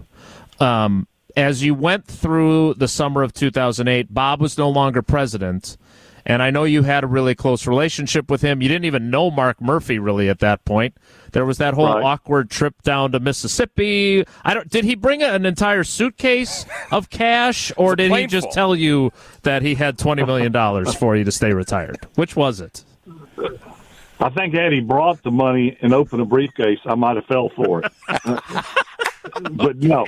Um, 0.59 1.07
as 1.37 1.63
you 1.63 1.73
went 1.73 2.05
through 2.05 2.75
the 2.75 2.89
summer 2.89 3.23
of 3.23 3.33
2008, 3.33 4.13
Bob 4.13 4.41
was 4.41 4.59
no 4.59 4.69
longer 4.69 5.03
president 5.03 5.77
and 6.29 6.43
I 6.43 6.51
know 6.51 6.65
you 6.65 6.83
had 6.83 7.03
a 7.03 7.07
really 7.07 7.35
close 7.35 7.67
relationship 7.67 8.31
with 8.31 8.43
him. 8.43 8.61
You 8.61 8.69
didn't 8.69 8.85
even 8.85 9.11
know 9.11 9.31
Mark 9.31 9.61
Murphy 9.63 9.99
really 9.99 10.29
at 10.29 10.41
that 10.41 10.65
point. 10.67 10.95
There 11.33 11.47
was 11.47 11.57
that 11.59 11.73
whole 11.73 11.87
right. 11.87 12.05
awkward 12.05 12.51
trip 12.51 12.83
down 12.83 13.13
to 13.13 13.21
Mississippi. 13.21 14.25
I 14.45 14.55
don't. 14.55 14.69
Did 14.69 14.85
he 14.85 14.95
bring 14.95 15.23
an 15.23 15.47
entire 15.47 15.85
suitcase 15.85 16.67
of 16.93 17.09
cash, 17.09 17.73
or 17.79 17.97
did 17.97 18.13
he 18.13 18.27
just 18.27 18.53
tell 18.53 18.77
you 18.77 19.11
that 19.43 19.63
he 19.63 19.75
had 19.75 19.99
twenty 19.99 20.23
million 20.25 20.53
dollars 20.53 20.95
for 20.95 21.17
you 21.17 21.25
to 21.25 21.33
stay 21.33 21.53
retired? 21.53 21.97
Which 22.15 22.37
was 22.37 22.61
it? 22.61 22.85
I 24.21 24.29
think 24.31 24.55
had 24.55 24.73
he 24.73 24.81
brought 24.81 25.23
the 25.23 25.31
money 25.31 25.79
and 25.81 25.95
opened 25.95 26.21
a 26.21 26.25
briefcase, 26.25 26.81
I 26.85 26.95
might 26.95 27.17
have 27.17 27.27
fell 27.27 27.51
for 27.51 27.83
it. 27.83 27.93
but 29.53 29.77
no. 29.77 30.07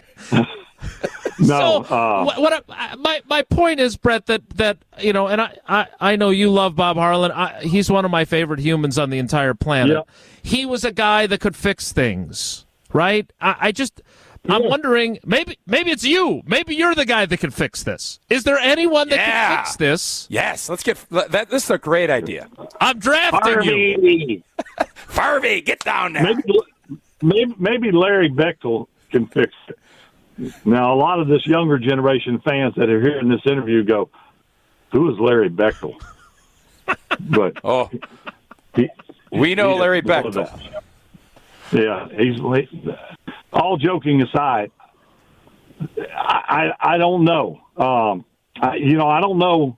no. 1.38 1.84
So, 1.84 1.94
uh, 1.94 2.24
what, 2.24 2.40
what 2.40 2.64
I, 2.68 2.96
my 2.96 3.22
my 3.26 3.42
point 3.42 3.80
is, 3.80 3.96
Brett, 3.96 4.26
that 4.26 4.48
that 4.50 4.78
you 4.98 5.12
know, 5.12 5.28
and 5.28 5.40
I 5.40 5.56
I, 5.68 5.86
I 6.00 6.16
know 6.16 6.30
you 6.30 6.50
love 6.50 6.76
Bob 6.76 6.96
Harlan. 6.96 7.32
I, 7.32 7.62
he's 7.62 7.90
one 7.90 8.04
of 8.04 8.10
my 8.10 8.24
favorite 8.24 8.60
humans 8.60 8.98
on 8.98 9.10
the 9.10 9.18
entire 9.18 9.54
planet. 9.54 9.96
Yeah. 9.96 10.14
He 10.42 10.66
was 10.66 10.84
a 10.84 10.92
guy 10.92 11.26
that 11.26 11.40
could 11.40 11.56
fix 11.56 11.92
things, 11.92 12.66
right? 12.92 13.30
I, 13.40 13.56
I 13.60 13.72
just. 13.72 14.00
Yeah. 14.42 14.54
I'm 14.54 14.64
wondering, 14.70 15.18
maybe 15.22 15.58
maybe 15.66 15.90
it's 15.90 16.02
you. 16.02 16.40
Maybe 16.46 16.74
you're 16.74 16.94
the 16.94 17.04
guy 17.04 17.26
that 17.26 17.36
can 17.36 17.50
fix 17.50 17.82
this. 17.82 18.18
Is 18.30 18.44
there 18.44 18.58
anyone 18.58 19.10
that 19.10 19.16
yeah. 19.16 19.48
can 19.56 19.64
fix 19.64 19.76
this? 19.76 20.26
Yes, 20.30 20.70
let's 20.70 20.82
get 20.82 20.96
that. 21.10 21.50
This 21.50 21.64
is 21.64 21.70
a 21.70 21.76
great 21.76 22.08
idea. 22.08 22.48
I'm 22.80 22.98
drafting 22.98 23.52
Harvey. 23.52 23.98
you. 24.00 24.42
Harvey, 25.08 25.60
get 25.60 25.80
down 25.80 26.14
there. 26.14 26.22
Maybe, 26.22 26.42
maybe, 27.20 27.54
maybe 27.58 27.92
Larry 27.92 28.30
Beightol 28.30 28.86
can 29.10 29.26
fix 29.26 29.52
it. 29.68 29.78
Now, 30.64 30.95
a 30.95 30.97
lot 30.97 31.20
of 31.20 31.28
this 31.28 31.47
younger 31.47 31.78
generation 31.78 32.41
fans 32.41 32.74
that 32.76 32.88
are 32.88 33.01
hearing 33.01 33.28
this 33.28 33.43
interview 33.45 33.84
go, 33.84 34.11
"Who 34.93 35.12
is 35.12 35.18
Larry 35.18 35.51
Beightol?" 35.51 36.01
but 37.20 37.59
oh, 37.62 37.91
he, 38.74 38.88
we 39.30 39.55
know 39.55 39.76
Larry 39.76 40.03
Beightol. 40.03 40.49
Yeah, 41.72 42.09
he's 42.09 42.41
all 43.53 43.76
joking 43.76 44.22
aside. 44.22 44.70
I 45.97 46.72
I, 46.80 46.95
I 46.95 46.99
don't 46.99 47.24
know. 47.24 47.61
Um, 47.76 48.24
I, 48.61 48.76
you 48.76 48.97
know, 48.97 49.09
I 49.09 49.20
don't 49.20 49.38
know 49.38 49.76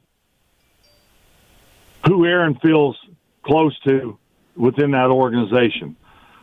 who 2.06 2.24
Aaron 2.26 2.56
feels 2.56 2.96
close 3.42 3.78
to 3.80 4.18
within 4.56 4.92
that 4.92 5.08
organization 5.08 5.96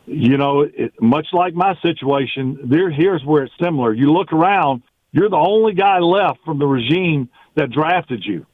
you 0.09 0.37
know, 0.37 0.61
it, 0.61 0.99
much 0.99 1.27
like 1.33 1.53
my 1.53 1.75
situation, 1.81 2.59
there 2.65 2.89
here's 2.89 3.23
where 3.23 3.43
it's 3.43 3.53
similar. 3.61 3.93
You 3.93 4.11
look 4.11 4.33
around, 4.33 4.81
you're 5.11 5.29
the 5.29 5.35
only 5.35 5.73
guy 5.73 5.99
left 5.99 6.39
from 6.43 6.57
the 6.57 6.65
regime 6.65 7.29
that 7.55 7.69
drafted 7.71 8.25
you, 8.25 8.45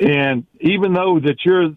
and 0.00 0.46
even 0.60 0.92
though 0.92 1.20
that 1.20 1.44
you're 1.44 1.66
uh, 1.66 1.70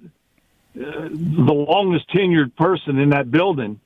the 0.75 1.53
longest 1.53 2.09
tenured 2.09 2.55
person 2.55 2.97
in 2.97 3.09
that 3.11 3.29
building, 3.29 3.79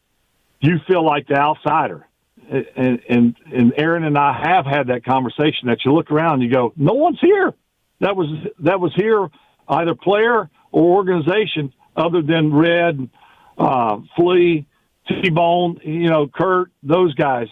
you 0.61 0.80
feel 0.88 1.05
like 1.05 1.28
the 1.28 1.36
outsider. 1.36 2.07
And, 2.49 2.99
and 3.09 3.36
and 3.53 3.74
Aaron 3.78 4.03
and 4.03 4.18
I 4.18 4.34
have 4.34 4.66
had 4.66 4.88
that 4.88 5.05
conversation. 5.05 5.68
That 5.68 5.86
you 5.86 5.93
look 5.93 6.11
around, 6.11 6.36
and 6.36 6.43
you 6.43 6.51
go, 6.51 6.74
no 6.76 6.93
one's 6.93 7.20
here. 7.22 7.53
That 7.99 8.16
was 8.16 8.28
that 8.59 8.80
was 8.80 8.93
here, 8.95 9.30
either 9.68 9.95
player 9.95 10.49
or 10.72 10.97
organization, 10.97 11.74
other 11.95 12.22
than 12.22 12.53
Red 12.53 13.09
uh, 13.58 13.99
Flea, 14.16 14.66
T 15.08 15.30
Bone, 15.30 15.80
you 15.84 16.10
know, 16.10 16.28
Kurt, 16.28 16.72
those 16.82 17.14
guys. 17.16 17.47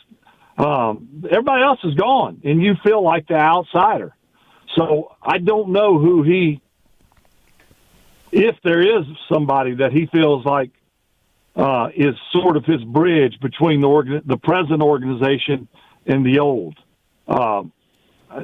Um, 0.57 1.23
everybody 1.29 1.63
else 1.63 1.79
is 1.83 1.95
gone, 1.95 2.41
and 2.43 2.61
you 2.61 2.75
feel 2.83 3.03
like 3.03 3.27
the 3.27 3.35
outsider. 3.35 4.13
So 4.75 5.15
I 5.21 5.37
don't 5.37 5.71
know 5.71 5.99
who 5.99 6.23
he, 6.23 6.61
if 8.31 8.55
there 8.63 8.81
is 8.81 9.05
somebody 9.31 9.75
that 9.75 9.91
he 9.91 10.05
feels 10.05 10.45
like 10.45 10.71
uh, 11.55 11.89
is 11.95 12.15
sort 12.31 12.57
of 12.57 12.65
his 12.65 12.83
bridge 12.83 13.39
between 13.41 13.81
the 13.81 13.87
organ- 13.87 14.23
the 14.25 14.37
present 14.37 14.81
organization 14.81 15.67
and 16.05 16.25
the 16.25 16.39
old. 16.39 16.77
Um, 17.27 17.71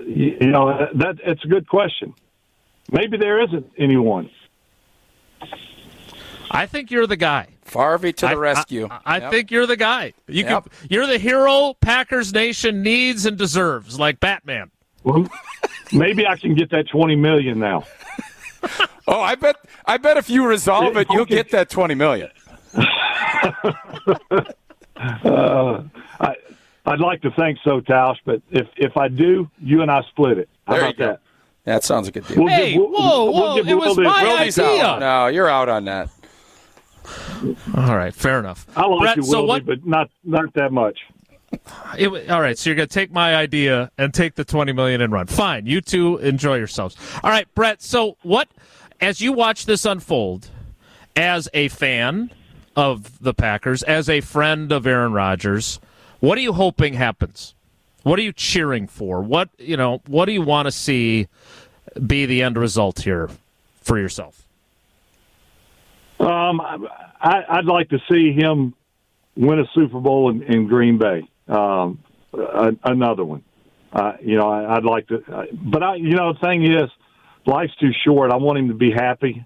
you, 0.05 0.37
you 0.41 0.47
know, 0.47 0.87
that 0.95 1.19
it's 1.23 1.43
a 1.43 1.47
good 1.47 1.67
question. 1.67 2.13
Maybe 2.91 3.17
there 3.17 3.41
isn't 3.43 3.71
anyone. 3.77 4.29
I 6.51 6.65
think 6.65 6.91
you're 6.91 7.07
the 7.07 7.17
guy. 7.17 7.47
Farvey 7.65 8.15
to 8.17 8.25
the 8.25 8.31
I, 8.31 8.35
rescue. 8.35 8.87
I, 8.89 8.99
I 9.05 9.17
yep. 9.19 9.31
think 9.31 9.51
you're 9.51 9.65
the 9.65 9.75
guy. 9.75 10.13
You 10.27 10.43
yep. 10.43 10.63
can, 10.63 10.71
you're 10.89 11.07
the 11.07 11.17
hero 11.17 11.75
Packers 11.81 12.33
Nation 12.33 12.81
needs 12.81 13.25
and 13.25 13.37
deserves, 13.37 13.99
like 13.99 14.19
Batman. 14.19 14.71
Well, 15.03 15.27
maybe 15.91 16.25
I 16.25 16.37
can 16.37 16.55
get 16.55 16.69
that 16.71 16.87
twenty 16.89 17.15
million 17.15 17.59
now. 17.59 17.85
oh, 19.07 19.21
I 19.21 19.35
bet. 19.35 19.57
I 19.85 19.97
bet 19.97 20.17
if 20.17 20.29
you 20.29 20.47
resolve 20.47 20.97
it, 20.97 21.07
you'll 21.09 21.25
get 21.25 21.51
that 21.51 21.69
twenty 21.69 21.95
million. 21.95 22.29
uh, 22.73 22.83
I, 26.19 26.35
I'd 26.85 26.99
like 26.99 27.21
to 27.21 27.31
think 27.31 27.59
so, 27.63 27.81
Tausch, 27.81 28.17
but 28.25 28.41
if 28.51 28.67
if 28.77 28.97
I 28.97 29.07
do, 29.07 29.49
you 29.61 29.81
and 29.81 29.91
I 29.91 30.01
split 30.09 30.37
it. 30.37 30.49
How 30.65 30.73
there 30.73 30.81
about 30.83 30.97
that? 30.97 31.21
That 31.65 31.83
sounds 31.83 32.07
like 32.07 32.15
a 32.15 32.21
good 32.21 32.35
deal. 32.35 32.45
We'll 32.45 32.53
hey, 32.53 32.73
give, 32.73 32.81
we'll, 32.81 32.91
whoa, 32.91 33.31
whoa! 33.31 33.55
We'll 33.55 33.67
it 33.67 33.73
was 33.73 33.97
my 33.97 34.37
idea. 34.39 34.85
Out. 34.85 34.99
No, 34.99 35.27
you're 35.27 35.49
out 35.49 35.67
on 35.67 35.85
that. 35.85 36.09
All 37.75 37.95
right, 37.95 38.13
fair 38.13 38.39
enough. 38.39 38.65
I 38.75 38.85
like 38.85 39.01
Brett, 39.01 39.17
you, 39.17 39.23
so 39.23 39.43
what, 39.43 39.65
but 39.65 39.85
not 39.85 40.09
not 40.23 40.53
that 40.53 40.71
much. 40.71 40.99
It, 41.97 42.29
all 42.29 42.41
right, 42.41 42.57
so 42.57 42.69
you're 42.69 42.75
going 42.75 42.89
to 42.89 42.93
take 42.93 43.11
my 43.11 43.35
idea 43.35 43.89
and 43.97 44.13
take 44.13 44.35
the 44.35 44.43
20 44.43 44.73
million 44.73 44.99
and 44.99 45.13
run. 45.13 45.27
Fine, 45.27 45.65
you 45.65 45.79
two 45.81 46.17
enjoy 46.17 46.57
yourselves. 46.57 46.97
All 47.23 47.29
right, 47.29 47.47
Brett. 47.55 47.81
So 47.81 48.17
what, 48.21 48.49
as 48.99 49.21
you 49.21 49.31
watch 49.31 49.65
this 49.65 49.85
unfold, 49.85 50.49
as 51.15 51.47
a 51.53 51.69
fan 51.69 52.31
of 52.75 53.19
the 53.19 53.33
Packers, 53.33 53.81
as 53.83 54.09
a 54.09 54.21
friend 54.21 54.71
of 54.71 54.85
Aaron 54.85 55.13
Rodgers, 55.13 55.79
what 56.19 56.37
are 56.37 56.41
you 56.41 56.53
hoping 56.53 56.93
happens? 56.93 57.55
What 58.03 58.19
are 58.19 58.23
you 58.23 58.33
cheering 58.33 58.87
for? 58.87 59.21
What 59.21 59.49
you 59.57 59.75
know? 59.75 60.01
What 60.07 60.25
do 60.25 60.31
you 60.31 60.41
want 60.41 60.67
to 60.67 60.71
see 60.71 61.27
be 62.05 62.25
the 62.25 62.41
end 62.41 62.57
result 62.57 63.01
here 63.01 63.29
for 63.81 63.97
yourself? 63.99 64.46
Um, 66.19 66.61
I, 66.61 67.43
I'd 67.49 67.65
like 67.65 67.89
to 67.89 67.99
see 68.09 68.33
him 68.33 68.73
win 69.35 69.59
a 69.59 69.65
Super 69.73 69.99
Bowl 69.99 70.29
in, 70.29 70.43
in 70.43 70.67
Green 70.67 70.97
Bay. 70.97 71.27
Um, 71.47 71.99
a, 72.33 72.71
another 72.83 73.23
one. 73.23 73.43
Uh, 73.93 74.13
you 74.21 74.37
know, 74.37 74.49
I, 74.49 74.75
would 74.75 74.85
like 74.85 75.07
to, 75.07 75.23
uh, 75.31 75.45
but 75.53 75.81
I, 75.81 75.95
you 75.95 76.15
know, 76.15 76.33
the 76.33 76.39
thing 76.39 76.63
is, 76.63 76.89
life's 77.45 77.75
too 77.75 77.91
short. 78.05 78.31
I 78.31 78.35
want 78.35 78.59
him 78.59 78.67
to 78.67 78.73
be 78.73 78.91
happy. 78.91 79.45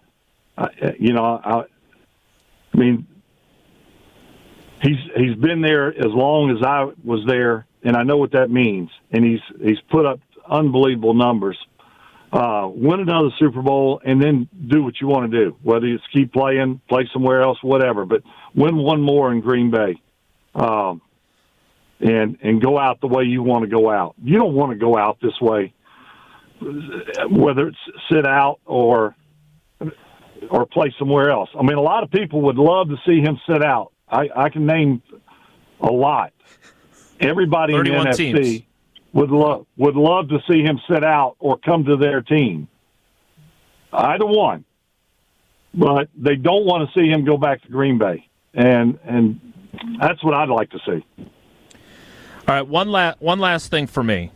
Uh, 0.57 0.67
you 0.99 1.13
know, 1.13 1.23
I, 1.23 1.63
I 2.73 2.77
mean, 2.77 3.07
he's 4.81 4.97
he's 5.15 5.35
been 5.35 5.61
there 5.61 5.89
as 5.89 6.11
long 6.11 6.49
as 6.51 6.63
I 6.63 6.89
was 7.03 7.25
there, 7.27 7.65
and 7.83 7.95
I 7.95 8.03
know 8.03 8.17
what 8.17 8.31
that 8.31 8.49
means. 8.49 8.89
And 9.11 9.23
he's 9.23 9.41
he's 9.61 9.79
put 9.89 10.05
up 10.05 10.19
unbelievable 10.49 11.13
numbers. 11.13 11.57
Uh, 12.31 12.69
win 12.73 13.01
another 13.01 13.29
Super 13.37 13.61
Bowl, 13.61 14.01
and 14.05 14.21
then 14.21 14.47
do 14.67 14.83
what 14.83 15.01
you 15.01 15.07
want 15.07 15.29
to 15.29 15.45
do. 15.45 15.57
Whether 15.63 15.87
it's 15.87 16.03
keep 16.13 16.31
playing, 16.31 16.79
play 16.87 17.09
somewhere 17.11 17.41
else, 17.41 17.57
whatever. 17.61 18.05
But 18.05 18.23
win 18.55 18.77
one 18.77 19.01
more 19.01 19.33
in 19.33 19.41
Green 19.41 19.69
Bay, 19.69 20.01
um, 20.55 21.01
and 21.99 22.37
and 22.41 22.61
go 22.61 22.79
out 22.79 23.01
the 23.01 23.07
way 23.07 23.23
you 23.23 23.43
want 23.43 23.63
to 23.63 23.69
go 23.69 23.91
out. 23.91 24.15
You 24.23 24.37
don't 24.37 24.53
want 24.53 24.71
to 24.71 24.77
go 24.77 24.97
out 24.97 25.17
this 25.21 25.39
way, 25.41 25.73
whether 27.29 27.67
it's 27.67 27.77
sit 28.09 28.25
out 28.25 28.59
or 28.65 29.13
or 30.49 30.65
play 30.65 30.93
somewhere 30.97 31.29
else. 31.31 31.49
I 31.57 31.63
mean, 31.63 31.77
a 31.77 31.81
lot 31.81 32.03
of 32.03 32.11
people 32.11 32.41
would 32.43 32.57
love 32.57 32.89
to 32.89 32.97
see 33.05 33.19
him 33.19 33.39
sit 33.45 33.63
out. 33.63 33.91
I, 34.09 34.29
I 34.35 34.49
can 34.49 34.65
name 34.65 35.01
a 35.81 35.91
lot. 35.91 36.33
Everybody 37.19 37.75
in 37.75 37.83
the 37.83 37.91
NFC 37.91 38.33
teams. 38.33 38.63
Would 39.13 39.29
love 39.29 39.65
would 39.77 39.95
love 39.95 40.29
to 40.29 40.39
see 40.49 40.61
him 40.61 40.79
sit 40.89 41.03
out 41.03 41.35
or 41.39 41.57
come 41.57 41.85
to 41.85 41.97
their 41.97 42.21
team. 42.21 42.67
Either 43.93 44.25
one, 44.25 44.63
but 45.73 46.09
they 46.15 46.35
don't 46.35 46.65
want 46.65 46.89
to 46.89 46.99
see 46.99 47.09
him 47.09 47.25
go 47.25 47.37
back 47.37 47.61
to 47.63 47.69
Green 47.69 47.97
Bay, 47.97 48.27
and 48.53 48.99
and 49.03 49.39
that's 49.99 50.23
what 50.23 50.33
I'd 50.33 50.49
like 50.49 50.69
to 50.71 50.79
see. 50.85 51.05
All 52.47 52.55
right, 52.55 52.67
one 52.67 52.89
last 52.89 53.21
one 53.21 53.39
last 53.39 53.69
thing 53.69 53.87
for 53.87 54.03
me 54.03 54.31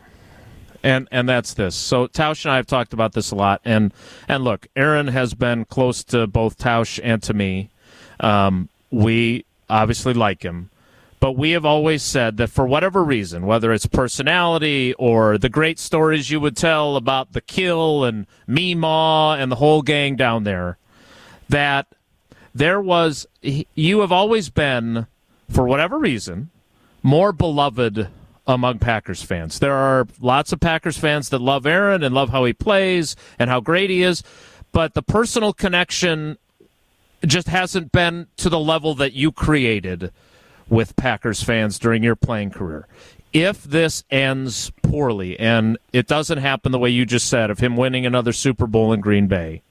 and 0.85 1.07
and 1.11 1.27
that's 1.27 1.55
this. 1.55 1.75
So 1.75 2.07
Tausch 2.07 2.45
and 2.45 2.51
I 2.51 2.57
have 2.57 2.67
talked 2.67 2.93
about 2.93 3.13
this 3.13 3.31
a 3.31 3.35
lot, 3.35 3.59
and 3.65 3.91
and 4.27 4.43
look, 4.43 4.67
Aaron 4.75 5.07
has 5.07 5.33
been 5.33 5.65
close 5.65 6.03
to 6.05 6.27
both 6.27 6.57
Tausch 6.57 6.99
and 7.03 7.21
to 7.23 7.33
me. 7.33 7.71
Um, 8.19 8.69
we 8.91 9.45
obviously 9.67 10.13
like 10.13 10.43
him, 10.43 10.69
but 11.25 11.31
we 11.31 11.53
have 11.53 11.65
always 11.65 12.03
said 12.03 12.37
that 12.37 12.51
for 12.51 12.67
whatever 12.67 13.03
reason, 13.03 13.47
whether 13.47 13.73
it's 13.73 13.87
personality 13.87 14.93
or 14.99 15.39
the 15.39 15.49
great 15.49 15.79
stories 15.79 16.29
you 16.29 16.39
would 16.39 16.55
tell 16.55 16.95
about 16.95 17.33
the 17.33 17.41
Kiln 17.41 18.07
and 18.07 18.27
Meemaw 18.47 19.35
and 19.35 19.51
the 19.51 19.55
whole 19.55 19.81
gang 19.81 20.15
down 20.15 20.43
there, 20.43 20.77
that 21.49 21.87
there 22.53 22.79
was 22.79 23.25
you 23.41 24.01
have 24.01 24.11
always 24.11 24.51
been, 24.51 25.07
for 25.49 25.67
whatever 25.67 25.97
reason, 25.97 26.51
more 27.01 27.31
beloved 27.31 28.07
among 28.45 28.77
Packers 28.77 29.23
fans. 29.23 29.57
There 29.57 29.73
are 29.73 30.07
lots 30.19 30.53
of 30.53 30.59
Packers 30.59 30.99
fans 30.99 31.29
that 31.29 31.41
love 31.41 31.65
Aaron 31.65 32.03
and 32.03 32.13
love 32.13 32.29
how 32.29 32.45
he 32.45 32.53
plays 32.53 33.15
and 33.39 33.49
how 33.49 33.61
great 33.61 33.89
he 33.89 34.03
is, 34.03 34.21
but 34.71 34.93
the 34.93 35.01
personal 35.01 35.53
connection 35.53 36.37
just 37.25 37.47
hasn't 37.47 37.91
been 37.91 38.27
to 38.37 38.47
the 38.47 38.59
level 38.59 38.93
that 38.93 39.13
you 39.13 39.31
created 39.31 40.11
with 40.69 40.95
Packers 40.95 41.43
fans 41.43 41.79
during 41.79 42.03
your 42.03 42.15
playing 42.15 42.51
career. 42.51 42.87
If 43.33 43.63
this 43.63 44.03
ends 44.09 44.71
poorly 44.81 45.37
and 45.39 45.77
it 45.91 46.07
doesn't 46.07 46.37
happen 46.37 46.71
the 46.71 46.79
way 46.79 46.89
you 46.89 47.05
just 47.05 47.27
said 47.27 47.49
of 47.49 47.59
him 47.59 47.75
winning 47.75 48.05
another 48.05 48.31
Super 48.31 48.65
Bowl 48.65 48.93
in 48.93 49.01
Green 49.01 49.27
Bay, 49.27 49.61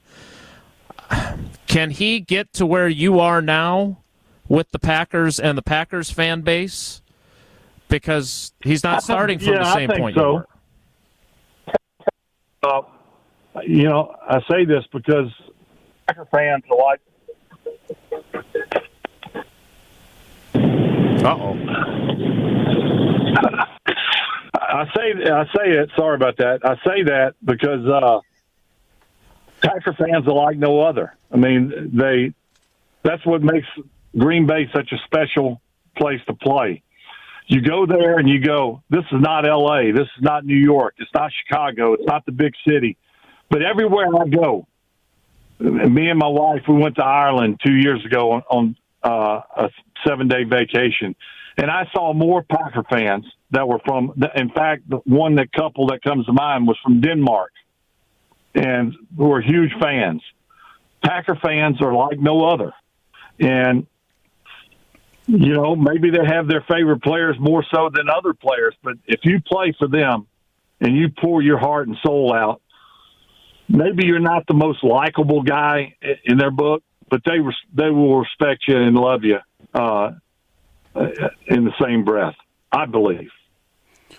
can 1.67 1.89
he 1.89 2.19
get 2.19 2.53
to 2.53 2.65
where 2.65 2.87
you 2.87 3.19
are 3.19 3.41
now 3.41 3.97
with 4.47 4.69
the 4.71 4.79
Packers 4.79 5.39
and 5.39 5.57
the 5.57 5.63
Packers 5.63 6.11
fan 6.11 6.41
base? 6.41 7.01
because 7.87 8.53
he's 8.61 8.83
not 8.83 9.03
starting 9.03 9.39
from 9.39 9.53
yeah, 9.53 9.59
the 9.59 9.73
same 9.73 9.89
I 9.89 9.93
think 9.93 10.01
point. 10.01 10.15
So. 10.15 10.43
You, 12.63 12.69
uh, 12.69 12.81
you 13.65 13.83
know, 13.83 14.15
I 14.27 14.39
say 14.49 14.65
this 14.65 14.83
because 14.91 15.31
Packer 16.07 16.27
fans 16.31 16.63
are 16.69 16.97
like. 21.25 21.37
Uh 21.37 21.43
oh. 21.43 21.55
I 24.53 24.85
say 24.95 25.13
I 25.31 25.45
say 25.55 25.71
it. 25.71 25.89
Sorry 25.97 26.15
about 26.15 26.37
that. 26.37 26.59
I 26.63 26.75
say 26.87 27.03
that 27.03 27.35
because 27.43 27.85
uh, 27.87 28.19
Packer 29.61 29.93
fans 29.93 30.27
are 30.27 30.33
like 30.33 30.57
no 30.57 30.81
other. 30.81 31.15
I 31.31 31.37
mean, 31.37 31.91
they 31.93 32.33
that's 33.03 33.25
what 33.25 33.41
makes 33.41 33.67
Green 34.17 34.47
Bay 34.47 34.69
such 34.73 34.91
a 34.91 34.97
special 35.05 35.61
place 35.97 36.21
to 36.27 36.33
play 36.33 36.83
you 37.47 37.61
go 37.61 37.85
there 37.85 38.17
and 38.17 38.27
you 38.27 38.39
go, 38.39 38.81
this 38.89 39.03
is 39.11 39.21
not 39.21 39.47
L.A., 39.47 39.91
this 39.91 40.07
is 40.17 40.21
not 40.21 40.45
New 40.45 40.57
York, 40.57 40.95
it's 40.97 41.11
not 41.13 41.31
Chicago, 41.31 41.93
it's 41.93 42.05
not 42.05 42.25
the 42.25 42.31
big 42.31 42.53
city. 42.67 42.97
But 43.49 43.61
everywhere 43.61 44.07
I 44.19 44.27
go, 44.27 44.67
me 45.59 46.09
and 46.09 46.17
my 46.17 46.27
wife, 46.27 46.63
we 46.67 46.75
went 46.75 46.95
to 46.95 47.03
Ireland 47.03 47.61
two 47.63 47.73
years 47.73 48.03
ago 48.03 48.41
on 48.49 48.75
uh, 49.05 49.41
a 49.57 49.69
seven 50.05 50.27
day 50.27 50.43
vacation, 50.43 51.15
and 51.57 51.69
I 51.69 51.87
saw 51.93 52.13
more 52.13 52.43
Packer 52.43 52.83
fans 52.89 53.25
that 53.51 53.67
were 53.67 53.79
from. 53.85 54.13
In 54.35 54.49
fact, 54.49 54.89
the 54.89 54.97
one 55.05 55.35
that 55.35 55.51
couple 55.53 55.87
that 55.87 56.01
comes 56.01 56.25
to 56.25 56.33
mind 56.33 56.67
was 56.67 56.77
from 56.83 57.01
Denmark, 57.01 57.51
and 58.55 58.93
who 59.15 59.31
are 59.31 59.41
huge 59.41 59.71
fans. 59.79 60.21
Packer 61.03 61.35
fans 61.35 61.81
are 61.81 61.93
like 61.93 62.19
no 62.19 62.45
other, 62.45 62.73
and 63.39 63.85
you 65.27 65.53
know, 65.53 65.75
maybe 65.75 66.11
they 66.11 66.25
have 66.25 66.47
their 66.47 66.63
favorite 66.67 67.01
players 67.01 67.35
more 67.39 67.63
so 67.73 67.89
than 67.93 68.09
other 68.09 68.33
players, 68.33 68.75
but 68.83 68.95
if 69.05 69.21
you 69.23 69.41
play 69.41 69.73
for 69.77 69.87
them 69.87 70.27
and 70.79 70.95
you 70.95 71.09
pour 71.09 71.41
your 71.41 71.57
heart 71.57 71.87
and 71.87 71.97
soul 72.03 72.33
out, 72.33 72.61
maybe 73.67 74.05
you're 74.05 74.19
not 74.19 74.45
the 74.47 74.53
most 74.53 74.83
likable 74.83 75.41
guy 75.41 75.95
in 76.23 76.37
their 76.37 76.51
book, 76.51 76.83
but 77.09 77.21
they 77.25 77.37
they 77.73 77.89
will 77.89 78.19
respect 78.19 78.63
you 78.67 78.77
and 78.77 78.95
love 78.95 79.23
you 79.23 79.39
uh, 79.73 80.11
in 81.47 81.65
the 81.65 81.73
same 81.81 82.03
breath. 82.03 82.35
I 82.71 82.85
believe. 82.85 83.29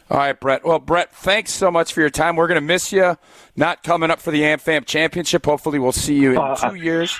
All 0.08 0.18
right, 0.18 0.38
Brett. 0.38 0.64
Well, 0.64 0.78
Brett, 0.78 1.12
thanks 1.12 1.50
so 1.52 1.70
much 1.70 1.92
for 1.92 2.00
your 2.00 2.10
time. 2.10 2.36
We're 2.36 2.46
going 2.46 2.60
to 2.60 2.66
miss 2.66 2.92
you. 2.92 3.16
Not 3.56 3.82
coming 3.82 4.10
up 4.10 4.20
for 4.20 4.30
the 4.30 4.42
AmFam 4.42 4.86
Championship. 4.86 5.44
Hopefully, 5.44 5.78
we'll 5.78 5.92
see 5.92 6.14
you 6.14 6.32
in 6.32 6.38
uh, 6.38 6.54
two 6.54 6.76
years. 6.76 7.18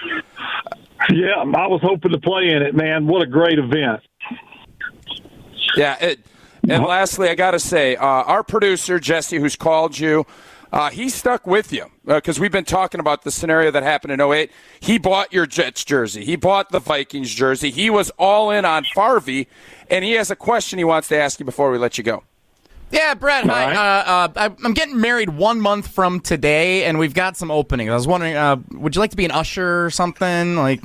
Yeah, 1.11 1.37
I 1.39 1.67
was 1.67 1.81
hoping 1.83 2.13
to 2.13 2.19
play 2.19 2.49
in 2.49 2.63
it, 2.63 2.75
man. 2.75 3.07
What 3.07 3.23
a 3.23 3.27
great 3.27 3.59
event. 3.59 4.01
Yeah, 5.77 5.97
it, 6.01 6.21
and 6.69 6.85
lastly, 6.85 7.29
I 7.29 7.35
got 7.35 7.53
to 7.53 7.61
say, 7.61 7.97
uh, 7.97 8.05
our 8.05 8.43
producer, 8.43 8.99
Jesse, 8.99 9.39
who's 9.39 9.57
called 9.57 9.99
you, 9.99 10.27
uh, 10.77 10.91
he 10.91 11.09
stuck 11.09 11.47
with 11.47 11.73
you 11.73 11.87
because 12.05 12.39
uh, 12.39 12.43
we've 12.43 12.53
been 12.53 12.65
talking 12.65 13.01
about 13.01 13.23
the 13.23 13.31
scenario 13.31 13.71
that 13.71 13.83
happened 13.83 14.13
in 14.13 14.21
08. 14.21 14.51
He 14.79 14.99
bought 14.99 15.33
your 15.33 15.47
Jets 15.47 15.85
jersey. 15.85 16.23
He 16.25 16.37
bought 16.37 16.71
the 16.71 16.81
Vikings 16.81 17.33
jersey. 17.33 17.71
He 17.71 17.89
was 17.89 18.11
all 18.19 18.51
in 18.51 18.67
on 18.67 18.85
Farvey, 18.95 19.47
and 19.91 20.05
he 20.05 20.13
has 20.13 20.31
a 20.31 20.37
question 20.37 20.79
he 20.79 20.85
wants 20.85 21.09
to 21.09 21.17
ask 21.17 21.41
you 21.41 21.47
before 21.47 21.71
we 21.71 21.79
let 21.79 21.97
you 21.97 22.05
go. 22.05 22.25
Yeah, 22.91 23.15
Brett. 23.15 23.47
Hi. 23.47 23.67
Right. 23.67 23.77
Uh, 23.77 24.29
uh, 24.37 24.51
I'm 24.63 24.75
getting 24.75 25.01
married 25.01 25.31
one 25.31 25.61
month 25.61 25.89
from 25.89 26.21
today, 26.21 26.85
and 26.85 26.99
we've 26.99 27.15
got 27.15 27.37
some 27.37 27.51
openings. 27.51 27.91
I 27.91 27.95
was 27.95 28.07
wondering, 28.07 28.37
uh, 28.37 28.57
would 28.73 28.95
you 28.95 29.01
like 29.01 29.11
to 29.11 29.17
be 29.17 29.25
an 29.25 29.33
usher 29.33 29.87
or 29.87 29.91
something? 29.91 30.57
Like, 30.57 30.83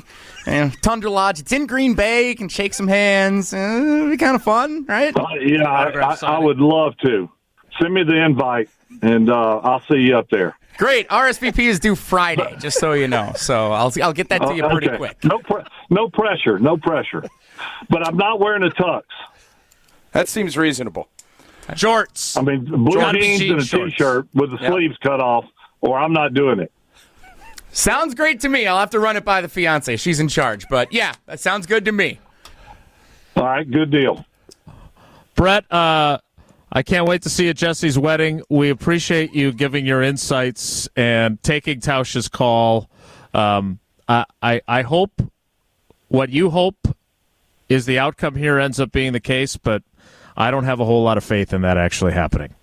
you 0.47 0.53
know, 0.53 0.71
Tundra 0.81 1.11
Lodge. 1.11 1.41
It's 1.41 1.51
in 1.51 1.67
Green 1.67 1.93
Bay. 1.93 2.29
You 2.29 2.35
can 2.35 2.49
shake 2.49 2.73
some 2.73 2.87
hands. 2.87 3.53
Uh, 3.53 3.57
it'd 3.57 4.11
be 4.11 4.17
kind 4.17 4.35
of 4.35 4.41
fun, 4.41 4.85
right? 4.87 5.15
Uh, 5.15 5.25
yeah, 5.45 5.63
I, 5.63 5.89
I, 5.91 6.17
I, 6.23 6.39
would 6.39 6.57
love 6.57 6.97
to. 7.03 7.29
Send 7.79 7.93
me 7.93 8.03
the 8.03 8.15
invite, 8.15 8.69
and 9.01 9.29
uh, 9.29 9.57
I'll 9.59 9.81
see 9.81 9.97
you 9.97 10.17
up 10.17 10.29
there. 10.29 10.57
Great. 10.77 11.07
RSVP 11.09 11.59
is 11.59 11.79
due 11.79 11.95
Friday, 11.95 12.55
just 12.59 12.79
so 12.79 12.93
you 12.93 13.07
know. 13.07 13.33
So 13.35 13.71
I'll 13.71 13.91
I'll 14.01 14.13
get 14.13 14.29
that 14.29 14.39
to 14.39 14.55
you 14.55 14.67
pretty 14.67 14.87
okay. 14.89 14.97
quick. 14.97 15.23
No, 15.23 15.39
pre- 15.39 15.63
no 15.89 16.09
pressure. 16.09 16.59
No 16.59 16.77
pressure. 16.77 17.23
But 17.89 18.07
I'm 18.07 18.17
not 18.17 18.39
wearing 18.39 18.63
a 18.63 18.69
tux. 18.69 19.03
That 20.11 20.27
seems 20.27 20.57
reasonable. 20.57 21.07
Shorts. 21.75 22.35
I 22.35 22.41
mean, 22.41 22.65
blue 22.65 22.99
jeans 23.13 23.41
and 23.41 23.59
a 23.59 23.63
shorts. 23.63 23.93
t-shirt 23.93 24.27
with 24.33 24.51
the 24.51 24.57
yep. 24.59 24.73
sleeves 24.73 24.97
cut 24.97 25.21
off, 25.21 25.45
or 25.81 25.99
I'm 25.99 26.13
not 26.13 26.33
doing 26.33 26.59
it. 26.59 26.71
Sounds 27.71 28.15
great 28.15 28.41
to 28.41 28.49
me. 28.49 28.67
I'll 28.67 28.79
have 28.79 28.89
to 28.89 28.99
run 28.99 29.15
it 29.15 29.23
by 29.23 29.39
the 29.39 29.47
fiance. 29.47 29.95
She's 29.97 30.19
in 30.19 30.27
charge, 30.27 30.67
but 30.69 30.91
yeah, 30.91 31.13
that 31.27 31.39
sounds 31.39 31.65
good 31.65 31.85
to 31.85 31.91
me. 31.91 32.19
All 33.37 33.45
right, 33.45 33.69
good 33.69 33.91
deal. 33.91 34.25
Brett, 35.35 35.71
uh, 35.71 36.17
I 36.71 36.83
can't 36.83 37.05
wait 37.05 37.23
to 37.23 37.29
see 37.29 37.45
you 37.45 37.49
at 37.49 37.57
Jesse's 37.57 37.99
wedding. 37.99 38.41
We 38.49 38.69
appreciate 38.69 39.33
you 39.33 39.51
giving 39.51 39.85
your 39.85 40.01
insights 40.01 40.87
and 40.95 41.41
taking 41.43 41.81
Tausch's 41.81 42.29
call. 42.29 42.89
Um, 43.33 43.79
I, 44.07 44.25
I, 44.41 44.61
I 44.67 44.81
hope 44.83 45.21
what 46.07 46.29
you 46.29 46.49
hope 46.49 46.95
is 47.67 47.85
the 47.85 47.99
outcome 47.99 48.35
here 48.35 48.57
ends 48.57 48.79
up 48.79 48.91
being 48.91 49.11
the 49.11 49.19
case, 49.19 49.57
but 49.57 49.83
I 50.37 50.49
don't 50.49 50.63
have 50.63 50.79
a 50.79 50.85
whole 50.85 51.03
lot 51.03 51.17
of 51.17 51.25
faith 51.25 51.53
in 51.53 51.61
that 51.61 51.77
actually 51.77 52.13
happening. 52.13 52.53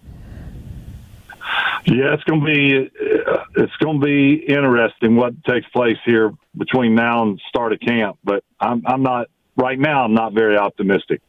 Yeah, 1.87 2.15
it's 2.15 2.25
going 2.25 2.41
to 2.41 2.47
be 2.47 2.91
uh, 3.27 3.45
it's 3.57 3.77
going 3.77 4.01
to 4.01 4.05
be 4.05 4.35
interesting 4.47 5.17
what 5.17 5.33
takes 5.45 5.67
place 5.69 5.97
here 6.05 6.33
between 6.57 6.95
now 6.95 7.23
and 7.23 7.41
start 7.49 7.73
of 7.73 7.81
camp. 7.81 8.19
But 8.23 8.45
I'm 8.61 8.83
I'm 8.87 9.03
not 9.03 9.29
right 9.57 9.79
now. 9.79 10.05
I'm 10.05 10.13
not 10.13 10.35
very 10.35 10.59
optimistic. 10.59 11.23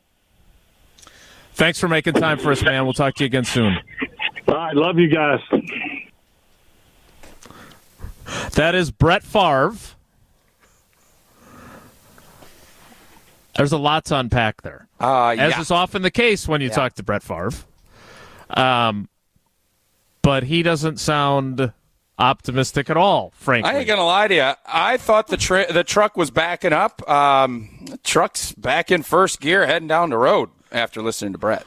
Thanks 1.60 1.78
for 1.78 1.89
making 1.89 2.14
time 2.14 2.38
for 2.39 2.53
us, 2.53 2.64
man. 2.64 2.86
We'll 2.86 2.93
talk 2.93 3.16
to 3.16 3.24
you 3.24 3.26
again 3.26 3.43
soon. 3.43 3.78
All 4.47 4.53
right, 4.55 4.74
love 4.74 4.97
you 4.97 5.10
guys. 5.10 5.41
That 8.53 8.76
is 8.76 8.91
Brett 8.91 9.24
Favre. 9.24 9.76
There's 13.57 13.74
a 13.74 13.78
lot 13.78 14.05
to 14.05 14.18
unpack 14.18 14.62
there, 14.62 14.88
uh, 15.01 15.36
as 15.38 15.57
is 15.57 15.70
often 15.70 16.01
the 16.01 16.12
case 16.12 16.47
when 16.47 16.62
you 16.62 16.70
Yeah. 16.70 16.76
talk 16.76 16.93
to 16.93 17.03
Brett 17.03 17.24
Favre. 17.24 17.51
Um, 18.51 19.10
but 20.22 20.43
he 20.43 20.64
doesn't 20.64 20.97
sound 21.01 21.74
optimistic 22.18 22.89
at 22.89 22.95
all. 22.95 23.34
Frankly, 23.36 23.70
I 23.70 23.80
ain't 23.80 23.88
gonna 23.88 24.05
lie 24.05 24.30
to 24.30 24.34
you. 24.36 24.51
I 24.66 24.95
thought 24.95 25.28
the 25.28 25.36
tra- 25.36 25.74
the 25.74 25.84
truck 25.84 26.16
was 26.16 26.32
backing 26.32 26.72
up. 26.72 27.07
Um, 27.10 27.97
truck's 28.05 28.53
back 28.53 28.91
in 28.91 29.03
first 29.03 29.41
gear, 29.41 29.66
heading 29.66 29.89
down 29.89 30.12
the 30.12 30.18
road 30.18 30.51
after 30.72 31.01
listening 31.01 31.34
to 31.34 31.39
Brett. 31.39 31.65